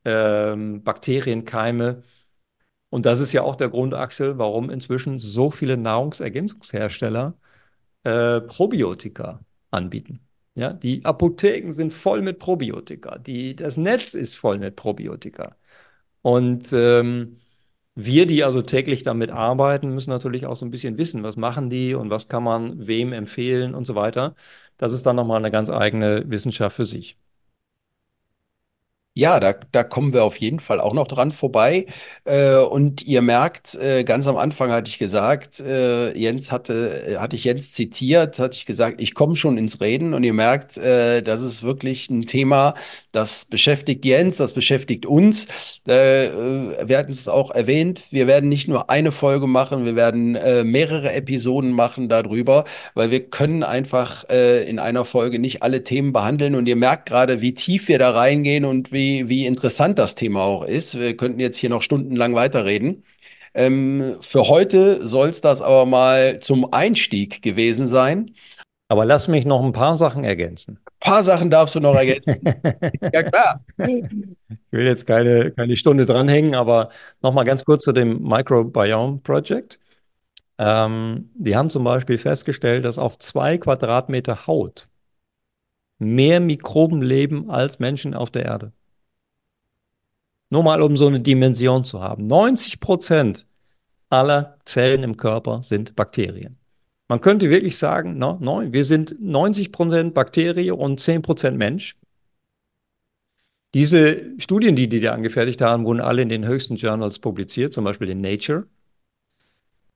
ähm, 0.05 0.83
Bakterienkeime. 0.83 2.03
Und 2.91 3.07
das 3.07 3.21
ist 3.21 3.33
ja 3.33 3.43
auch 3.43 3.57
der 3.57 3.69
Grund, 3.69 3.95
Axel, 3.95 4.39
warum 4.39 4.71
inzwischen 4.71 5.19
so 5.19 5.51
viele 5.51 5.77
Nahrungsergänzungshersteller 5.77 7.35
äh, 8.05 8.41
Probiotika 8.43 9.41
anbieten. 9.71 10.21
Ja, 10.55 10.73
die 10.73 11.05
Apotheken 11.05 11.73
sind 11.73 11.93
voll 11.93 12.23
mit 12.23 12.39
Probiotika. 12.39 13.19
Die, 13.19 13.57
das 13.57 13.77
Netz 13.77 14.15
ist 14.15 14.37
voll 14.37 14.59
mit 14.61 14.77
Probiotika. 14.77 15.57
Und 16.23 16.73
ähm, 16.73 17.39
wir, 17.95 18.27
die 18.27 18.45
also 18.45 18.63
täglich 18.63 19.03
damit 19.03 19.31
arbeiten, 19.31 19.95
müssen 19.95 20.11
natürlich 20.11 20.47
auch 20.47 20.57
so 20.57 20.65
ein 20.67 20.71
bisschen 20.71 20.99
wissen, 20.99 21.23
was 21.23 21.37
machen 21.37 21.71
die 21.71 21.95
und 21.95 22.11
was 22.11 22.29
kann 22.29 22.43
man 22.43 22.87
wem 22.87 23.13
empfehlen 23.13 23.75
und 23.75 23.85
so 23.85 23.95
weiter. 23.95 24.35
Das 24.77 24.93
ist 24.93 25.05
dann 25.07 25.17
nochmal 25.17 25.39
eine 25.39 25.51
ganz 25.51 25.71
eigene 25.71 26.29
Wissenschaft 26.29 26.77
für 26.77 26.87
sich. 26.87 27.17
Ja, 29.17 29.39
da, 29.39 29.55
da 29.71 29.85
kommen 29.85 30.13
wir 30.13 30.25
auf 30.25 30.39
jeden 30.39 30.59
Fall 30.59 30.81
auch 30.81 30.93
noch 30.93 31.07
dran 31.07 31.31
vorbei. 31.31 31.87
Äh, 32.25 32.57
und 32.57 33.07
ihr 33.07 33.23
merkt, 33.23 33.77
äh, 33.77 34.03
ganz 34.03 34.27
am 34.27 34.37
Anfang 34.37 34.73
hatte 34.73 34.89
ich 34.89 34.99
gesagt, 34.99 35.61
äh, 35.61 36.13
Jens 36.19 36.51
hatte, 36.51 37.13
äh, 37.13 37.17
hatte 37.19 37.37
ich 37.37 37.45
Jens 37.45 37.73
zitiert, 37.73 38.41
hatte 38.41 38.57
ich 38.57 38.67
gesagt, 38.67 39.01
ich 39.01 39.15
komme 39.15 39.37
schon 39.37 39.57
ins 39.57 39.81
Reden 39.81 40.15
und 40.15 40.25
ihr 40.25 40.33
merkt, 40.33 40.79
äh, 40.79 41.23
das 41.23 41.43
ist 41.43 41.63
wirklich 41.63 42.11
ein 42.11 42.27
Thema, 42.27 42.75
das 43.13 43.45
beschäftigt 43.45 44.05
Jens, 44.05 44.39
das 44.39 44.53
beschäftigt 44.53 45.07
uns. 45.07 45.47
Äh, 45.87 46.31
wir 46.85 46.99
hatten 46.99 47.13
es 47.13 47.29
auch 47.29 47.53
erwähnt, 47.53 48.03
wir 48.11 48.27
werden 48.27 48.49
nicht 48.49 48.67
nur 48.67 48.91
eine 48.91 49.13
Folge 49.13 49.47
machen, 49.47 49.85
wir 49.85 49.95
werden 49.95 50.33
mehrere 50.33 51.13
Episoden 51.13 51.71
machen 51.71 52.09
darüber, 52.09 52.65
weil 52.95 53.11
wir 53.11 53.29
können 53.29 53.63
einfach 53.63 54.25
in 54.25 54.79
einer 54.79 55.05
Folge 55.05 55.39
nicht 55.39 55.63
alle 55.63 55.83
Themen 55.85 56.13
behandeln 56.13 56.55
und 56.55 56.67
ihr 56.67 56.77
merkt 56.77 57.07
gerade, 57.07 57.41
wie 57.41 57.55
tief 57.55 57.89
wir 57.89 57.99
da 57.99 58.11
reingehen 58.11 58.65
und 58.65 58.93
wie 58.93 59.04
wie, 59.05 59.29
wie 59.29 59.47
interessant 59.47 59.99
das 59.99 60.15
Thema 60.15 60.43
auch 60.43 60.65
ist. 60.65 60.99
Wir 60.99 61.17
könnten 61.17 61.41
jetzt 61.41 61.59
hier 61.59 61.71
noch 61.71 61.83
stundenlang 61.83 62.35
weiterreden. 62.35 63.05
Ähm, 63.53 64.17
für 64.21 64.49
heute 64.49 65.07
soll 65.07 65.29
es 65.29 65.41
das 65.41 65.61
aber 65.61 65.87
mal 65.87 66.41
zum 66.41 66.73
Einstieg 66.73 67.43
gewesen 67.43 67.89
sein. 67.89 68.35
Aber 68.89 69.05
lass 69.05 69.29
mich 69.29 69.45
noch 69.45 69.63
ein 69.63 69.73
paar 69.73 69.97
Sachen 69.97 70.25
ergänzen. 70.25 70.79
Ein 71.01 71.11
paar 71.11 71.23
Sachen 71.23 71.51
darfst 71.51 71.75
du 71.75 71.81
noch 71.81 71.95
ergänzen. 71.95 72.41
ja, 73.13 73.23
klar. 73.23 73.65
Ich 73.79 74.71
will 74.71 74.87
jetzt 74.87 75.07
keine, 75.07 75.51
keine 75.53 75.77
Stunde 75.77 76.05
dranhängen, 76.05 76.55
aber 76.55 76.91
nochmal 77.23 77.45
ganz 77.45 77.65
kurz 77.65 77.85
zu 77.85 77.93
dem 77.93 78.23
Microbiome 78.23 79.19
Project. 79.23 79.79
Ähm, 80.59 81.31
die 81.35 81.57
haben 81.57 81.71
zum 81.71 81.85
Beispiel 81.85 82.19
festgestellt, 82.19 82.85
dass 82.85 82.99
auf 82.99 83.19
zwei 83.19 83.59
Quadratmeter 83.59 84.47
Haut 84.47 84.89
mehr 85.99 86.41
Mikroben 86.41 87.03
leben 87.03 87.51
als 87.51 87.79
Menschen 87.79 88.15
auf 88.15 88.31
der 88.31 88.45
Erde. 88.45 88.73
Nur 90.55 90.63
mal, 90.63 90.83
um 90.83 90.97
so 90.97 91.09
eine 91.09 91.19
Dimension 91.19 91.83
zu 91.83 92.01
haben. 92.01 92.29
90 92.29 92.79
Prozent 92.79 93.45
aller 94.09 94.57
Zellen 94.65 95.03
im 95.03 95.17
Körper 95.17 95.65
sind 95.65 95.97
Bakterien. 95.97 96.59
Man 97.09 97.21
könnte 97.21 97.51
wirklich 97.51 97.77
sagen, 97.77 98.19
no, 98.19 98.39
no, 98.41 98.63
wir 98.73 98.85
sind 98.85 99.17
90 99.21 99.73
Prozent 99.73 100.15
Bakterie 100.15 100.71
und 100.71 101.01
10 101.01 101.23
Prozent 101.23 101.59
Mensch. 101.59 101.97
Diese 103.75 104.31
Studien, 104.39 104.77
die 104.77 104.89
die 104.89 105.01
da 105.01 105.13
angefertigt 105.13 105.61
haben, 105.61 105.87
wurden 105.87 106.01
alle 106.01 106.23
in 106.23 106.29
den 106.29 106.47
höchsten 106.47 106.77
Journals 106.77 107.19
publiziert, 107.19 107.73
zum 107.75 107.83
Beispiel 107.83 108.11
in 108.11 108.21
Nature. 108.21 108.69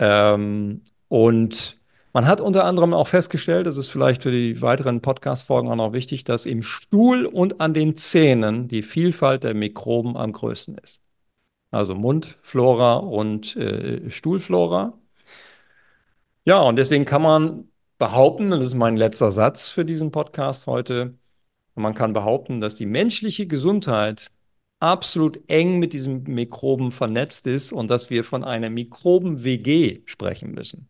Ähm, 0.00 0.82
und 1.06 1.77
man 2.18 2.26
hat 2.26 2.40
unter 2.40 2.64
anderem 2.64 2.94
auch 2.94 3.06
festgestellt, 3.06 3.68
das 3.68 3.76
ist 3.76 3.90
vielleicht 3.90 4.24
für 4.24 4.32
die 4.32 4.60
weiteren 4.60 5.00
Podcast-Folgen 5.00 5.70
auch 5.70 5.76
noch 5.76 5.92
wichtig, 5.92 6.24
dass 6.24 6.46
im 6.46 6.64
Stuhl 6.64 7.26
und 7.26 7.60
an 7.60 7.74
den 7.74 7.94
Zähnen 7.94 8.66
die 8.66 8.82
Vielfalt 8.82 9.44
der 9.44 9.54
Mikroben 9.54 10.16
am 10.16 10.32
größten 10.32 10.78
ist. 10.78 11.00
Also 11.70 11.94
Mundflora 11.94 12.94
und 12.94 13.54
äh, 13.54 14.10
Stuhlflora. 14.10 14.98
Ja, 16.44 16.60
und 16.62 16.74
deswegen 16.74 17.04
kann 17.04 17.22
man 17.22 17.68
behaupten, 17.98 18.52
und 18.52 18.58
das 18.58 18.70
ist 18.70 18.74
mein 18.74 18.96
letzter 18.96 19.30
Satz 19.30 19.68
für 19.68 19.84
diesen 19.84 20.10
Podcast 20.10 20.66
heute, 20.66 21.16
man 21.76 21.94
kann 21.94 22.14
behaupten, 22.14 22.60
dass 22.60 22.74
die 22.74 22.86
menschliche 22.86 23.46
Gesundheit 23.46 24.32
absolut 24.80 25.48
eng 25.48 25.78
mit 25.78 25.92
diesen 25.92 26.24
Mikroben 26.24 26.90
vernetzt 26.90 27.46
ist 27.46 27.70
und 27.72 27.86
dass 27.86 28.10
wir 28.10 28.24
von 28.24 28.42
einer 28.42 28.70
Mikroben-WG 28.70 30.02
sprechen 30.04 30.50
müssen. 30.50 30.88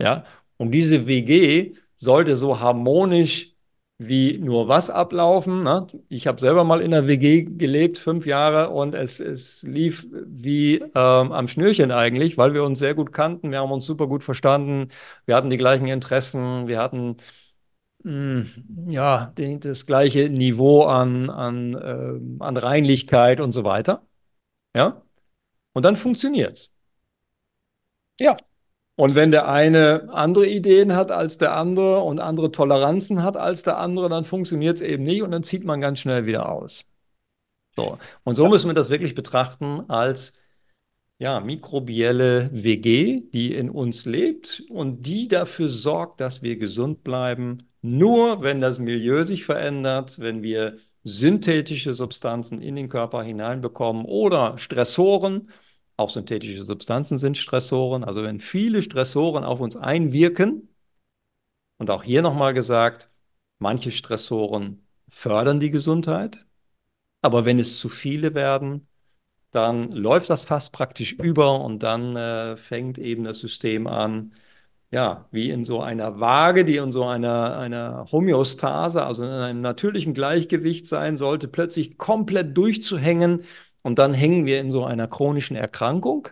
Ja, 0.00 0.24
und 0.56 0.70
diese 0.72 1.06
WG 1.06 1.74
sollte 1.96 2.36
so 2.36 2.60
harmonisch 2.60 3.54
wie 3.98 4.38
nur 4.38 4.68
was 4.68 4.90
ablaufen. 4.90 5.62
Ne? 5.62 5.86
Ich 6.08 6.26
habe 6.26 6.40
selber 6.40 6.64
mal 6.64 6.80
in 6.80 6.90
der 6.90 7.06
WG 7.06 7.42
gelebt, 7.44 7.98
fünf 7.98 8.26
Jahre, 8.26 8.70
und 8.70 8.94
es, 8.94 9.20
es 9.20 9.62
lief 9.62 10.06
wie 10.26 10.76
ähm, 10.78 11.32
am 11.32 11.48
Schnürchen 11.48 11.92
eigentlich, 11.92 12.36
weil 12.36 12.54
wir 12.54 12.64
uns 12.64 12.78
sehr 12.80 12.94
gut 12.94 13.12
kannten, 13.12 13.50
wir 13.52 13.60
haben 13.60 13.70
uns 13.72 13.86
super 13.86 14.06
gut 14.08 14.24
verstanden, 14.24 14.90
wir 15.26 15.36
hatten 15.36 15.50
die 15.50 15.56
gleichen 15.56 15.86
Interessen, 15.86 16.66
wir 16.66 16.78
hatten 16.80 17.16
mh, 18.04 18.44
ja, 18.88 19.26
den, 19.38 19.60
das 19.60 19.86
gleiche 19.86 20.28
Niveau 20.30 20.84
an, 20.84 21.30
an, 21.30 21.74
äh, 21.74 22.44
an 22.44 22.56
Reinlichkeit 22.56 23.40
und 23.40 23.52
so 23.52 23.64
weiter. 23.64 24.06
Ja? 24.76 25.02
Und 25.74 25.84
dann 25.84 25.96
funktioniert 25.96 26.54
es. 26.54 26.72
Ja. 28.20 28.36
Und 28.96 29.14
wenn 29.16 29.32
der 29.32 29.48
eine 29.48 30.08
andere 30.12 30.46
Ideen 30.46 30.94
hat 30.94 31.10
als 31.10 31.38
der 31.38 31.56
andere 31.56 32.00
und 32.00 32.20
andere 32.20 32.52
Toleranzen 32.52 33.22
hat 33.22 33.36
als 33.36 33.64
der 33.64 33.78
andere, 33.78 34.08
dann 34.08 34.24
funktioniert 34.24 34.76
es 34.76 34.82
eben 34.82 35.02
nicht 35.02 35.22
und 35.22 35.32
dann 35.32 35.42
zieht 35.42 35.64
man 35.64 35.80
ganz 35.80 35.98
schnell 35.98 36.26
wieder 36.26 36.48
aus. 36.48 36.84
So. 37.74 37.98
Und 38.22 38.36
so 38.36 38.48
müssen 38.48 38.68
wir 38.68 38.74
das 38.74 38.90
wirklich 38.90 39.16
betrachten 39.16 39.84
als 39.88 40.34
ja, 41.18 41.40
mikrobielle 41.40 42.50
WG, 42.52 43.22
die 43.32 43.54
in 43.54 43.70
uns 43.70 44.04
lebt 44.04 44.64
und 44.68 45.04
die 45.06 45.28
dafür 45.28 45.68
sorgt, 45.68 46.20
dass 46.20 46.42
wir 46.42 46.56
gesund 46.56 47.02
bleiben. 47.04 47.68
Nur 47.82 48.42
wenn 48.42 48.60
das 48.60 48.78
Milieu 48.78 49.24
sich 49.24 49.44
verändert, 49.44 50.18
wenn 50.18 50.42
wir 50.42 50.78
synthetische 51.04 51.94
Substanzen 51.94 52.60
in 52.62 52.76
den 52.76 52.88
Körper 52.88 53.22
hineinbekommen 53.22 54.04
oder 54.04 54.58
Stressoren, 54.58 55.50
auch 55.96 56.10
synthetische 56.10 56.64
Substanzen 56.64 57.18
sind 57.18 57.36
Stressoren, 57.38 58.04
also 58.04 58.22
wenn 58.22 58.40
viele 58.40 58.82
Stressoren 58.82 59.44
auf 59.44 59.60
uns 59.60 59.76
einwirken, 59.76 60.68
und 61.78 61.90
auch 61.90 62.02
hier 62.04 62.22
nochmal 62.22 62.54
gesagt, 62.54 63.10
manche 63.58 63.90
Stressoren 63.90 64.86
fördern 65.08 65.60
die 65.60 65.70
Gesundheit, 65.70 66.46
aber 67.22 67.44
wenn 67.44 67.58
es 67.58 67.78
zu 67.78 67.88
viele 67.88 68.34
werden, 68.34 68.88
dann 69.50 69.92
läuft 69.92 70.30
das 70.30 70.44
fast 70.44 70.72
praktisch 70.72 71.12
über 71.12 71.60
und 71.60 71.82
dann 71.82 72.16
äh, 72.16 72.56
fängt 72.56 72.98
eben 72.98 73.24
das 73.24 73.40
System 73.40 73.86
an, 73.86 74.34
ja, 74.90 75.28
wie 75.32 75.50
in 75.50 75.64
so 75.64 75.80
einer 75.80 76.20
Waage, 76.20 76.64
die 76.64 76.76
in 76.76 76.92
so 76.92 77.04
einer, 77.04 77.56
einer 77.58 78.06
Homöostase, 78.12 79.04
also 79.04 79.24
in 79.24 79.30
einem 79.30 79.60
natürlichen 79.60 80.14
Gleichgewicht 80.14 80.86
sein 80.86 81.16
sollte, 81.16 81.48
plötzlich 81.48 81.98
komplett 81.98 82.56
durchzuhängen 82.56 83.42
und 83.84 83.98
dann 84.00 84.14
hängen 84.14 84.46
wir 84.46 84.60
in 84.60 84.70
so 84.72 84.84
einer 84.84 85.06
chronischen 85.08 85.56
Erkrankung. 85.56 86.28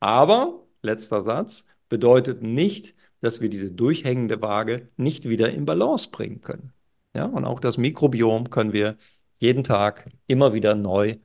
Aber, 0.00 0.64
letzter 0.82 1.22
Satz, 1.22 1.66
bedeutet 1.88 2.42
nicht, 2.42 2.94
dass 3.20 3.40
wir 3.40 3.50
diese 3.50 3.70
durchhängende 3.70 4.42
Waage 4.42 4.88
nicht 4.96 5.28
wieder 5.28 5.52
in 5.52 5.66
Balance 5.66 6.10
bringen 6.10 6.40
können. 6.40 6.72
Ja, 7.14 7.26
und 7.26 7.44
auch 7.44 7.60
das 7.60 7.78
Mikrobiom 7.78 8.50
können 8.50 8.72
wir 8.72 8.96
jeden 9.38 9.64
Tag 9.64 10.10
immer 10.26 10.54
wieder 10.54 10.74
neu 10.74 11.16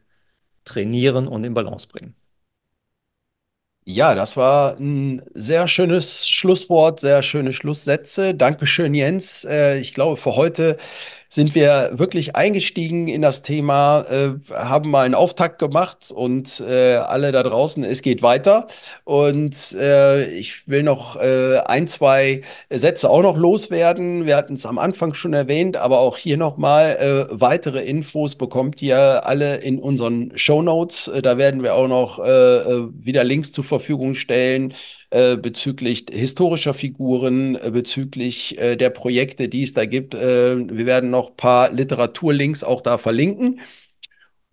trainieren 0.65 1.27
und 1.27 1.43
in 1.43 1.53
Balance 1.53 1.87
bringen. 1.87 2.15
Ja, 3.83 4.13
das 4.13 4.37
war 4.37 4.77
ein 4.77 5.23
sehr 5.33 5.67
schönes 5.67 6.27
Schlusswort, 6.29 6.99
sehr 6.99 7.23
schöne 7.23 7.51
Schlusssätze. 7.51 8.35
Dankeschön, 8.35 8.93
Jens. 8.93 9.43
Äh, 9.43 9.79
ich 9.79 9.93
glaube, 9.93 10.17
für 10.17 10.35
heute 10.35 10.77
sind 11.33 11.55
wir 11.55 11.91
wirklich 11.93 12.35
eingestiegen 12.35 13.07
in 13.07 13.21
das 13.21 13.41
Thema, 13.41 14.01
äh, 14.01 14.31
haben 14.53 14.91
mal 14.91 15.05
einen 15.05 15.15
Auftakt 15.15 15.59
gemacht 15.59 16.11
und 16.13 16.59
äh, 16.59 16.95
alle 16.95 17.31
da 17.31 17.41
draußen, 17.41 17.85
es 17.85 18.01
geht 18.01 18.21
weiter. 18.21 18.67
Und 19.05 19.71
äh, 19.79 20.29
ich 20.31 20.67
will 20.67 20.83
noch 20.83 21.15
äh, 21.15 21.59
ein, 21.59 21.87
zwei 21.87 22.41
Sätze 22.69 23.09
auch 23.09 23.21
noch 23.21 23.37
loswerden. 23.37 24.25
Wir 24.25 24.35
hatten 24.35 24.55
es 24.55 24.65
am 24.65 24.77
Anfang 24.77 25.13
schon 25.13 25.31
erwähnt, 25.31 25.77
aber 25.77 25.99
auch 25.99 26.17
hier 26.17 26.35
nochmal 26.35 26.97
äh, 26.99 27.27
weitere 27.31 27.81
Infos 27.81 28.35
bekommt 28.35 28.81
ihr 28.81 29.25
alle 29.25 29.55
in 29.55 29.79
unseren 29.79 30.33
Show 30.35 30.61
Notes. 30.61 31.07
Äh, 31.07 31.21
da 31.21 31.37
werden 31.37 31.63
wir 31.63 31.75
auch 31.75 31.87
noch 31.87 32.19
wieder 32.21 33.23
Links 33.23 33.51
zur 33.51 33.63
Verfügung 33.63 34.15
stellen 34.15 34.73
äh, 35.11 35.37
bezüglich 35.37 36.05
historischer 36.11 36.73
Figuren, 36.73 37.55
äh, 37.55 37.71
bezüglich 37.71 38.57
äh, 38.59 38.75
der 38.77 38.89
Projekte, 38.89 39.49
die 39.49 39.63
es 39.63 39.73
da 39.73 39.85
gibt. 39.85 40.13
Äh, 40.13 40.57
wir 40.57 40.85
werden 40.85 41.09
noch 41.09 41.31
ein 41.31 41.35
paar 41.37 41.71
Literaturlinks 41.71 42.63
auch 42.63 42.81
da 42.81 42.97
verlinken. 42.97 43.59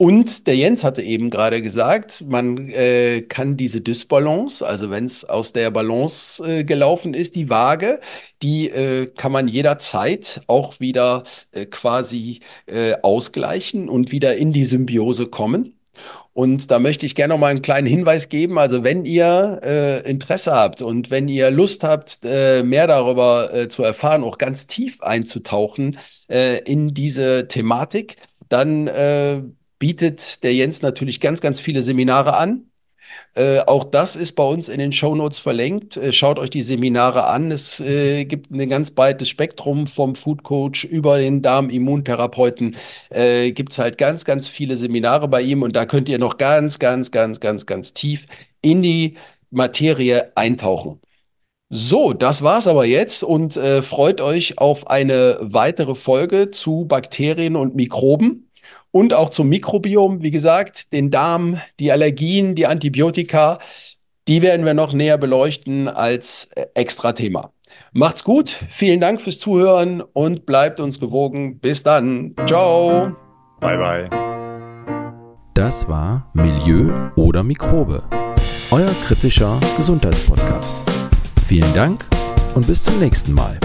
Und 0.01 0.47
der 0.47 0.55
Jens 0.57 0.85
hatte 0.85 1.03
eben 1.03 1.29
gerade 1.29 1.61
gesagt, 1.61 2.23
man 2.29 2.69
äh, 2.69 3.23
kann 3.23 3.57
diese 3.57 3.81
Dysbalance, 3.81 4.65
also 4.65 4.91
wenn 4.91 5.07
es 5.07 5.25
aus 5.25 5.53
der 5.53 5.73
Balance 5.73 6.41
äh, 6.45 6.63
gelaufen 6.65 7.15
ist, 7.15 7.35
die 7.35 7.51
Waage, 7.51 7.99
die 8.43 8.69
äh, 8.69 9.07
kann 9.07 9.33
man 9.33 9.49
jederzeit 9.49 10.43
auch 10.47 10.79
wieder 10.79 11.25
äh, 11.53 11.67
quasi 11.67 12.41
ausgleichen 13.03 13.89
und 13.89 14.13
wieder 14.13 14.37
in 14.37 14.53
die 14.53 14.65
Symbiose 14.65 15.27
kommen. 15.27 15.78
Und 16.39 16.71
da 16.71 16.79
möchte 16.79 17.05
ich 17.05 17.17
gerne 17.17 17.35
noch 17.35 17.41
mal 17.41 17.49
einen 17.49 17.63
kleinen 17.63 17.89
Hinweis 17.89 18.29
geben. 18.29 18.61
Also 18.61 18.85
wenn 18.85 19.05
ihr 19.05 19.59
äh, 19.61 20.09
Interesse 20.09 20.55
habt 20.55 20.83
und 20.83 21.11
wenn 21.11 21.27
ihr 21.27 21.51
Lust 21.51 21.83
habt, 21.83 22.21
äh, 22.23 22.63
mehr 22.63 22.87
darüber 22.87 23.53
äh, 23.53 23.67
zu 23.67 23.83
erfahren, 23.83 24.23
auch 24.23 24.39
ganz 24.39 24.69
tief 24.69 25.01
einzutauchen 25.01 25.99
äh, 26.29 26.59
in 26.59 26.95
diese 26.95 27.49
Thematik, 27.49 28.19
dann 28.49 28.87
äh, 28.87 29.43
bietet 29.81 30.45
der 30.45 30.55
Jens 30.55 30.81
natürlich 30.81 31.19
ganz, 31.19 31.41
ganz 31.41 31.59
viele 31.59 31.83
Seminare 31.83 32.37
an. 32.37 32.68
Äh, 33.35 33.61
auch 33.61 33.85
das 33.85 34.17
ist 34.17 34.33
bei 34.33 34.45
uns 34.45 34.69
in 34.69 34.79
den 34.79 34.93
Show 34.93 35.15
Notes 35.15 35.39
verlinkt. 35.39 35.97
Äh, 35.97 36.13
schaut 36.13 36.39
euch 36.39 36.51
die 36.51 36.63
Seminare 36.63 37.27
an. 37.27 37.51
Es 37.51 37.81
äh, 37.81 38.25
gibt 38.25 38.51
ein 38.51 38.69
ganz 38.69 38.91
breites 38.91 39.29
Spektrum 39.29 39.87
vom 39.87 40.15
Food 40.15 40.43
Coach 40.43 40.85
über 40.85 41.19
den 41.19 41.43
Darm-Immuntherapeuten. 41.43 42.77
Äh, 43.11 43.53
gibt 43.53 43.73
es 43.73 43.79
halt 43.79 43.99
ganz, 43.99 44.25
ganz 44.25 44.49
viele 44.49 44.77
Seminare 44.77 45.29
bei 45.29 45.43
ihm 45.43 45.63
und 45.63 45.77
da 45.77 45.87
könnt 45.87 46.09
ihr 46.09 46.19
noch 46.19 46.39
ganz, 46.39 46.79
ganz, 46.79 47.11
ganz, 47.11 47.41
ganz, 47.41 47.67
ganz 47.67 47.93
tief 47.93 48.27
in 48.63 48.83
die 48.83 49.17
Materie 49.51 50.33
eintauchen. 50.35 51.01
So, 51.71 52.15
das 52.15 52.43
war's 52.43 52.67
aber 52.67 52.87
jetzt 52.87 53.23
und 53.23 53.59
äh, 53.59 53.83
freut 53.83 54.23
euch 54.23 54.59
auf 54.59 54.89
eine 54.89 55.37
weitere 55.41 55.95
Folge 55.95 56.51
zu 56.51 56.87
Bakterien 56.87 57.57
und 57.57 57.75
Mikroben 57.77 58.48
und 58.91 59.15
auch 59.15 59.31
zum 59.31 59.49
Mikrobiom. 59.49 60.23
Wie 60.23 60.31
gesagt, 60.31 60.93
den 60.93 61.11
Darm, 61.11 61.61
die 61.79 61.93
Allergien, 61.93 62.55
die 62.55 62.67
Antibiotika, 62.67 63.59
die 64.27 64.43
werden 64.43 64.67
wir 64.67 64.75
noch 64.75 64.93
näher 64.93 65.19
beleuchten 65.19 65.89
als 65.89 66.51
äh, 66.55 66.67
extra 66.75 67.13
Thema. 67.13 67.51
Macht's 67.93 68.25
gut, 68.25 68.59
vielen 68.71 69.01
Dank 69.01 69.21
fürs 69.21 69.39
Zuhören 69.39 70.03
und 70.13 70.47
bleibt 70.47 70.81
uns 70.81 71.01
gewogen. 71.01 71.59
Bis 71.59 71.83
dann. 71.83 72.35
Ciao. 72.47 73.17
Bye 73.61 73.79
bye. 73.79 74.09
Das 75.55 75.89
war 75.89 76.31
Milieu 76.35 76.93
oder 77.17 77.43
Mikrobe, 77.43 78.05
euer 78.71 78.91
kritischer 79.07 79.59
Gesundheitspodcast. 79.77 80.77
Vielen 81.47 81.75
Dank 81.75 82.05
und 82.55 82.67
bis 82.67 82.85
zum 82.85 82.99
nächsten 83.01 83.33
Mal. 83.33 83.59